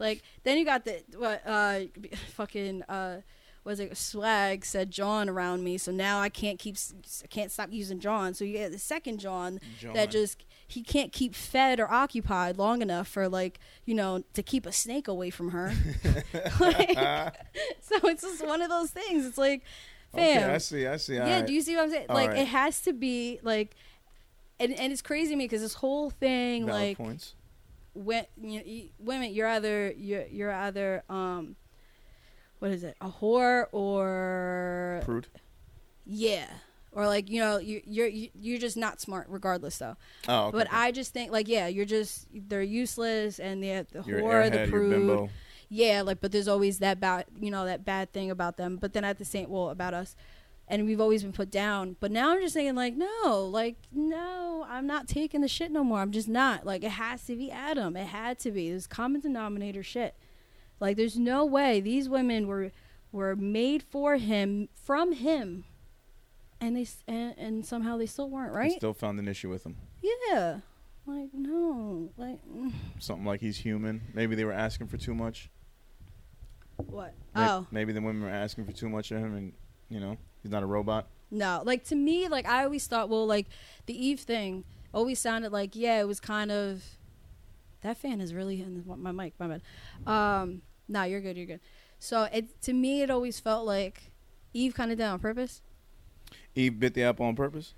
[0.00, 1.80] Like, then you got the what, uh,
[2.34, 3.20] fucking, uh,
[3.64, 6.76] was it swag said John around me, so now I can't keep,
[7.22, 8.34] I can't stop using John.
[8.34, 9.94] So you get the second John John.
[9.94, 14.42] that just he can't keep fed or occupied long enough for like you know to
[14.42, 15.72] keep a snake away from her.
[16.60, 16.96] Like,
[17.80, 19.24] so it's just one of those things.
[19.26, 19.62] It's like,
[20.12, 20.86] Okay, fam, I see.
[20.86, 21.14] I see.
[21.14, 21.24] yeah.
[21.24, 21.46] alright.
[21.46, 22.06] Do you see what I'm saying?
[22.08, 22.38] All like right.
[22.38, 23.74] it has to be like,
[24.60, 27.34] and and it's crazy to me because this whole thing Valid like points.
[27.94, 31.56] when you, you, women, you're either you're you're either um,
[32.64, 35.26] what is it, a whore or Prude.
[36.06, 36.46] yeah.
[36.92, 39.96] Or like you know you you're you- you're just not smart regardless though.
[40.28, 40.58] Oh, okay.
[40.58, 44.50] But I just think like yeah, you're just they're useless and the the You're whore,
[44.50, 45.30] the airhead, you're prude.
[45.68, 48.76] Yeah, like but there's always that bad you know that bad thing about them.
[48.76, 50.14] But then at the same well about us,
[50.68, 51.96] and we've always been put down.
[51.98, 55.82] But now I'm just thinking like no, like no, I'm not taking the shit no
[55.82, 55.98] more.
[55.98, 56.64] I'm just not.
[56.64, 57.96] Like it has to be Adam.
[57.96, 58.70] It had to be.
[58.70, 60.14] This common denominator shit.
[60.80, 62.72] Like there's no way these women were
[63.12, 65.64] were made for him from him.
[66.60, 68.72] And they and, and somehow they still weren't right.
[68.72, 69.76] still found an issue with him.
[70.02, 70.60] Yeah.
[71.06, 72.10] Like no.
[72.16, 74.00] Like mm, Something like he's human.
[74.14, 75.50] Maybe they were asking for too much.
[76.76, 77.14] what?
[77.34, 77.66] May- Oh.
[77.70, 79.52] Maybe the women were asking for too much of him, and
[79.88, 81.08] you know he's not a robot.
[81.30, 81.62] No.
[81.64, 83.46] Like to me, like I always thought, well, like
[83.86, 86.82] the Eve thing always sounded like, yeah, it was kind of
[87.84, 89.62] that fan is really in my mic, my bad.
[90.06, 91.60] Um, nah, you're good, you're good.
[91.98, 94.10] So it to me it always felt like
[94.52, 95.62] Eve kind of did it on purpose.
[96.54, 97.74] Eve bit the apple on purpose.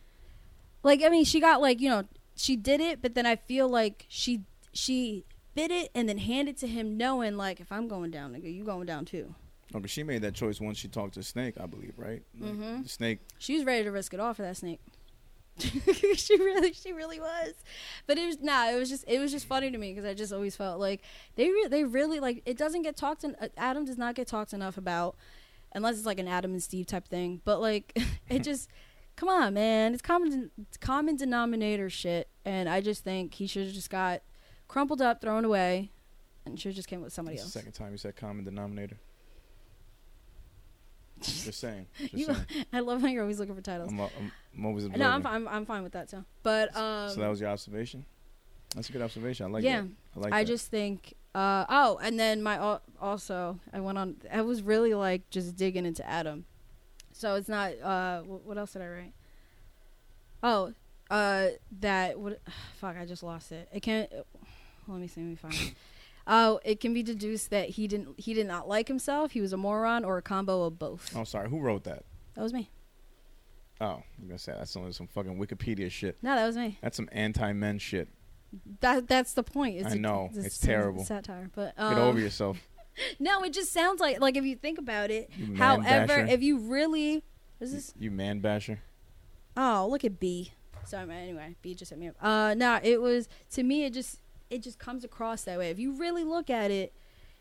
[0.82, 2.04] Like I mean, she got like, you know,
[2.36, 4.42] she did it, but then I feel like she
[4.72, 5.24] she
[5.54, 8.64] bit it and then handed to him knowing like if I'm going down, nigga, you
[8.64, 9.34] going down too.
[9.74, 12.22] Oh, but she made that choice once she talked to Snake, I believe, right?
[12.38, 12.82] Like, Mhm.
[12.84, 13.18] The Snake.
[13.38, 14.78] She was ready to risk it all for that snake.
[16.16, 17.54] she really, she really was.
[18.06, 18.68] But it was nah.
[18.70, 21.02] It was just, it was just funny to me because I just always felt like
[21.36, 22.42] they, re- they really like.
[22.44, 23.24] It doesn't get talked.
[23.24, 25.16] En- uh, Adam does not get talked enough about,
[25.72, 27.40] unless it's like an Adam and Steve type thing.
[27.44, 28.68] But like, it just,
[29.16, 29.92] come on, man.
[29.94, 32.28] It's common, it's common denominator shit.
[32.44, 34.22] And I just think he should have just got
[34.68, 35.90] crumpled up, thrown away,
[36.44, 37.64] and should have just came with somebody That's the else.
[37.64, 38.98] second time you said common denominator.
[41.22, 41.86] Just saying.
[41.98, 42.66] Just You- saying.
[42.72, 43.90] I love how you're always looking for titles.
[43.90, 45.00] I'm, I'm, I'm always observing.
[45.00, 46.24] no, I'm, I'm, I'm fine with that too.
[46.42, 48.04] But um, so that was your observation.
[48.74, 49.46] That's a good observation.
[49.46, 49.82] I like yeah.
[49.82, 49.88] that.
[50.16, 50.48] I like I that.
[50.50, 51.14] just think.
[51.34, 54.16] Uh, oh, and then my al- also I went on.
[54.32, 56.44] I was really like just digging into Adam.
[57.12, 57.72] So it's not.
[57.80, 59.12] Uh, wh- what else did I write?
[60.42, 60.72] Oh,
[61.10, 61.48] uh,
[61.80, 62.40] that what?
[62.80, 63.68] Fuck, I just lost it.
[63.72, 64.10] It can't.
[64.88, 65.20] Let me see.
[65.22, 65.74] Let me find it.
[66.26, 68.18] Oh, it can be deduced that he didn't.
[68.18, 69.32] He did not like himself.
[69.32, 71.14] He was a moron or a combo of both.
[71.16, 71.48] Oh, sorry.
[71.48, 72.04] Who wrote that?
[72.34, 72.70] That was me.
[73.80, 76.16] Oh, I'm gonna say that's some some fucking Wikipedia shit.
[76.22, 76.78] No, that was me.
[76.82, 78.08] That's some anti-men shit.
[78.80, 79.76] That that's the point.
[79.76, 80.30] It's I know.
[80.34, 81.04] a It's sa- terrible.
[81.04, 82.58] satire, but Get um, over yourself.
[83.18, 85.30] No, it just sounds like like if you think about it.
[85.58, 86.26] However, basher.
[86.30, 87.22] if you really,
[87.60, 87.92] is this?
[87.98, 88.80] You man basher.
[89.54, 90.52] Oh, look at B.
[90.86, 91.22] Sorry, man.
[91.22, 92.14] Anyway, B just hit me up.
[92.24, 93.84] Uh, no, it was to me.
[93.84, 94.20] It just
[94.50, 95.70] it just comes across that way.
[95.70, 96.92] If you really look at it,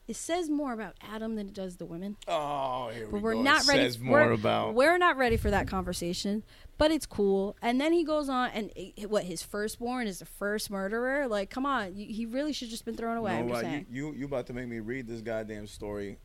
[0.07, 2.15] it says more about Adam than it does the women.
[2.27, 3.41] Oh, here But we we're go.
[3.41, 3.83] not it ready.
[3.85, 4.75] Says more we're, about.
[4.75, 6.43] we're not ready for that conversation,
[6.77, 7.57] but it's cool.
[7.61, 11.27] And then he goes on, and it- what his firstborn is the first murderer.
[11.27, 13.33] Like, come on, you, he really should just been thrown away.
[13.33, 13.85] No, I'm just saying.
[13.89, 16.19] you, you you about to make me read this goddamn story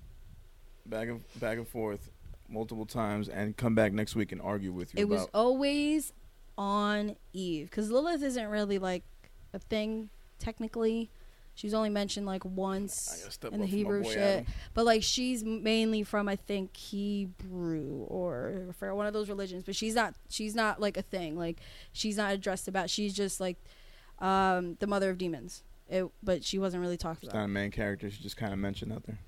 [0.85, 2.11] back and back and forth
[2.49, 6.13] multiple times and come back next week and argue with you it was always
[6.59, 9.05] on Eve because Lilith isn't really like
[9.55, 11.11] a thing technically.
[11.55, 14.47] She's only mentioned like once in the up for my Hebrew shit, Adam.
[14.73, 19.65] but like she's mainly from I think Hebrew or for one of those religions.
[19.65, 20.15] But she's not.
[20.31, 21.37] She's not like a thing.
[21.37, 21.59] Like
[21.93, 22.89] she's not addressed about.
[22.89, 23.59] She's just like
[24.21, 25.63] um, the mother of demons.
[25.89, 27.41] It, but she wasn't really talked She's about.
[27.41, 28.11] not a main character.
[28.11, 29.19] She just kind of mentioned out there.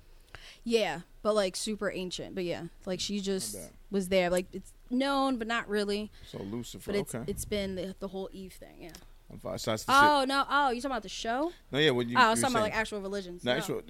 [0.63, 2.35] Yeah, but like super ancient.
[2.35, 3.57] But yeah, like she just
[3.91, 4.29] was there.
[4.29, 6.09] Like it's known, but not really.
[6.31, 6.91] So Lucifer.
[6.91, 7.29] But it's okay.
[7.29, 8.77] it's been the, the whole Eve thing.
[8.79, 8.91] Yeah.
[9.41, 9.87] So that's the shit.
[9.89, 10.45] Oh no!
[10.49, 11.51] Oh, you talking about the show?
[11.71, 11.91] No, yeah.
[11.91, 12.17] What you?
[12.17, 13.43] oh, I was talking about like actual religions.
[13.43, 13.57] No, no.
[13.57, 13.81] actual-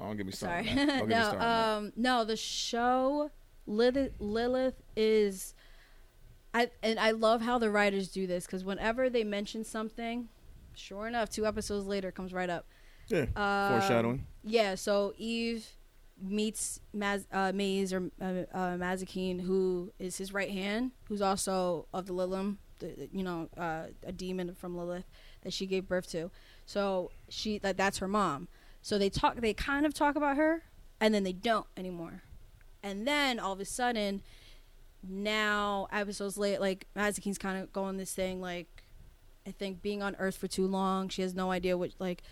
[0.00, 0.64] I don't get me Sorry.
[0.64, 0.86] started.
[1.08, 2.24] Me no, started um, no.
[2.24, 3.30] The show
[3.66, 5.54] Lilith, Lilith is,
[6.54, 10.28] I and I love how the writers do this because whenever they mention something,
[10.74, 12.66] sure enough, two episodes later it comes right up.
[13.08, 13.26] Yeah.
[13.36, 14.26] Um, Foreshadowing.
[14.44, 15.66] Yeah, so Eve
[16.20, 21.86] meets Maz, uh, Maze or uh, uh, Mazikeen, who is his right hand, who's also
[21.92, 22.56] of the Lilith,
[23.12, 25.06] you know, uh, a demon from Lilith
[25.42, 26.30] that she gave birth to.
[26.66, 28.48] So she that that's her mom.
[28.82, 30.62] So they talk, they kind of talk about her,
[31.00, 32.22] and then they don't anymore.
[32.82, 34.22] And then all of a sudden,
[35.06, 38.68] now episodes late, like Mazikeen's kind of going this thing like,
[39.46, 42.22] I think being on Earth for too long, she has no idea what like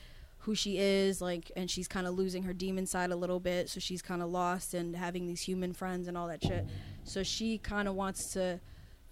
[0.46, 3.68] who she is like and she's kind of losing her demon side a little bit
[3.68, 6.64] so she's kind of lost and having these human friends and all that shit
[7.02, 8.60] so she kind of wants to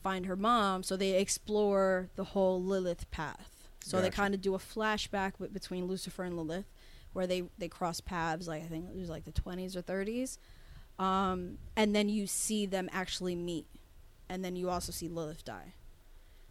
[0.04, 3.50] find her mom so they explore the whole lilith path.
[3.82, 6.64] So they kind of do a flashback with, between lucifer and lilith
[7.12, 10.38] where they they cross paths like i think it was like the 20s or 30s
[10.98, 13.66] um, and then you see them actually meet.
[14.28, 15.74] And then you also see lilith die.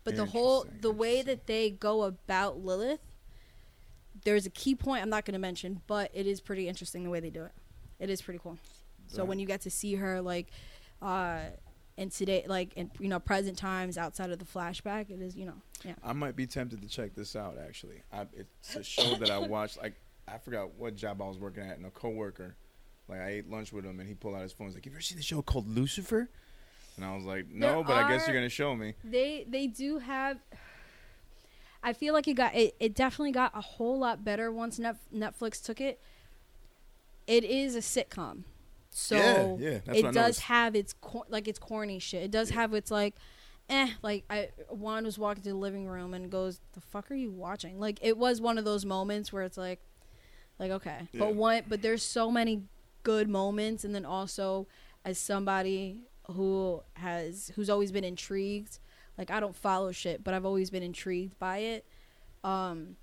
[0.03, 2.99] But the whole the way that they go about lilith
[4.25, 7.09] there's a key point I'm not going to mention, but it is pretty interesting the
[7.09, 7.51] way they do it.
[7.99, 8.57] It is pretty cool.
[9.07, 10.47] So when you get to see her like
[11.01, 11.39] uh
[11.97, 15.45] in today like in you know present times outside of the flashback, it is, you
[15.45, 15.93] know, yeah.
[16.03, 17.57] I might be tempted to check this out.
[17.57, 19.81] Actually, I, it's a show that I watched.
[19.81, 19.95] Like
[20.27, 22.55] I forgot what job I was working at, and a coworker,
[23.07, 24.67] like I ate lunch with him, and he pulled out his phone.
[24.67, 26.29] He's like, "Have you ever seen the show called Lucifer?"
[26.95, 29.67] And I was like, "No, There but I guess you're gonna show me." They they
[29.67, 30.39] do have
[31.83, 34.95] I feel like it got it, it definitely got a whole lot better once Net,
[35.13, 35.99] Netflix took it.
[37.27, 38.43] It is a sitcom.
[38.95, 40.39] So Yeah, yeah, it does noticed.
[40.41, 42.23] have its cor- like its corny shit.
[42.23, 43.15] It does have its like
[43.69, 47.15] eh like I Juan was walking to the living room and goes, "The fuck are
[47.15, 49.79] you watching?" Like it was one of those moments where it's like
[50.59, 51.07] like okay.
[51.11, 51.19] Yeah.
[51.21, 52.63] But one but there's so many
[53.01, 54.67] good moments and then also
[55.03, 56.01] as somebody
[56.31, 58.79] who has who's always been intrigued
[59.17, 61.85] like i don't follow shit but i've always been intrigued by it
[62.45, 62.95] um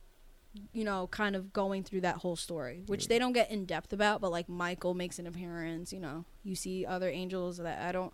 [0.73, 3.09] you know kind of going through that whole story which Yeah.
[3.11, 6.55] they don't get in depth about but like michael makes an appearance you know you
[6.57, 8.13] see other angels that i don't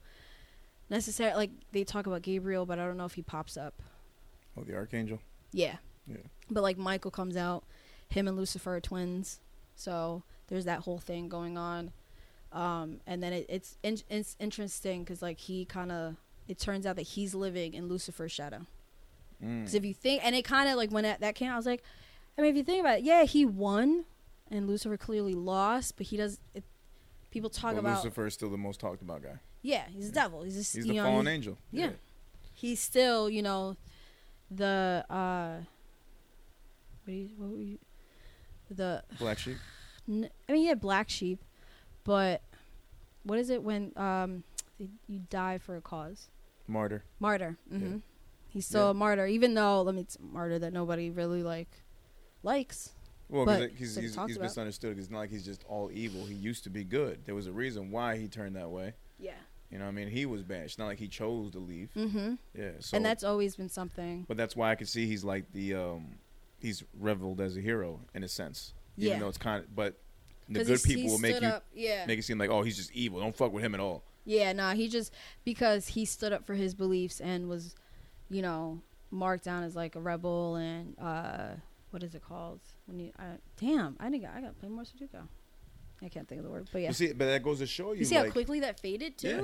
[0.91, 3.75] necessarily like they talk about gabriel but i don't know if he pops up
[4.59, 5.21] Oh, the archangel.
[5.53, 5.77] yeah
[6.07, 6.17] Yeah.
[6.51, 7.65] but like michael comes out
[8.09, 9.41] him and lucifer are twins
[9.75, 11.91] so there's that whole thing going on
[12.53, 16.17] um and then it, it's in, it's interesting because like he kind of
[16.49, 18.67] it turns out that he's living in lucifer's shadow
[19.45, 19.61] Mm.
[19.61, 21.57] because if you think and it kind of like when that, that came out i
[21.59, 21.83] was like
[22.39, 24.05] i mean if you think about it yeah he won
[24.51, 26.65] and lucifer clearly lost but he does it
[27.31, 29.39] people talk But about Lucifer is still the most talked about guy.
[29.63, 31.59] yeah he's a devil he's just He's the know, fallen he's- angel.
[31.71, 31.91] yeah.
[32.55, 33.77] he's still you know
[34.51, 35.57] the uh
[37.05, 37.79] what, you, what were you
[38.71, 39.57] the Black sheep.
[40.09, 41.45] N- I mean, yeah, black sheep,
[42.05, 42.43] but
[43.23, 44.43] what is it when um
[45.07, 46.29] you die for a cause?
[46.67, 47.05] Martyr.
[47.21, 47.57] Martyr.
[47.69, 47.97] hmm Yeah.
[48.49, 48.91] He's still Yeah.
[48.91, 51.69] a martyr, even though let me it's a martyr that nobody really like
[52.47, 52.91] likes.
[53.29, 54.95] Well, because he's, so he he's, he's about- misunderstood.
[54.97, 56.25] 'cause it's not like he's just all evil.
[56.25, 57.25] He used to be good.
[57.27, 58.95] There was a reason why he turned that way.
[59.19, 59.33] Yeah.
[59.71, 60.75] You know, what I mean, he was banished.
[60.75, 61.91] It's not like he chose to leave.
[61.97, 62.35] Mm-hmm.
[62.55, 62.71] Yeah.
[62.79, 64.25] So, and that's always been something.
[64.29, 66.07] but that's why I could see he's like the um,
[66.61, 68.75] he's reveled as a hero in a sense.
[68.97, 69.19] Even Yeah.
[69.19, 69.99] though it's kind of, but
[70.49, 72.07] the good people will make you up, yeah.
[72.07, 73.19] make it seem like oh he's just evil.
[73.19, 74.05] Don't fuck with him at all.
[74.25, 75.13] Yeah, nah, he just
[75.45, 77.75] because he stood up for his beliefs and was,
[78.31, 81.49] you know, marked down as like a rebel and uh
[81.97, 82.61] what is it called?
[82.85, 83.23] When you uh,
[83.59, 85.27] damn, I think I got to play more Sudoku.
[86.03, 86.89] I can't think of the word, but yeah.
[86.89, 89.17] You see, but that goes to show you, You see like, how quickly that faded
[89.17, 89.29] too?
[89.29, 89.43] Yeah.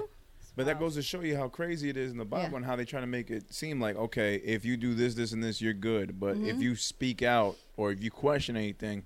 [0.55, 2.57] But that goes to show you how crazy it is in the Bible Yeah.
[2.59, 5.33] and how they try to make it seem like, okay, if you do this, this,
[5.33, 6.20] and this, you're good.
[6.20, 6.61] But if Mhm.
[6.61, 9.05] you speak out or if you question anything,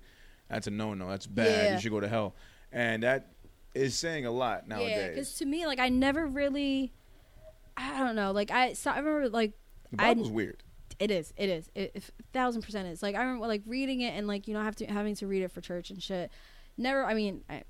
[0.49, 1.07] That's a no no.
[1.07, 1.45] That's bad.
[1.47, 1.73] Yeah.
[1.75, 2.35] You should go to hell.
[2.73, 3.31] And that
[3.73, 4.89] is saying a lot nowadays.
[4.97, 6.91] Yeah, because to me, like I never really,
[7.77, 8.31] I don't know.
[8.33, 9.53] Like I, so I remember like
[9.91, 10.63] the I- Bible's weird.
[10.99, 12.03] It is, it is, it, it
[12.33, 13.03] thousand percent is.
[13.03, 15.43] Like I remember like reading it and like you know have to having to read
[15.43, 16.31] it for church and shit.
[16.77, 17.63] Never, I mean, I,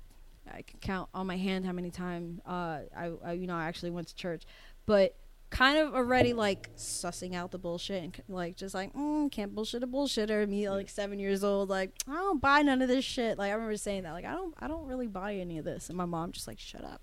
[0.50, 3.64] I can count on my hand how many times uh I, I you know I
[3.64, 4.44] actually went to church,
[4.86, 5.14] but
[5.50, 9.82] kind of already like sussing out the bullshit and like just like mm, can't bullshit
[9.82, 10.46] a bullshitter.
[10.46, 13.38] Me like seven years old like i don't buy none of this shit.
[13.38, 15.88] Like i remember saying that like i don't i don't really buy any of this.
[15.88, 17.00] And my mom just like shut up.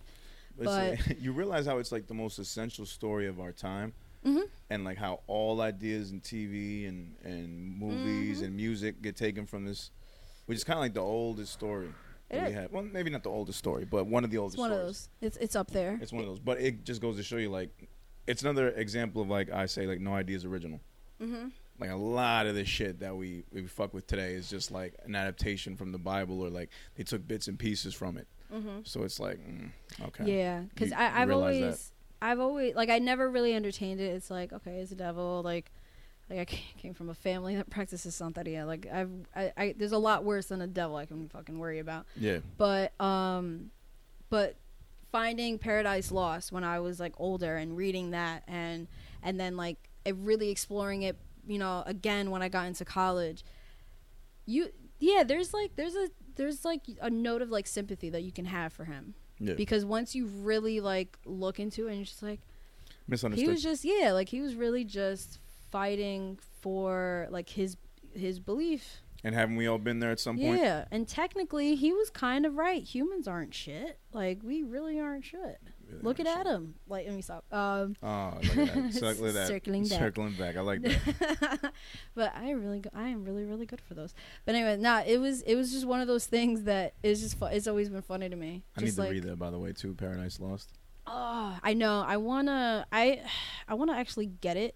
[0.58, 3.94] It's like- you realize how it's like the most essential story of our time,
[4.26, 4.50] Mhm.
[4.70, 8.46] and like how all ideas in TV and and movies Mm-hmm.
[8.46, 9.92] and music get taken from this,
[10.48, 11.90] which is kind of like the oldest story
[12.30, 12.72] It that we have.
[12.72, 14.58] Well, maybe not the oldest story, but one of the it's oldest.
[14.60, 16.40] one of those it's it's up there It's one of those.
[16.40, 17.70] But it just goes to show you, like,
[18.28, 20.80] it's another example of like I say, like no idea is original.
[21.22, 21.50] mm-hmm.
[21.78, 24.96] Like a lot of the shit that we we fuck with today is just like
[25.06, 28.28] an adaptation from the Bible, or like they took bits and pieces from it.
[28.52, 28.80] Mm-hmm.
[28.86, 29.72] So it's like, mm,
[30.08, 31.95] okay, Yeah, because I've always that.
[32.26, 34.06] I've always like I never really entertained it.
[34.06, 35.42] It's like okay, it's a devil.
[35.44, 35.72] Like
[36.28, 36.46] like I
[36.80, 38.66] came from a family that practices Santeria.
[38.66, 41.78] Like I've I, I there's a lot worse than a devil I can fucking worry
[41.78, 42.08] about.
[42.20, 43.70] yeah, But um,
[44.32, 44.56] but
[45.12, 48.88] finding Paradise Lost when I was like older and reading that and
[49.22, 53.46] and then like it really exploring it, you know, again when I got into college.
[54.48, 54.70] You
[55.00, 58.46] yeah, there's like there's a there's like a note of like sympathy that you can
[58.46, 62.24] have for him yeah, because once you really like look into it and you're just
[62.24, 62.40] like
[63.08, 63.46] misunderstood.
[63.46, 65.40] he was just yeah like he was really just
[65.72, 67.78] fighting for like his
[68.14, 69.02] his belief.
[69.24, 70.62] And haven't we all been there at some point?
[70.62, 72.84] yeah and technically he was kind of right.
[72.84, 74.00] Humans aren't shit.
[74.14, 78.34] Like we really aren't shit Really look at adam like let me stop um Oh,
[78.42, 78.94] look at that.
[79.48, 80.00] Circling back.
[80.00, 80.58] Circling back.
[80.58, 81.72] I like that.
[82.16, 84.14] but I really, go- I am really, really good for those.
[84.46, 87.38] But anyway, nah, it was, it was just one of those things that is just,
[87.38, 88.64] fu- it's always been funny to me.
[88.78, 89.94] I need to like, read that, by the way, too.
[89.94, 90.72] Paradise Lost.
[91.08, 92.04] Oh, I know.
[92.06, 92.86] I wanna.
[92.92, 93.22] I,
[93.68, 94.76] I wanna actually get it.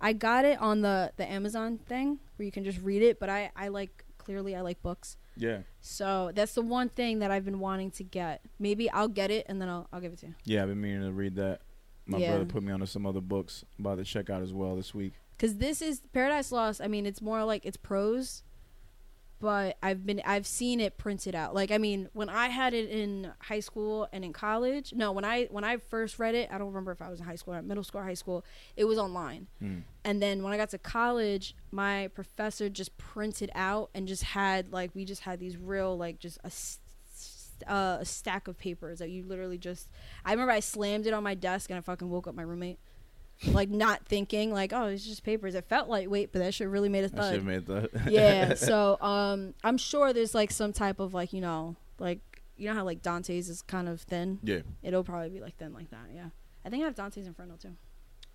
[0.00, 3.18] I got it on the the Amazon thing where you can just read it.
[3.18, 5.16] But I I like clearly I like books.
[5.36, 5.58] Yeah.
[5.80, 8.40] So that's the one thing that I've been wanting to get.
[8.58, 10.34] Maybe I'll get it and then I'll I'll give it to you.
[10.44, 11.60] Yeah, I've been meaning to read that.
[12.06, 12.30] My Yeah.
[12.30, 13.64] brother put me onto some other books.
[13.78, 15.14] About to check out as well this week.
[15.38, 16.80] Cause this is Paradise Lost.
[16.80, 18.42] I mean, it's more like it's prose,
[19.40, 21.54] but I've been I've seen it printed out.
[21.54, 25.24] Like I mean, when I had it in high school and in college, no, when
[25.24, 27.54] I when I first read it, I don't remember if I was in high school
[27.54, 28.44] or middle school or high school.
[28.76, 29.46] It was online.
[29.58, 29.80] Hmm.
[30.04, 34.72] And then when I got to college, my professor just printed out and just had
[34.72, 36.50] like we just had these real like just a,
[37.70, 39.88] uh, a stack of papers that you literally just.
[40.24, 42.78] I remember I slammed it on my desk and I fucking woke up my roommate,
[43.52, 45.54] like not thinking like oh it's just papers.
[45.54, 47.34] It felt lightweight, but that shit really made a should thud.
[47.34, 47.90] have made that.
[48.10, 48.54] yeah.
[48.54, 52.20] So um, I'm sure there's like some type of like you know like
[52.56, 54.38] you know how like Dante's is kind of thin.
[54.42, 54.60] yeah.
[54.82, 56.08] It'll probably be like thin like that.
[56.14, 56.28] Yeah.
[56.64, 57.76] I think I have Dante's Inferno too.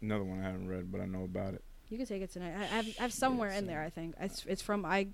[0.02, 1.64] Another one I haven't read, but I know about it.
[1.90, 2.54] You can take it tonight.
[2.58, 3.82] I I have, I have somewhere in there.
[3.82, 5.08] I think it's it's from I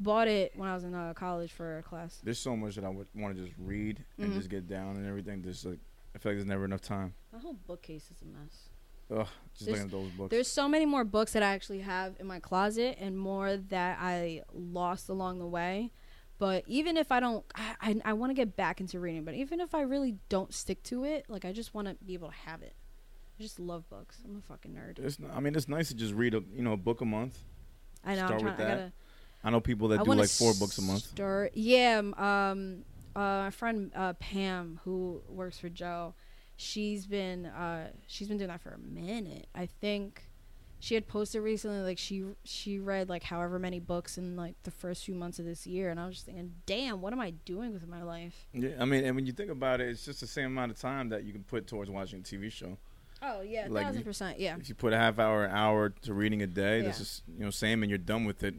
[0.00, 2.20] bought it when I was in uh, college for a class.
[2.24, 4.36] There's so much that I would want to just read and Mhm.
[4.36, 5.42] just get down and everything.
[5.42, 5.80] Just like
[6.14, 7.14] I feel like there's never enough time.
[7.32, 8.68] My whole bookcase is a mess.
[9.12, 10.30] Ugh, just There's- looking at those books.
[10.30, 13.98] There's so many more books that I actually have in my closet, and more that
[14.00, 15.90] I lost along the way.
[16.38, 19.24] But even if I don't, I I, I want to get back into reading.
[19.24, 22.14] But even if I really don't stick to it, like I just want to be
[22.14, 22.74] able to have it.
[23.38, 24.18] I just love books.
[24.24, 24.98] I'm a fucking nerd.
[24.98, 27.38] It's I mean, it's nice to just read a you know a book a month.
[28.04, 28.26] I know.
[28.26, 28.76] start trying, with I that.
[28.78, 28.92] gotta.
[29.44, 31.02] I know people that I do like four books a month.
[31.02, 32.84] Start, yeah, um,
[33.16, 36.14] uh, my friend uh, Pam, who works for Joe,
[36.56, 39.46] she's been uh, she's been doing that for a minute.
[39.54, 40.24] I think
[40.80, 44.70] she had posted recently like she she read like however many books in like the
[44.70, 47.30] first few months of this year, and I was just thinking, damn, what am I
[47.44, 48.46] doing with my life?
[48.52, 50.78] Yeah, I mean, and when you think about it, it's just the same amount of
[50.80, 52.78] time that you can put towards watching a TV show.
[53.24, 54.40] Oh yeah, Like, thousand percent.
[54.40, 57.22] yeah, If you put a half hour, an hour to reading a day, this is
[57.38, 58.56] you know same, and you're done with it.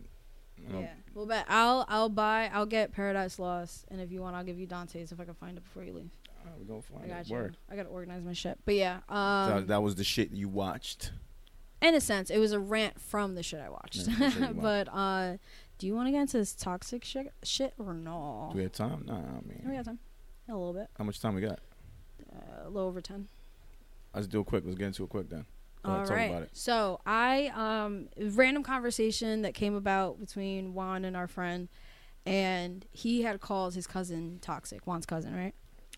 [0.57, 0.94] You know, yeah.
[1.14, 4.57] Well, but I'll I'll buy I'll get Paradise Lost, and if you want, I'll give
[4.57, 6.10] you Dante's if I can find it before you leave.
[6.45, 7.30] Uh, we go I find got it.
[7.30, 7.36] you.
[7.36, 7.57] Word.
[7.72, 8.57] I gotta organize my shit.
[8.65, 11.11] But yeah, So um, that was the shit you watched.
[11.82, 14.07] in a sense, it was a rant from the shit I watched.
[14.07, 14.61] Yeah, shit watched.
[14.61, 15.38] but uh,
[15.78, 18.49] do you want to get into this toxic shit, shit or no?
[18.52, 19.03] Do we have time?
[19.06, 19.99] Nah, I mean, we got time.
[20.49, 20.88] A little bit.
[20.98, 21.60] how much time we got?
[22.34, 23.28] Uh, a little over ten.
[24.14, 24.64] Let's do it quick.
[24.65, 25.45] Let's get into it quick then.
[25.84, 26.49] Go ahead, talk about it.
[26.53, 31.68] So I um random conversation that came about between Juan and our friend,
[32.26, 34.86] and he had called his cousin toxic.
[34.86, 35.53] Juan's cousin, right?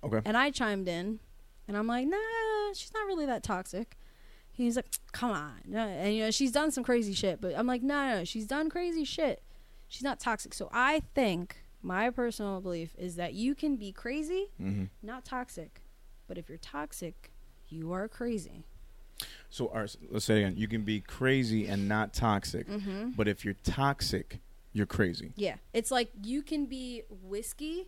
[0.06, 0.22] Okay.
[0.26, 1.20] And I chimed in,
[1.68, 2.18] and I'm like, Nah,
[2.74, 3.98] she's not really that toxic.
[4.52, 7.82] He's like, Come on, and you know she's done some crazy shit, but I'm like,
[7.84, 9.42] No, no, no, she's done crazy shit.
[9.88, 10.54] She's not toxic.
[10.54, 15.82] So I think my personal belief is that you can be crazy, hmm not toxic.
[16.28, 17.32] But if you're toxic,
[17.70, 18.64] you are crazy.
[19.50, 20.56] So, all right, so let's say again.
[20.58, 23.12] You can be crazy and not toxic, Mm-hmm.
[23.12, 24.40] but if you're toxic,
[24.74, 25.32] you're crazy.
[25.36, 25.56] Yeah.
[25.74, 27.88] It's like you can be whiskey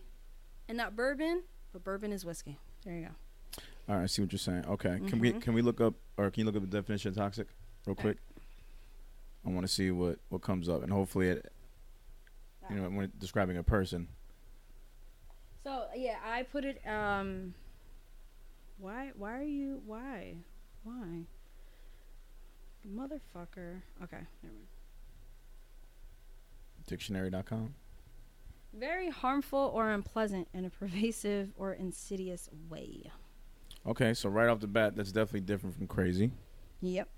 [0.68, 1.42] and not bourbon,
[1.78, 2.58] but bourbon is whiskey.
[2.84, 3.62] There you go.
[3.88, 4.64] All right, I see what you're saying.
[4.66, 5.40] Okay, can we Mhm.
[5.40, 7.48] can we look up or can you look up the definition of toxic
[7.86, 8.18] real quick?
[9.46, 11.52] I want to see what what comes up, and hopefully, it,
[12.68, 14.08] you know, when describing a person.
[15.64, 16.86] So yeah, I put it.
[16.86, 17.54] Um,
[18.78, 19.12] why?
[19.16, 19.80] Why are you?
[19.86, 20.34] Why?
[20.82, 21.24] Why?
[22.86, 23.82] Motherfucker.
[24.02, 24.26] Okay.
[24.42, 24.68] Never mind.
[26.86, 27.74] Dictionary.com.
[28.74, 33.10] Very harmful or unpleasant in a pervasive or insidious way.
[33.86, 36.30] Okay, so right off the bat, that's definitely different from crazy.
[36.82, 37.08] Yep.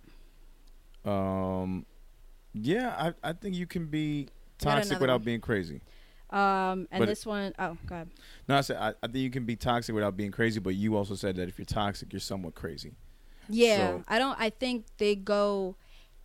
[1.05, 1.86] Um,
[2.52, 4.28] yeah, I I think you can be
[4.59, 5.24] toxic without one.
[5.24, 5.81] being crazy.
[6.31, 8.09] Um, and But- this one, oh god.
[8.48, 10.97] No, I said I, I think you can be toxic without being crazy, but you
[10.97, 12.93] also said that if you're toxic, you're somewhat crazy.
[13.48, 14.39] Yeah, So- I don't.
[14.39, 15.74] I think they go,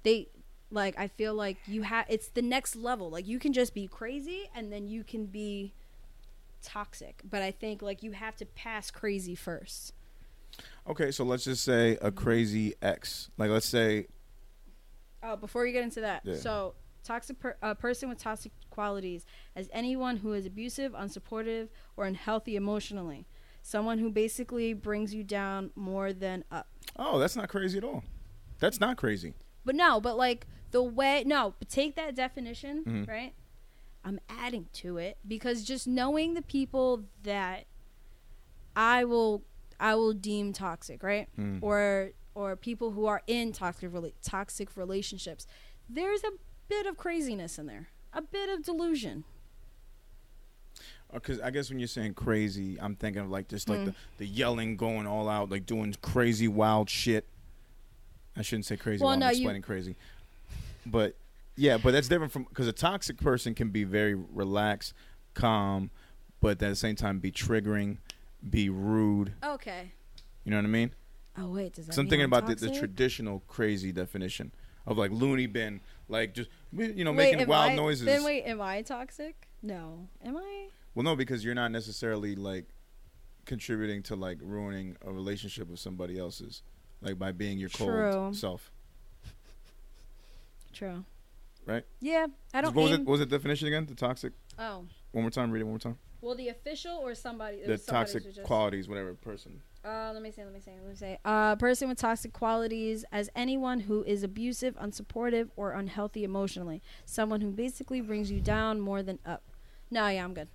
[0.03, 0.27] they
[0.71, 0.97] like.
[0.97, 2.05] I feel like you have.
[2.09, 3.09] It's the next level.
[3.09, 5.73] Like you can just be crazy, and then you can be
[6.61, 7.21] toxic.
[7.29, 9.93] But I think like you have to pass crazy first.
[10.87, 13.29] Okay, so let's just say a crazy ex.
[13.37, 14.07] Like let's say
[15.23, 16.35] Oh, before you get into that, Yeah.
[16.35, 19.25] so toxic per, a person with toxic qualities
[19.55, 23.25] as anyone who is abusive, unsupportive, or unhealthy emotionally.
[23.63, 26.67] Someone who basically brings you down more than up.
[26.95, 28.03] Oh, that's not crazy at all.
[28.59, 29.33] That's not crazy.
[29.65, 33.07] But no, but like the way no, take that definition, Mhm.
[33.07, 33.33] right?
[34.03, 37.65] I'm adding to it because just knowing the people that
[38.75, 39.43] I will
[39.79, 41.27] I will deem toxic, right?
[41.37, 41.59] Mm.
[41.61, 45.47] Or or people who are in toxic rela- toxic relationships.
[45.89, 46.31] There's a
[46.67, 47.87] bit of craziness in there.
[48.13, 49.23] A bit of delusion.
[51.13, 53.85] Because I guess when you're saying crazy, I'm thinking of like just like Mm.
[53.85, 57.25] the, the yelling, going all out, like doing crazy, wild shit.
[58.37, 59.95] I shouldn't say crazy Well, while no, I'm you- explaining crazy.
[60.85, 61.15] But
[61.55, 64.93] yeah, but that's different from because a toxic person can be very relaxed,
[65.33, 65.89] calm,
[66.41, 67.97] but at the same time be triggering,
[68.47, 69.33] be rude.
[69.43, 69.91] Okay.
[70.43, 70.91] You know what I mean?
[71.37, 74.51] Oh wait, does that So I'm thinking I'm about the, the traditional crazy definition
[74.85, 78.05] of like loony bin, like just you know Wait, making wild I- noises.
[78.05, 79.47] Then wait, am I toxic?
[79.63, 80.07] No.
[80.23, 80.67] Am I?
[80.93, 82.65] Well, no, because you're not necessarily like
[83.45, 86.61] contributing to like ruining a relationship with somebody else's,
[87.01, 88.33] like by being your cold True.
[88.33, 88.71] self.
[90.73, 91.05] True.
[91.65, 91.83] Right?
[91.99, 92.99] Yeah, I don't what was it?
[92.99, 93.85] What was the definition again?
[93.85, 94.33] The toxic.
[94.59, 94.85] Oh.
[95.11, 95.51] One more time.
[95.51, 95.97] Read it one more time.
[96.21, 97.61] Well, the official or somebody?
[97.65, 99.61] The toxic just- qualities, whatever person.
[99.83, 101.19] Uh, let me say, let me say, let me say.
[101.23, 106.81] Uh, person with toxic qualities as anyone who is abusive, unsupportive, or unhealthy emotionally.
[107.05, 109.43] Someone who basically brings you down more than up.
[109.91, 110.47] No, yeah, I'm good.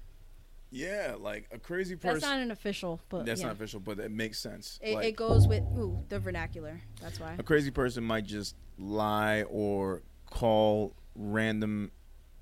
[0.71, 2.15] Yeah, like a crazy person.
[2.21, 3.49] That's not an official, but That's yeah.
[3.49, 4.79] not official, but it makes sense.
[4.83, 6.81] It, like, it goes with ooh the vernacular.
[7.03, 7.35] That's why.
[7.39, 11.91] a crazy person might just lie or call random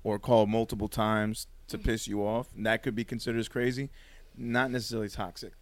[0.03, 1.89] or call multiple times to Mm-hmm.
[1.89, 2.47] piss you off.
[2.55, 3.89] And that could be considered as crazy.
[4.37, 5.53] Not necessarily toxic.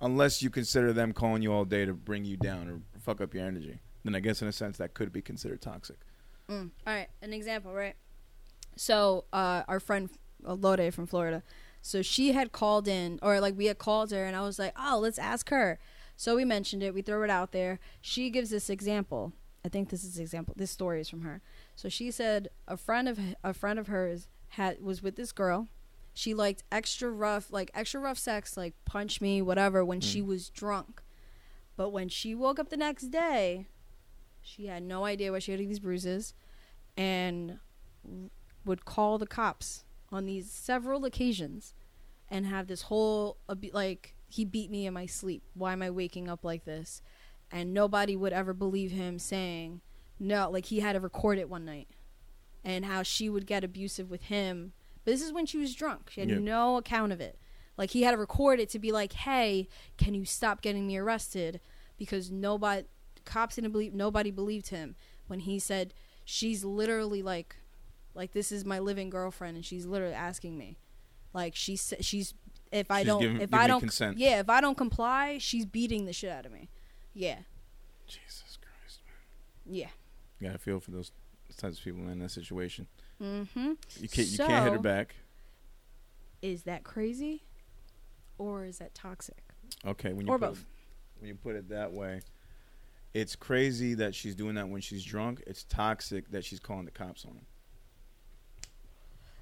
[0.00, 3.34] Unless you consider them calling you all day to bring you down or fuck up
[3.34, 3.80] your energy.
[4.04, 5.96] Then I guess in a sense that could be considered toxic.
[6.48, 6.70] Mm.
[6.86, 7.94] All right, an example, right?
[8.76, 10.08] So, uh, our friend
[10.46, 11.42] uh, Lode from Florida,
[11.82, 14.74] so she had called in, or like we had called her, and I was like,
[14.76, 15.78] "Oh, let's ask her."
[16.16, 16.92] So we mentioned it.
[16.92, 17.78] We throw it out there.
[18.00, 19.32] She gives this example.
[19.64, 20.54] I think this is example.
[20.56, 21.40] This story is from her.
[21.76, 25.68] So she said a friend of a friend of hers had was with this girl.
[26.12, 30.26] She liked extra rough, like extra rough sex, like punch me, whatever, when she mm.
[30.26, 31.02] was drunk.
[31.76, 33.66] But when she woke up the next day,
[34.42, 36.34] she had no idea why she had these bruises
[36.96, 37.58] and
[38.64, 41.74] would call the cops on these several occasions
[42.28, 43.38] and have this whole
[43.72, 45.42] like he beat me in my sleep.
[45.54, 47.02] Why am i waking up like this?
[47.50, 49.80] And nobody would ever believe him saying
[50.18, 51.88] no like he had to record it one night
[52.64, 54.72] and how she would get abusive with him.
[55.04, 56.10] But this is when she was drunk.
[56.10, 56.40] She had Yep.
[56.40, 57.38] no account of it.
[57.76, 60.96] Like he had to record it to be like hey can you stop getting me
[60.96, 61.60] arrested?
[61.98, 62.84] Because nobody
[63.24, 64.96] cops didn't believe nobody believed him
[65.26, 65.92] when he said
[66.24, 67.56] she's literally like
[68.14, 70.76] like this is my living girlfriend and she's literally asking me
[71.32, 72.34] like she's she's
[72.72, 74.18] if i She's don't giving- if i don't consent.
[74.18, 76.68] yeah if i don't comply she's beating the shit out of me
[77.14, 77.38] yeah
[78.06, 79.00] Jesus Christ.
[79.06, 79.74] Man.
[79.76, 79.88] Yeah
[80.40, 81.12] You gotta feel for those
[81.56, 82.86] types of people in that situation.
[83.22, 85.14] mm-hmm You can't you can't hit her back.
[86.42, 87.42] is that crazy
[88.38, 89.42] or is that toxic
[89.86, 90.66] Okay, when you or put both It,
[91.20, 92.20] when you put it that way,
[93.14, 95.42] it's crazy that she's doing that when she's drunk.
[95.46, 97.46] It's toxic that she's calling the cops on him.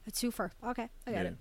[0.09, 1.29] A twofer okay i got Yeah.
[1.31, 1.37] it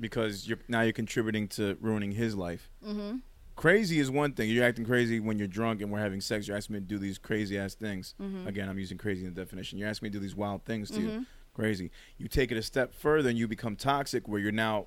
[0.00, 2.70] because you're now you're contributing to ruining his life.
[2.84, 3.18] Mm-hmm.
[3.56, 4.48] Crazy is one thing.
[4.48, 6.48] You're acting crazy when you're drunk and we're having sex.
[6.48, 8.14] You're asking me to do these crazy ass things.
[8.18, 8.46] Mm-hmm.
[8.48, 9.78] Again, I'm using crazy in the definition.
[9.78, 11.08] You're asking me to do these wild things to you.
[11.08, 11.26] Mhm.
[11.52, 11.90] Crazy.
[12.16, 14.86] You take it a step further and you become toxic, where you're now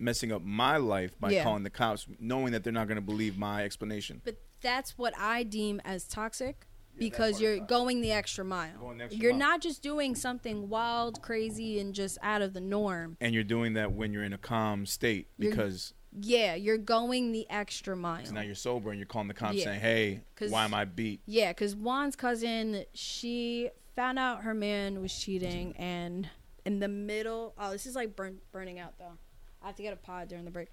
[0.00, 1.44] messing up my life by Yeah.
[1.44, 4.20] calling the cops, knowing that they're not going to believe my explanation.
[4.24, 6.66] But that's what I deem as toxic
[6.98, 8.76] because you're going the extra mile.
[8.80, 9.38] Going the extra you're mile.
[9.40, 13.16] not just doing something wild, crazy, and just out of the norm.
[13.20, 17.32] And you're doing that when you're in a calm state You're- because Yeah, you're going
[17.32, 18.24] the extra mile.
[18.32, 19.64] now you're sober and you're calling the cops Yeah.
[19.64, 25.00] saying, "Hey, why am I beat?" Yeah, because Juan's cousin, she found out her man
[25.02, 26.28] was cheating, and
[26.64, 29.18] in the middle, oh, this is like burn, burning out though.
[29.62, 30.68] I have to get a pod during the break.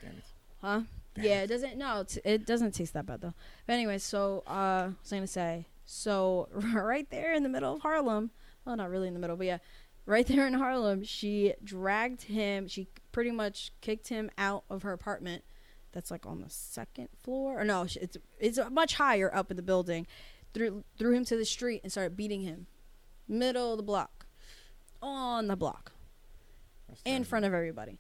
[0.62, 0.82] Huh?
[1.16, 1.78] Damn yeah, it doesn't.
[1.78, 3.34] No, it doesn't taste that bad though.
[3.66, 7.82] But anyway, so uh, I was gonna say, so right there in the middle of
[7.82, 8.32] Harlem,
[8.66, 9.58] well, not really in the middle, but yeah,
[10.06, 12.68] right there in Harlem, she dragged him.
[12.68, 15.44] She pretty much kicked him out of her apartment.
[15.92, 19.64] That's like on the second floor, or no, it's it's much higher up in the
[19.64, 20.06] building.
[20.54, 22.68] Threw threw him to the street and started beating him,
[23.30, 24.26] middle of the block,
[25.02, 25.94] on the block,
[26.90, 27.26] That's in terrible.
[27.30, 27.98] front of everybody.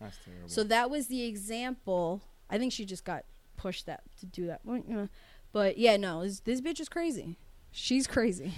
[0.47, 2.21] So that was the example.
[2.49, 3.23] I think she just got
[3.55, 4.59] pushed that to do that.
[4.65, 5.09] Well, you know,
[5.53, 7.37] But yeah, no, this, this bitch is crazy.
[7.77, 8.53] She's crazy.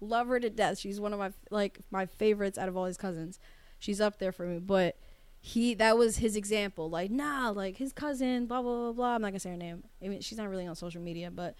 [0.00, 0.78] Love her to death.
[0.78, 3.38] She's one of my like my favorites out of all his cousins.
[3.78, 4.60] She's up there for me.
[4.60, 4.96] But
[5.40, 6.88] he that was his example.
[6.88, 9.14] Like nah, like his cousin, blah blah blah blah.
[9.14, 9.84] I'm not gonna say her name.
[10.02, 11.54] I mean, she's not really on social media, but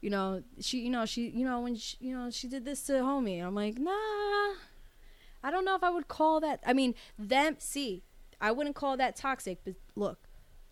[0.00, 2.82] you know she you know she you know when she, you know she did this
[2.86, 3.40] to homie.
[3.40, 3.92] I'm like nah.
[5.44, 6.60] I don't know if I would call that.
[6.66, 7.54] I mean, them.
[7.60, 8.02] See,
[8.40, 9.58] I wouldn't call that toxic.
[9.64, 10.18] But look,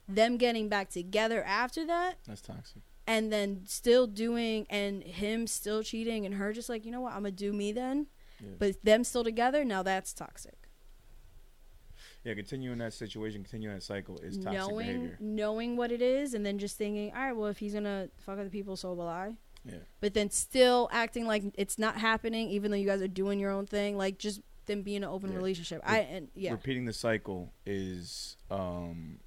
[0.09, 2.83] them getting back together after that, That's toxic.
[3.07, 7.13] And then still doing, and him still cheating, and her just like, you know what,
[7.13, 8.07] I'm gonna do me then.
[8.41, 8.51] Yeah.
[8.59, 10.57] But them still together, now that's toxic.
[12.25, 15.19] Yeah, continuing that situation, continuing that cycle is toxic knowing behavior.
[15.21, 18.39] knowing what it is, and then just thinking, all right, well, if he's gonna fuck
[18.39, 19.35] other people, so will I.
[19.67, 19.79] Yeah.
[20.01, 23.51] But then still acting like it's not happening, even though you guys are doing your
[23.51, 25.37] own thing, like just them being an open Yeah.
[25.37, 25.83] relationship.
[25.85, 29.19] I and yeah, Repeating the cycle is um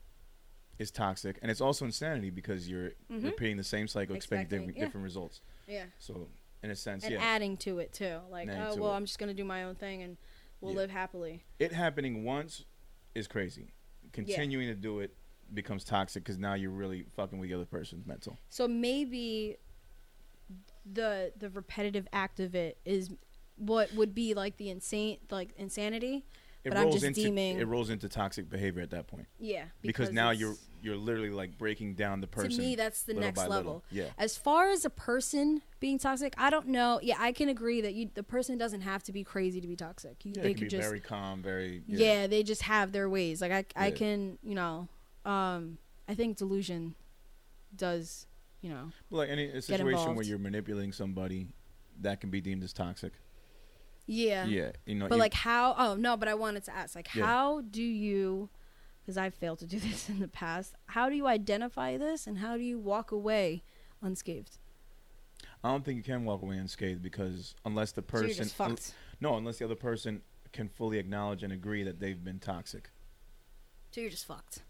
[0.80, 3.24] is toxic, and it's also insanity because you're Mhm.
[3.24, 5.02] repeating the same cycle, expecting, different, yeah.
[5.04, 5.42] results.
[5.68, 5.86] yeah.
[6.00, 6.30] So,
[6.64, 8.20] in a sense, and yeah, adding to it too.
[8.30, 8.96] Like, oh well, it.
[8.96, 10.18] I'm just gonna do my own thing and
[10.62, 10.80] we'll Yeah.
[10.80, 11.44] live happily.
[11.60, 12.66] it happening once
[13.16, 13.74] is crazy.
[14.12, 15.16] Continuing to do it
[15.54, 18.38] becomes toxic because now you're really fucking with the other person's mental.
[18.50, 19.58] So maybe
[20.86, 23.12] the the repetitive act of it is
[23.58, 26.26] what would be like the insane like insanity.
[26.68, 29.26] It But I'm rolls just into deeming- it rolls into toxic behavior at that point
[29.40, 32.52] Yeah, because, now you're you're literally like breaking down the person.
[32.52, 33.56] to me that's the next level.
[33.56, 33.84] little.
[33.90, 37.00] Yeah, As far as a person being toxic, I don't know.
[37.02, 39.78] Yeah, I can agree that you the person doesn't have to be crazy to be
[39.78, 40.26] toxic.
[40.26, 42.28] You, yeah, they can could be just very calm, very yeah.
[42.28, 43.40] they just have their ways.
[43.40, 43.96] Like I I Yeah.
[43.96, 44.90] can, you know,
[45.24, 45.78] um
[46.10, 46.96] I think delusion
[47.76, 48.28] does,
[48.62, 48.92] you know.
[49.10, 51.48] Well, like any a situation where you're manipulating somebody,
[52.02, 53.14] that can be deemed as toxic.
[54.08, 54.46] Yeah.
[54.46, 55.08] Yeah, you know.
[55.08, 55.76] But you- like how?
[55.78, 56.16] Oh no!
[56.18, 57.26] But I wanted to ask, like, Yeah.
[57.26, 58.50] how do you?
[59.02, 60.74] Because I've failed to do this in the past.
[60.88, 63.64] How do you identify this, and how do you walk away
[64.02, 64.58] unscathed?
[65.64, 68.56] I don't think you can walk away unscathed because unless the So person, you're just
[68.56, 68.94] fucked.
[69.20, 70.22] no, unless the other person
[70.54, 72.90] can fully acknowledge and agree that they've been toxic.
[73.92, 74.64] So you're just fucked.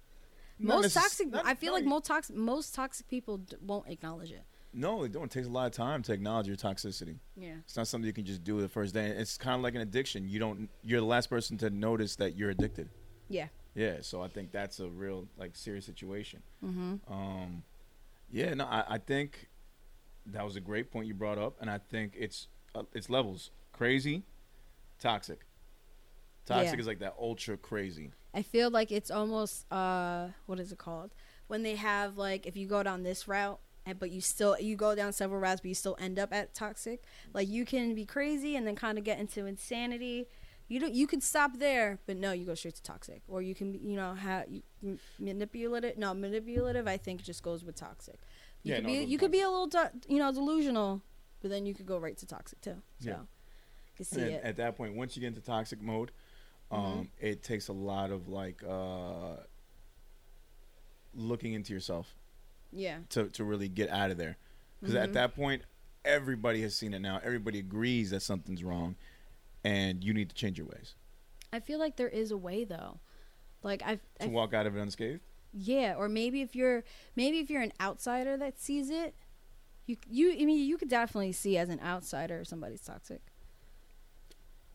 [0.59, 1.27] Not most necess- toxic.
[1.29, 2.35] not- I feel no, like most toxic.
[2.35, 4.43] Most toxic people d- won't acknowledge it.
[4.77, 5.23] No, they don't.
[5.25, 7.17] It takes a lot of time to acknowledge your toxicity.
[7.35, 7.55] Yeah.
[7.65, 9.07] It's not something you can just do the first day.
[9.07, 10.29] It's kind of like an addiction.
[10.29, 10.69] You don't.
[10.83, 12.89] You're the last person to notice that you're addicted.
[13.27, 13.47] Yeah.
[13.73, 13.97] Yeah.
[14.01, 16.43] So I think that's a real like serious situation.
[16.63, 17.11] Mm-hmm.
[17.11, 17.63] Um,
[18.31, 18.53] yeah.
[18.53, 19.49] No, I, I think
[20.27, 23.49] that was a great point you brought up, and I think it's uh, it's levels
[23.73, 24.23] crazy,
[24.99, 25.39] toxic.
[26.45, 26.79] Toxic Yeah.
[26.81, 28.11] is like that ultra crazy.
[28.33, 31.11] I feel like it's almost uh, what is it called?
[31.47, 33.59] When they have like, if you go down this route,
[33.93, 37.03] but you still you go down several routes, but you still end up at toxic.
[37.33, 40.27] Like you can be crazy and then kind of get into insanity.
[40.67, 40.93] You don't.
[40.93, 43.21] You can stop there, but no, you go straight to toxic.
[43.27, 44.63] Or you can, you know, how you
[45.19, 45.97] manipulative.
[45.97, 46.87] No, manipulative.
[46.87, 48.19] I think just goes with toxic.
[48.63, 49.05] You Yeah, could no, be.
[49.05, 49.69] You could be a little,
[50.09, 51.01] you know, delusional,
[51.41, 52.81] but then you could go right to toxic too.
[52.99, 53.19] So, Yeah.
[53.97, 54.43] you see And it.
[54.43, 56.11] at that point, once you get into toxic mode,
[56.69, 57.07] um, Mhm.
[57.19, 59.37] it takes a lot of like uh,
[61.13, 62.13] looking into yourself
[62.71, 62.99] yeah.
[63.09, 64.37] to to really get out of there.
[64.79, 65.03] Because Mhm.
[65.03, 65.63] at that point,
[66.05, 67.19] everybody has seen it now.
[67.23, 68.95] Everybody agrees that something's wrong,
[69.63, 70.95] and you need to change your ways
[71.51, 72.99] I feel like there is a way though.
[73.63, 75.21] Like I've, to I've walk out of it unscathed.
[75.53, 76.83] Yeah, or maybe if you're
[77.15, 79.15] maybe if you're an outsider that sees it,
[79.85, 83.21] you you I mean you could definitely see as an outsider somebody's toxic.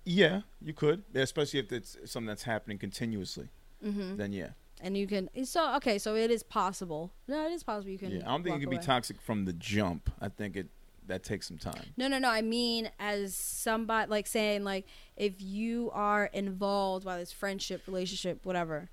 [0.05, 3.49] Yeah, you could, especially if it's something that's happening continuously.
[3.85, 4.17] Mm-hmm.
[4.17, 4.51] Then yeah,
[4.83, 5.31] and you can.
[5.45, 7.13] So okay, so it is possible.
[7.29, 7.91] No, it is possible.
[7.91, 8.11] You can.
[8.11, 10.11] Yeah, I don't think it can be toxic from the jump.
[10.21, 10.69] I think it
[11.07, 11.85] that takes some time.
[11.97, 12.29] No, no, no.
[12.29, 14.87] I mean, as somebody like saying like
[15.17, 18.91] if you are involved, whether it's friendship, relationship, whatever,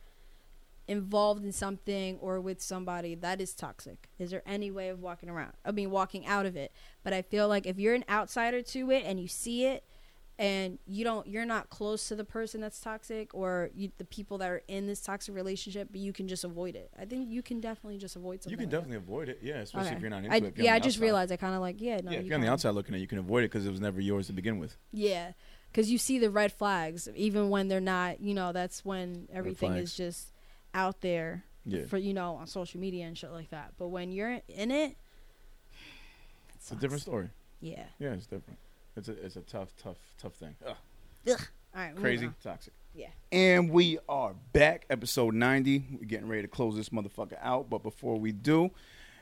[0.87, 4.09] involved in something or with somebody that is toxic.
[4.17, 5.53] Is there any way of walking around?
[5.65, 6.71] I mean, walking out of it.
[7.03, 9.83] But I feel like if you're an outsider to it and you see it.
[10.39, 14.37] And you don't, you're not close to the person that's toxic, or you, the people
[14.37, 16.89] that are in this toxic relationship, but you can just avoid it.
[16.97, 18.51] I think you can definitely just avoid something.
[18.51, 19.95] You can like definitely avoid it, yeah, especially Okay.
[19.97, 20.53] if you're not into I, it.
[20.55, 21.01] yeah, I just outside.
[21.03, 22.11] realized I kind of like yeah, no.
[22.11, 23.65] yeah, if you you're on the outside looking at it, you can avoid it because
[23.65, 24.77] it was never yours to begin with.
[24.93, 25.33] Yeah,
[25.69, 28.21] because you see the red flags, even when they're not.
[28.21, 30.31] You know, that's when everything is just
[30.73, 33.73] out there Yeah, for you know on social media and shit like that.
[33.77, 34.95] But when you're in it,
[36.55, 37.29] it's a different story.
[37.59, 37.83] Yeah.
[37.99, 38.57] Yeah, it's different.
[38.99, 40.55] It's a it's a tough, tough, tough thing.
[40.67, 40.75] Ugh,
[41.25, 41.35] All
[41.73, 41.95] right.
[41.95, 42.73] crazy, toxic.
[42.93, 43.07] Yeah.
[43.31, 45.85] And we are back, episode 90.
[45.93, 47.69] We're getting ready to close this motherfucker out.
[47.69, 48.71] But before we do,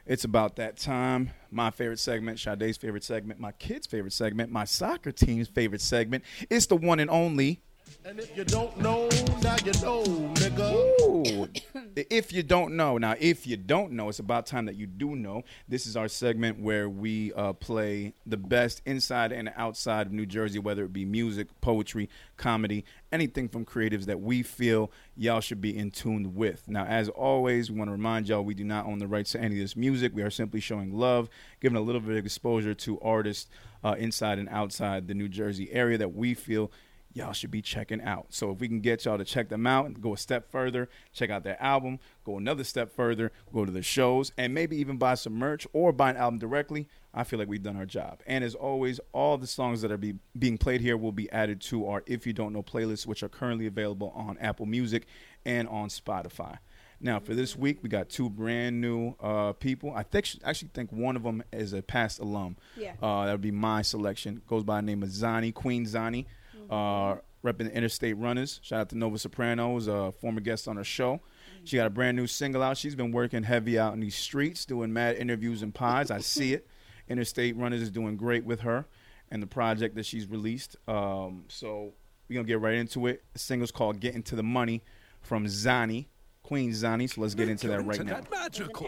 [0.08, 1.30] it's about that time.
[1.52, 6.24] My favorite segment, Sade's favorite segment, my kids' favorite segment, my soccer team's favorite segment.
[6.50, 7.62] It's the one and only.
[8.06, 9.10] And if you don't know,
[9.42, 10.04] now you know,
[10.36, 12.08] nigga.
[12.10, 15.16] If you don't know, now if you don't know, it's about time that you do
[15.16, 15.44] know.
[15.68, 20.26] This is our segment where we uh, play the best inside and outside of New
[20.26, 25.60] Jersey, whether it be music, poetry, comedy, anything from creatives that we feel y'all should
[25.60, 26.68] be in tune with.
[26.68, 29.42] Now, as always, we want to remind y'all we do not own the rights to
[29.42, 30.14] any of this music.
[30.16, 33.50] We are simply showing love, giving a little bit of exposure to artists
[33.84, 36.72] uh, inside and outside the New Jersey area that we feel
[37.18, 38.28] y'all should be checking out.
[38.30, 40.88] So if we can get y'all to check them out and go a step further,
[41.14, 44.98] check out their album, go another step further, go to the shows, and maybe even
[44.98, 48.22] buy some merch or buy an album directly, I feel like we've done our job.
[48.28, 51.62] And as always, all the songs that are be, being played here will be added
[51.62, 55.08] to our If You Don't Know playlist, which are currently available on Apple Music
[55.46, 56.60] and on Spotify.
[57.00, 59.94] Now, for this week, we got two brand new uh, people.
[59.96, 62.58] I think actually think one of them is a past alum.
[62.76, 62.94] Yeah.
[63.02, 64.42] Uh, that would be my selection.
[64.48, 66.26] Goes by the name of Xani, Queen Xani,
[66.70, 68.60] uh, repping Interstate Runners.
[68.64, 71.22] Shout out to Nova Sopranos, a former guest on our show.
[71.64, 72.78] She got a brand new single out.
[72.78, 76.12] She's been working heavy out in these streets, doing mad interviews and pods.
[76.12, 76.68] I see it.
[77.10, 78.86] Interstate Runners is doing great with her
[79.32, 80.76] and the project that she's released.
[80.88, 81.94] Um, so
[82.28, 83.24] we're going to get right into it.
[83.34, 84.84] The single's called Getting to the Money
[85.22, 86.08] from Xani,
[86.44, 87.10] Queen Xani.
[87.10, 88.22] So let's get into that right now.
[88.52, 88.88] There's an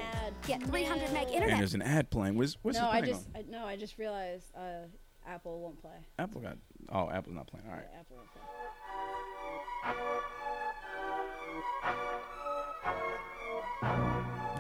[0.52, 0.68] ad.
[0.68, 1.50] 300 meg internet.
[1.50, 2.38] And there's an ad playing.
[2.38, 4.88] What's, what's no, it I playing just I, no, I just realized uh,
[5.28, 6.06] Apple won't play.
[6.18, 6.58] Apple got.
[6.92, 7.66] Oh, Apple's not playing.
[7.68, 7.86] All right.
[7.94, 8.42] Yeah, Apple won't play.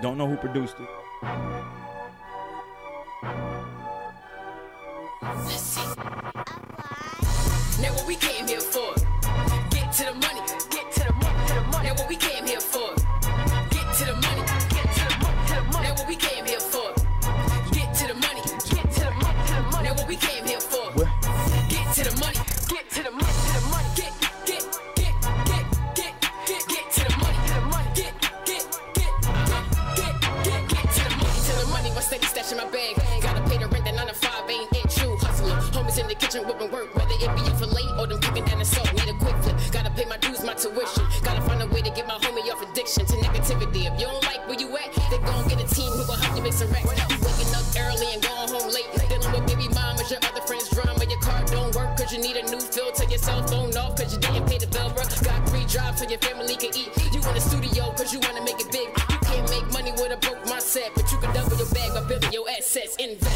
[0.01, 0.87] Don't know who produced it.
[7.81, 9.08] Now what we came here for?
[36.29, 36.93] Kitchen whipping work.
[36.93, 38.93] Whether it be for late or them kicking down the salt.
[38.93, 39.57] Need a quick flip.
[39.71, 41.05] Gotta pay my dues, my tuition.
[41.23, 43.89] Gotta find a way to get my homie off addiction to negativity.
[43.89, 46.37] If you don't like where you at, then gon' get a team who will help
[46.37, 46.85] you make some racks.
[46.85, 48.89] Waking up early and going home late.
[49.09, 51.01] Dealing with baby mamas, your other friends' drama.
[51.09, 53.09] Your car don't work cause you need a new filter.
[53.09, 55.03] Your cell phone off cause you didn't pay the bill, bro.
[55.25, 56.93] Got three jobs so your family can eat.
[57.09, 58.89] You in the studio cause you wanna make it big.
[59.09, 62.05] You can't make money with a broke mindset, but you can double your bag by
[62.05, 62.95] building your assets.
[63.01, 63.28] Invest.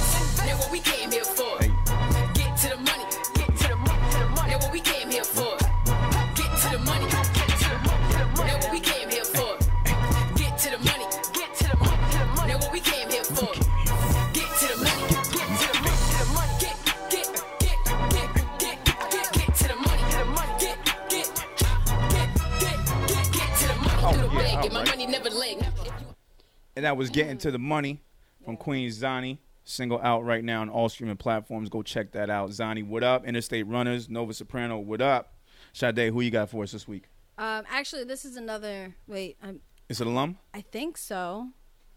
[26.83, 28.01] And that was Getting to the Money
[28.43, 29.37] from Queen Xani.
[29.63, 31.69] Single out right now on all streaming platforms.
[31.69, 32.49] Go check that out.
[32.49, 33.25] Xani, what up?
[33.25, 35.33] Interstate Runners, Nova Soprano, what up?
[35.71, 37.05] Sade, who you got for us this week?
[37.37, 38.93] Um, actually, this is another.
[39.07, 40.39] Wait, um, Is it alum?
[40.53, 41.51] I think so.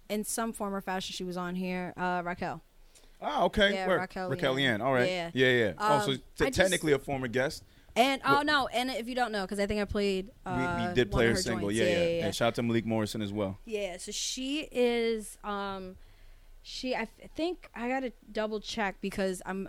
[0.09, 1.93] In some form or fashion, she was on here.
[1.97, 2.63] Uh, Raquel.
[3.21, 3.75] Oh, okay.
[3.75, 3.99] Yeah, Where?
[3.99, 4.81] Raquel Raquel Liane.
[4.81, 5.09] All right.
[5.09, 5.31] Yeah.
[5.35, 5.73] Yeah, yeah.
[5.79, 7.65] oh, so Um, t- I just- technically a former guest.
[7.97, 10.27] And oh What- no, and if you don't know, because I think I played.
[10.45, 11.69] We, Uh, we did play her her single.
[11.69, 11.81] joints.
[11.81, 13.59] Yeah, yeah, yeah, And shout out to Malik Morrison as well.
[13.65, 15.97] Yeah, so she is um
[16.63, 19.69] she I think I got to double check because I'm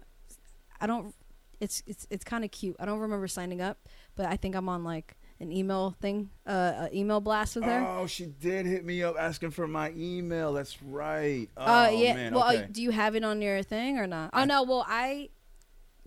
[0.81, 1.13] I don't
[1.59, 2.75] it's it's it's kind of cute.
[2.79, 3.77] I don't remember signing up,
[4.15, 7.85] but I think I'm on like an email thing, uh, a email blast with her.
[7.87, 10.51] Oh, she did hit me up asking for my email.
[10.53, 11.47] That's right.
[11.55, 12.13] Oh, uh, yeah.
[12.15, 12.33] man.
[12.33, 14.31] well, uh, do you have it on your thing or not?
[14.33, 14.63] Oh no.
[14.63, 15.29] Well, I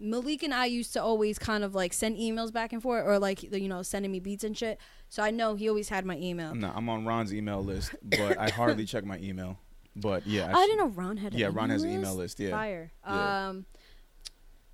[0.01, 3.19] Malik and I used to always kind of like send emails back and forth, or
[3.19, 4.79] like you know sending me beats and shit.
[5.09, 6.51] So I know he always had my email.
[6.51, 6.65] I'm.
[6.65, 9.59] I'm on Ron's email list, but I hardly check my email.
[9.97, 11.35] But yeah, I didn't know Ron had.
[11.35, 12.51] Yeah, Ron has an email list, yeah.
[12.51, 12.93] Fire.
[13.07, 13.49] Yeah.
[13.49, 13.67] Um.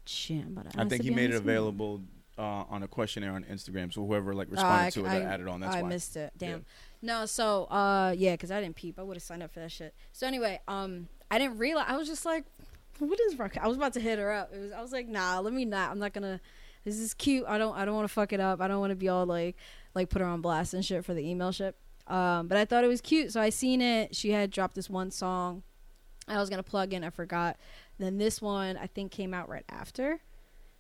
[0.05, 2.03] Shit, I'm about to I think he made it available
[2.39, 3.93] uh, on a questionnaire on Instagram.
[3.93, 5.61] So whoever like Oh, responded I- to it, I- added on.
[5.61, 5.87] That's I why.
[5.87, 6.33] I missed it.
[6.39, 6.49] Yeah.
[6.49, 6.65] Damn.
[7.03, 8.99] No, so uh yeah, because I didn't peep.
[8.99, 9.95] I would have signed up for that shit.
[10.13, 11.87] So anyway, um, I didn't realize.
[11.89, 12.45] I was just like,
[12.99, 13.63] what is Raquel?
[13.65, 14.53] I was about to hit her up.
[14.53, 14.73] It was.
[14.73, 15.91] I was like, nah, let me not.
[15.91, 16.41] I'm not gonna.
[16.85, 17.45] This is cute.
[17.49, 17.77] I don't.
[17.77, 18.61] I don't want to fuck it up.
[18.61, 19.57] I don't want to be all like,
[19.95, 21.77] like put her on blast and shit for the email ship.
[22.07, 24.15] Um, but I thought it was cute, so I seen it.
[24.15, 25.63] She had dropped this one song.
[26.29, 27.05] I was gonna plug in.
[27.05, 27.57] I forgot.
[27.99, 30.21] Then this one I think came out right after.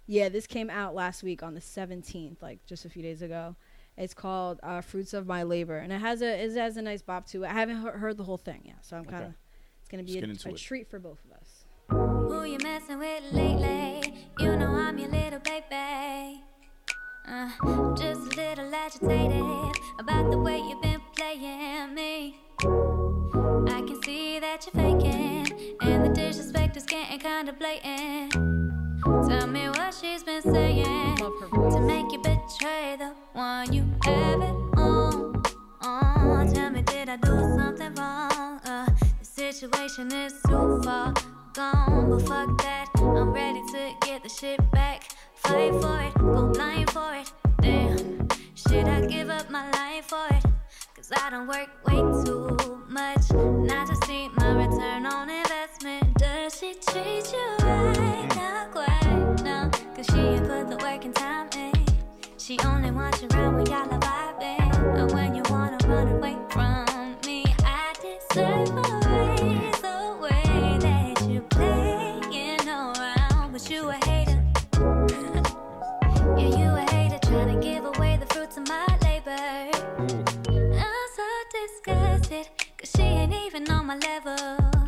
[0.06, 3.56] Yeah, this came out last week on the 17th, like just a few days ago.
[3.96, 7.02] It's called uh, "Fruits of My Labor," and it has a it has a nice
[7.02, 7.48] bop to it.
[7.48, 9.34] I haven't he- heard the whole thing yet, so I'm kind of
[9.80, 11.35] it's gonna be a, a treat for both of us.
[11.88, 14.14] Who you messing with lately?
[14.38, 16.42] You know I'm your little baby.
[17.28, 17.50] Uh,
[17.94, 22.36] just a little agitated about the way you've been playing me.
[22.62, 28.32] I can see that you're faking, and the disrespect is getting kinda blatant.
[29.28, 31.74] Tell me what she's been saying Love her voice.
[31.74, 35.42] to make you betray the one you have it on.
[35.82, 36.52] on.
[36.52, 38.60] Tell me, did I do something wrong?
[38.64, 38.86] Uh,
[39.20, 41.14] the situation is too far
[41.56, 42.86] gone, but fuck that.
[42.98, 45.04] I'm ready to get the shit back.
[45.36, 47.32] Fight for it, go blind for it.
[47.62, 50.44] Damn, should I give up my life for it?
[50.94, 56.18] Cause I don't work way too much not to see my return on investment.
[56.18, 57.96] Does she treat you right?
[57.96, 58.38] Mm-hmm.
[58.38, 59.70] Not quite, no.
[59.94, 61.72] Cause she ain't put the work and time in.
[62.36, 64.98] She only wants you around when y'all are vibing.
[64.98, 66.15] And when you wanna run away
[83.56, 84.36] even on my level.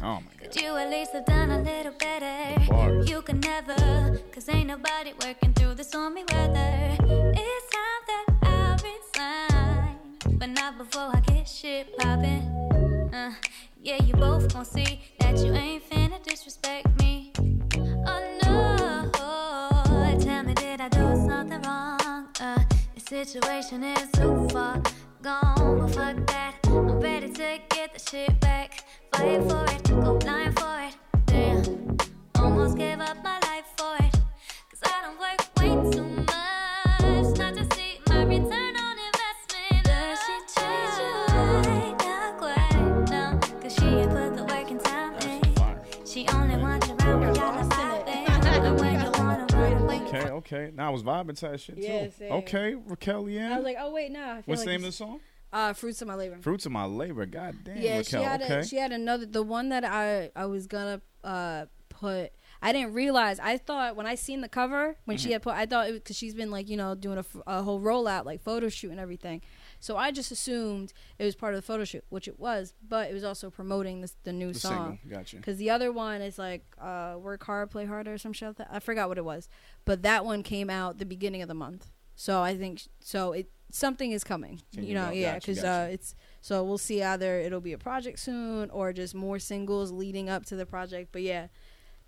[0.03, 0.63] Oh my Could god.
[0.63, 2.61] you at least have done a little better?
[2.69, 3.09] Bars.
[3.09, 6.97] You could never, cause ain't nobody working through the stormy weather.
[7.01, 13.11] It's time that I resign, but not before I get shit poppin'.
[13.15, 13.33] Uh,
[13.83, 17.33] yeah, you both gon' see that you ain't finna disrespect me.
[18.07, 22.29] Oh no, tell me, did I do something wrong?
[22.41, 22.65] Uh,
[22.95, 24.83] the situation is too far
[25.23, 26.55] gone, but fuck that.
[26.67, 28.85] I'm ready to get the shit back.
[29.13, 30.95] Fight for it, go blind for it.
[31.27, 31.97] Damn,
[32.37, 33.48] almost gave up my life
[50.89, 51.83] I was vibing to that shit too.
[51.83, 52.33] Yeah, same.
[52.33, 54.19] Okay, Raquel I was like, oh wait, no.
[54.37, 55.21] Feel What's like the name of the song?
[55.53, 56.39] Uh, fruits of my labor.
[56.41, 57.27] Fruits of My Labor.
[57.27, 58.21] God damn, Yeah, Raquel.
[58.23, 58.59] she had okay.
[58.61, 62.33] a, she had another the one that I I was gonna uh put.
[62.61, 63.39] I didn't realize.
[63.39, 65.25] I thought when I seen the cover when Mm-hmm.
[65.27, 68.25] she had put, I thought because she's been like you know doing a whole rollout
[68.25, 69.43] like photo shoot and everything.
[69.81, 73.11] So I just assumed it was part of the photo shoot, which it was, but
[73.11, 74.99] it was also promoting this the new the song.
[75.03, 75.19] single.
[75.19, 75.37] Gotcha.
[75.37, 78.69] Because the other one is like uh, work hard, play harder, or some shit like.
[78.71, 79.49] I forgot what it was,
[79.85, 81.91] but that one came out the beginning of the month.
[82.17, 83.31] So I think so.
[83.33, 84.61] It something is coming.
[84.75, 85.91] Can you know, go- yeah, gotcha, because gotcha.
[85.91, 89.93] uh, it's so we'll see either it'll be a project soon or just more singles
[89.93, 91.11] leading up to the project.
[91.13, 91.47] But yeah,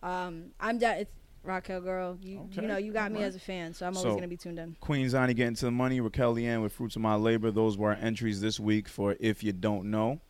[0.02, 0.96] um, I'm down.
[0.98, 1.10] It's
[1.42, 2.18] Raquel girl.
[2.20, 3.28] You Okay, you know you got me alright.
[3.28, 4.76] as a fan, so I'm always So- gonna be tuned in.
[4.80, 6.00] Queen Xani getting to the money.
[6.00, 7.50] Raquel Liane with Fruits of My Labor.
[7.50, 10.20] Those were our entries this week for If You Don't Know.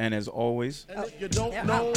[0.00, 1.94] And as always, And you don't know, now all you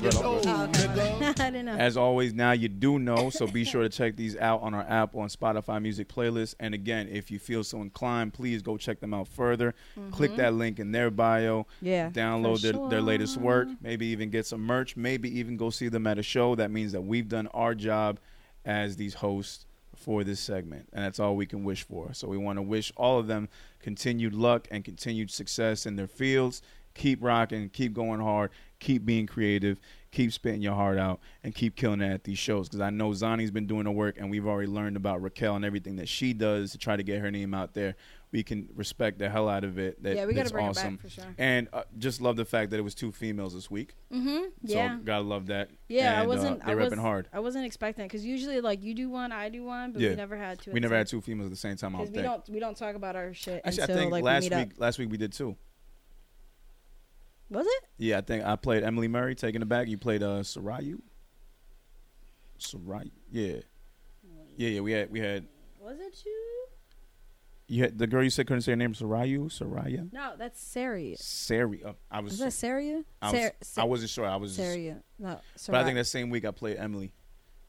[0.00, 0.72] good, know, good.
[0.72, 1.52] nigga.
[1.62, 1.72] Know.
[1.72, 4.82] As always, now you do know, so be sure to check these out on our
[4.88, 6.54] app on Spotify Music Playlist.
[6.58, 9.74] And again, if you feel so inclined, please go check them out further.
[10.12, 11.60] Click that link in their bio.
[11.62, 11.86] Mm-hmm.
[11.86, 13.68] Yeah, Download for their, their latest work.
[13.80, 14.96] Maybe even get some merch.
[14.96, 16.54] Maybe even go see them at a show.
[16.54, 18.18] That means that we've done our job
[18.64, 20.88] as these hosts for this segment.
[20.92, 22.12] And that's all we can wish for.
[22.14, 23.48] So we want to wish all of them
[23.80, 26.62] continued luck and continued success in their fields.
[26.94, 29.78] Keep rocking, keep going hard, keep being creative,
[30.10, 32.68] keep spitting your heart out, and keep killing it at these shows.
[32.68, 35.64] Because I know Xani's been doing the work, and we've already learned about Raquel and
[35.64, 37.94] everything that she does to try to get her name out there.
[38.32, 40.02] we can respect the hell out of it.
[40.02, 40.94] That, yeah, we got that's to bring awesome.
[40.94, 41.34] it back for sure.
[41.36, 43.94] And uh, just love the fact that it was two females this week.
[44.10, 44.44] Mm-hmm.
[44.62, 44.96] Yeah.
[44.96, 45.68] So gotta love that.
[45.88, 46.64] yeah, I and, uh, wasn't.
[46.64, 47.28] they I repping was, hard.
[47.32, 50.10] I wasn't expecting because usually like you do one, I do one, but Yeah.
[50.10, 50.72] we never had two.
[50.72, 51.94] We never had two females at the same time.
[51.94, 52.26] I because we think.
[52.26, 54.68] don't we don't talk about our shit Actually, until I think like last we week
[54.78, 55.56] last week we did two.
[57.52, 57.84] Was it?
[57.98, 59.88] Yeah, I think I played Emily Murray taking it back.
[59.88, 61.00] You played uh Sarayu.
[62.58, 63.10] Sarayu.
[63.30, 63.56] Yeah.
[64.56, 64.80] Yeah, yeah.
[64.80, 65.46] We had we had
[65.80, 66.66] Was it you?
[67.68, 70.12] you had the girl you said couldn't say her name Sarayu Saraya.
[70.12, 71.16] No, that's Sari.
[71.18, 71.82] Sari.
[71.84, 73.04] Uh, I was Was that Saria?
[73.20, 74.26] I, was, I wasn't sure.
[74.26, 74.54] I was.
[74.54, 75.02] Saria.
[75.18, 77.12] No, But I think that same week I played Emily.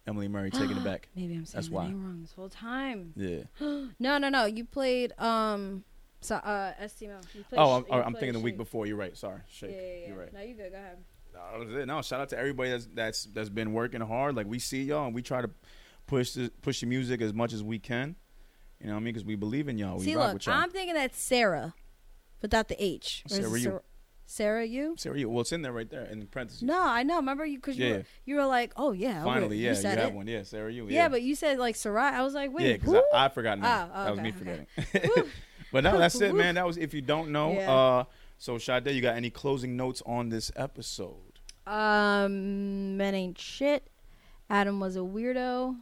[0.05, 1.07] Emily Murray taking it back.
[1.15, 1.87] Maybe I'm saying That's the why.
[1.87, 3.13] name wrong this whole time.
[3.15, 3.43] Yeah.
[3.99, 4.43] No, no, no.
[4.45, 5.85] You played um,
[6.23, 7.21] so, uh, STMO.
[7.53, 8.85] Oh, I'm, you I'm played thinking the week before.
[8.85, 9.15] You're right.
[9.15, 9.71] Sorry, Yeah, Shake.
[9.71, 10.07] yeah, yeah.
[10.07, 10.33] You're right.
[10.33, 10.71] No, you good.
[10.71, 10.97] Go ahead.
[11.33, 11.85] No, that was it.
[11.87, 14.35] No, shout out to everybody that's that's that's been working hard.
[14.35, 15.49] Like we see y'all, and we try to
[16.07, 18.15] push the, push the music as much as we can.
[18.79, 19.13] You know what I mean?
[19.13, 19.97] Because we believe in y'all.
[19.97, 20.55] We See, look, with y'all.
[20.55, 21.73] I'm thinking that's Sarah,
[22.41, 23.23] without the H.
[23.29, 23.63] Or is it Sarah you.
[23.63, 23.83] Sar-
[24.25, 24.95] Sarah, you?
[24.97, 26.63] Sarah, you- well, it's in there right there in the parentheses.
[26.63, 27.17] No, I know.
[27.17, 27.57] Remember you?
[27.57, 29.21] Because you, were, you were like, oh yeah.
[29.21, 29.25] okay.
[29.25, 30.13] Finally, yeah, you you, have it.
[30.13, 30.27] one.
[30.27, 30.87] Yeah, Sarah, you.
[30.87, 32.11] Yeah, but you said like Sarah.
[32.11, 33.03] I was like, wait, yeah, because?
[33.13, 33.89] I, I forgot now.
[33.93, 35.29] Oh, that was me okay, okay.
[35.73, 36.55] but no, that's it, man.
[36.55, 37.53] That was if you don't know.
[37.53, 37.73] Yeah.
[37.73, 38.03] Uh,
[38.37, 41.39] so Sade, you got any closing notes on this episode?
[41.65, 43.89] Um, men ain't shit.
[44.49, 45.75] Adam was a weirdo.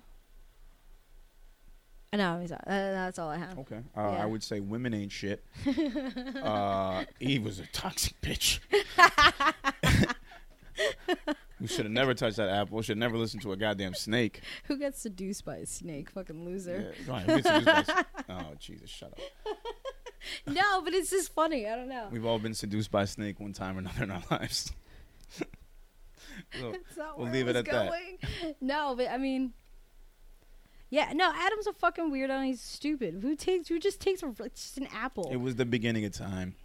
[2.14, 2.62] Uh, No, he's not.
[2.66, 3.58] Uh, that's all I have.
[3.60, 4.24] Okay, uh, Yeah.
[4.24, 5.44] I would say women ain't shit.
[6.44, 8.60] uh, Eve was a toxic bitch.
[11.62, 12.78] we should have never touched that apple.
[12.78, 14.42] We should never listen to a goddamn snake.
[14.66, 16.10] Who gets seduced by a snake?
[16.10, 16.94] Fucking loser.
[17.08, 19.20] Yeah, who gets seduced by- oh Jesus, shut up.
[20.46, 21.68] No, but it's just funny.
[21.68, 22.08] I don't know.
[22.12, 24.72] We've all been seduced by a snake one time or another in our lives.
[26.56, 26.74] So,
[27.18, 27.92] we'll leave it at that.
[28.62, 29.54] No, but I mean,
[30.92, 31.32] yeah, no.
[31.34, 32.30] Adam's a fucking weirdo.
[32.32, 33.20] and He's stupid.
[33.22, 33.68] Who takes?
[33.70, 35.30] Who just takes a, just an apple?
[35.32, 36.56] it was the beginning of time.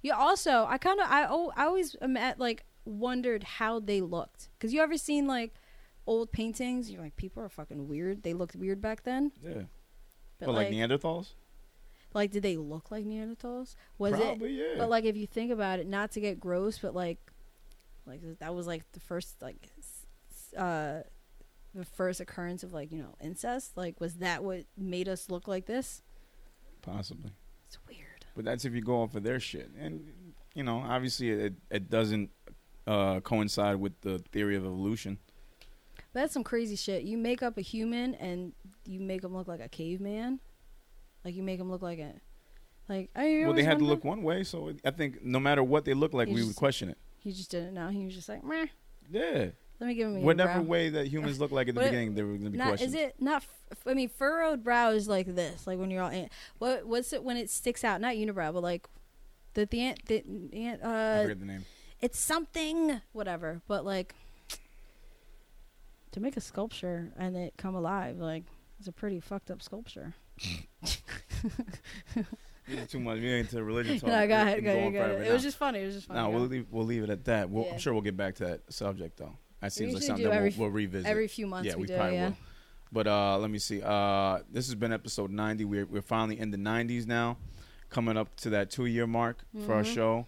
[0.00, 0.14] Yeah.
[0.14, 4.48] Also, I kind of I oh I always am at, like wondered how they looked
[4.58, 5.54] because you ever seen like
[6.06, 6.90] old paintings?
[6.90, 8.22] You're like people are fucking weird.
[8.22, 9.32] They looked weird back then.
[9.42, 9.62] Yeah.
[10.38, 11.34] But Well, like, like, Neanderthals?
[12.14, 13.76] like, did they look like Neanderthals?
[13.98, 14.70] Was Probably, it?
[14.72, 14.78] yeah.
[14.78, 17.18] But like, if you think about it, not to get gross, but like,
[18.06, 19.68] like that was like the first like,
[20.56, 21.00] uh,
[21.74, 23.76] the first occurrence of like you know incest.
[23.76, 26.02] Like, was that what made us look like this?
[26.82, 27.30] Possibly.
[27.68, 28.26] It's weird.
[28.34, 29.70] But that's if you go off of their shit.
[29.78, 30.10] And,
[30.54, 32.30] you know, obviously it, it doesn't
[32.86, 35.18] uh, coincide with the theory of evolution.
[36.12, 37.04] That's some crazy shit.
[37.04, 38.52] You make up a human and
[38.86, 40.40] you make him look like a caveman.
[41.24, 42.12] Like you make him look like a,
[42.88, 45.84] like I Well, they had to look one way, so I think no matter what
[45.84, 46.98] they look like, He we just- would question it.
[47.18, 47.88] He just didn't know.
[47.88, 48.66] He was just like, Meh,
[49.08, 49.50] Yeah.
[49.78, 52.14] let me give him a Whatever way that humans look like at the What- beginning,
[52.16, 52.88] they were going to be Not, questioned.
[52.88, 53.42] is it not?
[53.70, 56.10] f- I mean, furrowed brow is like this, like when you're all.
[56.10, 56.28] In,
[56.58, 58.00] what what's it when it sticks out?
[58.00, 58.86] Not unibrow, but like
[59.54, 60.82] the the ant the ant.
[60.84, 60.88] I
[61.20, 61.64] Uh, forget the name.
[62.02, 63.62] It's something whatever.
[63.68, 64.14] But like
[66.12, 68.44] to make a sculpture and it come alive, like
[68.78, 70.14] it's a pretty fucked up sculpture.
[72.68, 73.18] This is too much.
[73.18, 74.08] We ain't into religion talk.
[74.08, 75.26] no, go We ahead, go ahead, go forever ahead.
[75.26, 75.34] It now.
[75.34, 75.80] was just funny.
[75.80, 76.20] It was just funny.
[76.20, 77.50] No, we'll leave, we'll leave it at that.
[77.50, 77.72] We'll, Yeah.
[77.72, 79.32] I'm sure we'll get back to that subject, though.
[79.60, 81.08] That seems like something do that we'll, we'll revisit.
[81.10, 82.28] every few months yeah, we we, do, probably yeah.
[82.28, 82.36] will.
[82.92, 83.82] But uh, let me see.
[83.82, 85.64] Uh, this has been episode 90.
[85.64, 87.36] We're, we're finally in the 90s now,
[87.90, 89.94] coming up to that two year mark for our Mhm.
[89.94, 90.26] show.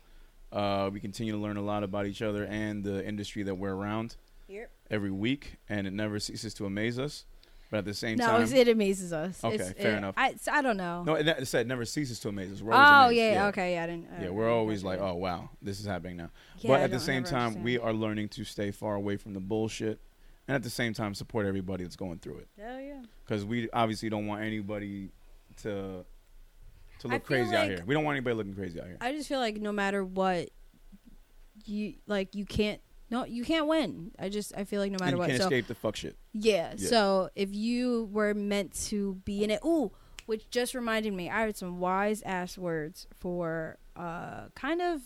[0.54, 3.74] Uh, we continue to learn a lot about each other and the industry that we're
[3.74, 4.16] around
[4.48, 4.70] Yep.
[4.90, 7.24] every week, and it never ceases to amaze us.
[7.70, 9.42] But at the same No, time, it's, it amazes us.
[9.42, 10.14] Okay, It's- fair it- enough.
[10.16, 11.02] I, I don't know.
[11.02, 12.62] no, it, it said it never ceases to amaze us.
[12.62, 13.44] We're oh always yeah, amazed.
[13.58, 14.08] okay, yeah, I didn't.
[14.16, 16.30] I Yeah, we're always like, oh wow, this is happening now.
[16.58, 17.64] Yeah, but at the same time, understand.
[17.64, 19.98] we are learning to stay far away from the bullshit,
[20.46, 22.48] and at the same time, support everybody that's going through it.
[22.60, 23.02] Hell yeah.
[23.26, 25.08] Because we obviously don't want anybody
[25.62, 26.04] to
[27.04, 27.82] to look crazy out here.
[27.86, 28.98] We don't want anybody looking crazy out here.
[29.00, 30.50] I just feel like no matter what,
[31.64, 32.80] you like you can't.
[33.10, 34.10] No, you can't win.
[34.18, 35.28] I just I feel like no and matter you what.
[35.28, 36.16] can't So escape the fuck shit.
[36.32, 36.88] yeah, Yeah.
[36.88, 39.92] So if you were meant to be in it, ooh,
[40.26, 45.00] which just reminded me, I heard some wise ass words for uh kind of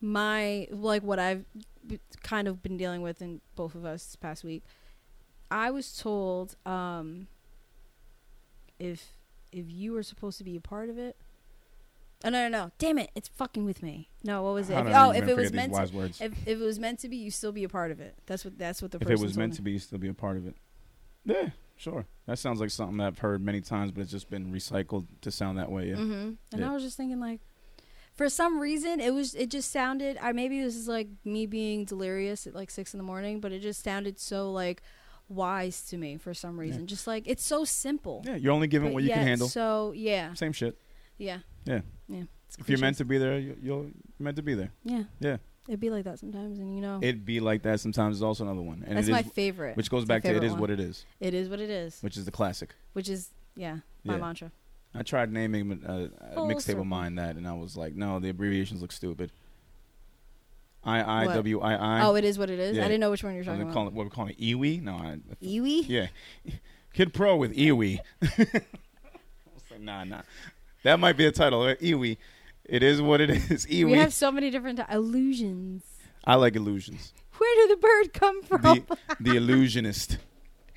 [0.00, 1.44] my like what I've
[1.86, 4.62] b- kind of been dealing with in both of us this past week.
[5.50, 7.26] I was told um
[8.78, 9.15] if
[9.56, 11.16] if you were supposed to be a part of it.
[12.24, 12.70] Oh no no no!
[12.78, 13.10] Damn it!
[13.14, 14.08] It's fucking with me.
[14.24, 14.74] No, what was it?
[14.74, 16.20] If- oh, if it was forget these meant to, words.
[16.20, 18.14] if, if it was meant to be, you still be a part of it.
[18.26, 19.56] That's what that's what the if it was meant me.
[19.56, 20.56] to be, you still be a part of it.
[21.26, 22.06] Yeah, sure.
[22.26, 25.30] That sounds like something that I've heard many times, but it's just been recycled to
[25.30, 25.88] sound that way.
[25.90, 25.96] Yeah.
[25.96, 26.70] hmm And Yeah.
[26.70, 27.40] I was just thinking, like,
[28.14, 30.16] for some reason, it was it just sounded.
[30.22, 33.52] I maybe this is like me being delirious at like six in the morning, but
[33.52, 34.82] it just sounded so like
[35.28, 36.86] wise to me for some reason.
[36.86, 38.22] Just like it's so simple.
[38.26, 39.48] Yeah, you're only but what you can handle.
[39.48, 40.34] So yeah.
[40.34, 40.78] Same shit.
[41.18, 41.38] Yeah.
[41.64, 41.80] Yeah.
[42.08, 42.22] Yeah.
[42.48, 43.86] It's If you're meant to be there, you, you're
[44.18, 44.70] meant to be there.
[44.84, 45.04] Yeah.
[45.20, 45.36] Yeah.
[45.68, 48.16] It'd be like that sometimes, and you know, It'd be like that sometimes.
[48.16, 49.76] Is also another one, and that's my is, favorite.
[49.76, 50.60] which goes It's back to it is one.
[50.60, 52.74] what it is, It is what it is, which is the classic.
[52.92, 54.20] which is yeah, my Yeah.
[54.20, 54.52] mantra.
[54.94, 58.20] I tried naming a, a Full mixtape of mine that, and I was like, no,
[58.20, 59.32] the abbreviations look stupid.
[60.86, 61.26] I I?
[61.26, 62.02] W I I.
[62.06, 62.76] oh, it is what it is.
[62.76, 62.84] Yeah.
[62.84, 63.74] I didn't know which one you're talking about.
[63.74, 64.80] call it, what we're calling it, Iwi.
[64.82, 65.84] No, I, Iwi.
[65.88, 66.06] yeah,
[66.94, 67.98] Kid Pro with Iwi.
[69.78, 70.22] Nah, nah,
[70.84, 71.62] that might be a title.
[71.62, 72.16] uh, Iwi.
[72.64, 73.66] It is what it is.
[73.66, 73.84] Iwi.
[73.84, 75.84] We have so many different ti- illusions.
[76.24, 77.12] I like illusions.
[77.36, 78.62] Where did the bird come from?
[78.62, 80.16] The the illusionist.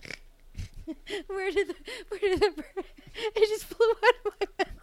[1.28, 1.76] where did the
[2.10, 2.86] where did the bird?
[3.16, 4.79] It just flew out of my mouth.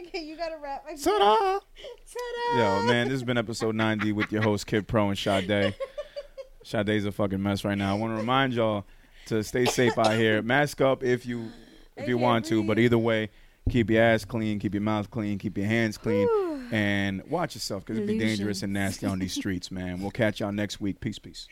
[0.00, 0.84] Okay, you gotta wrap.
[0.88, 1.58] I Ta-da!
[1.58, 2.58] Ta-da!
[2.58, 5.74] Yo, man, this has been episode 90 with your host Kid Pro and Sade.
[6.62, 7.94] Sade's a fucking mess right now.
[7.94, 8.84] I want to remind y'all
[9.26, 10.42] to stay safe out here.
[10.42, 11.50] Mask up if you
[11.96, 13.30] if you can't want to, but either way,
[13.70, 16.28] keep your ass clean, keep your mouth clean, keep your hands clean,
[16.70, 20.00] and watch yourself because it'd be dangerous and nasty on these streets, man.
[20.00, 21.00] We'll catch y'all next week.
[21.00, 21.48] Peace, peace.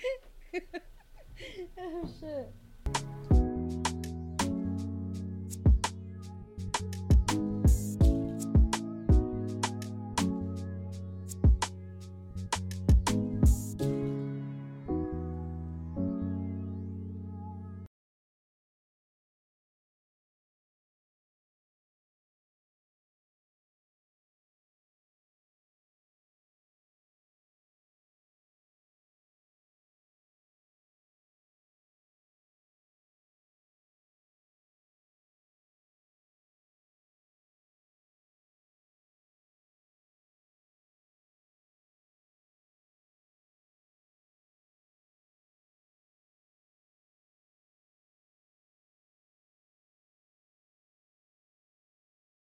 [1.78, 2.52] Oh shit.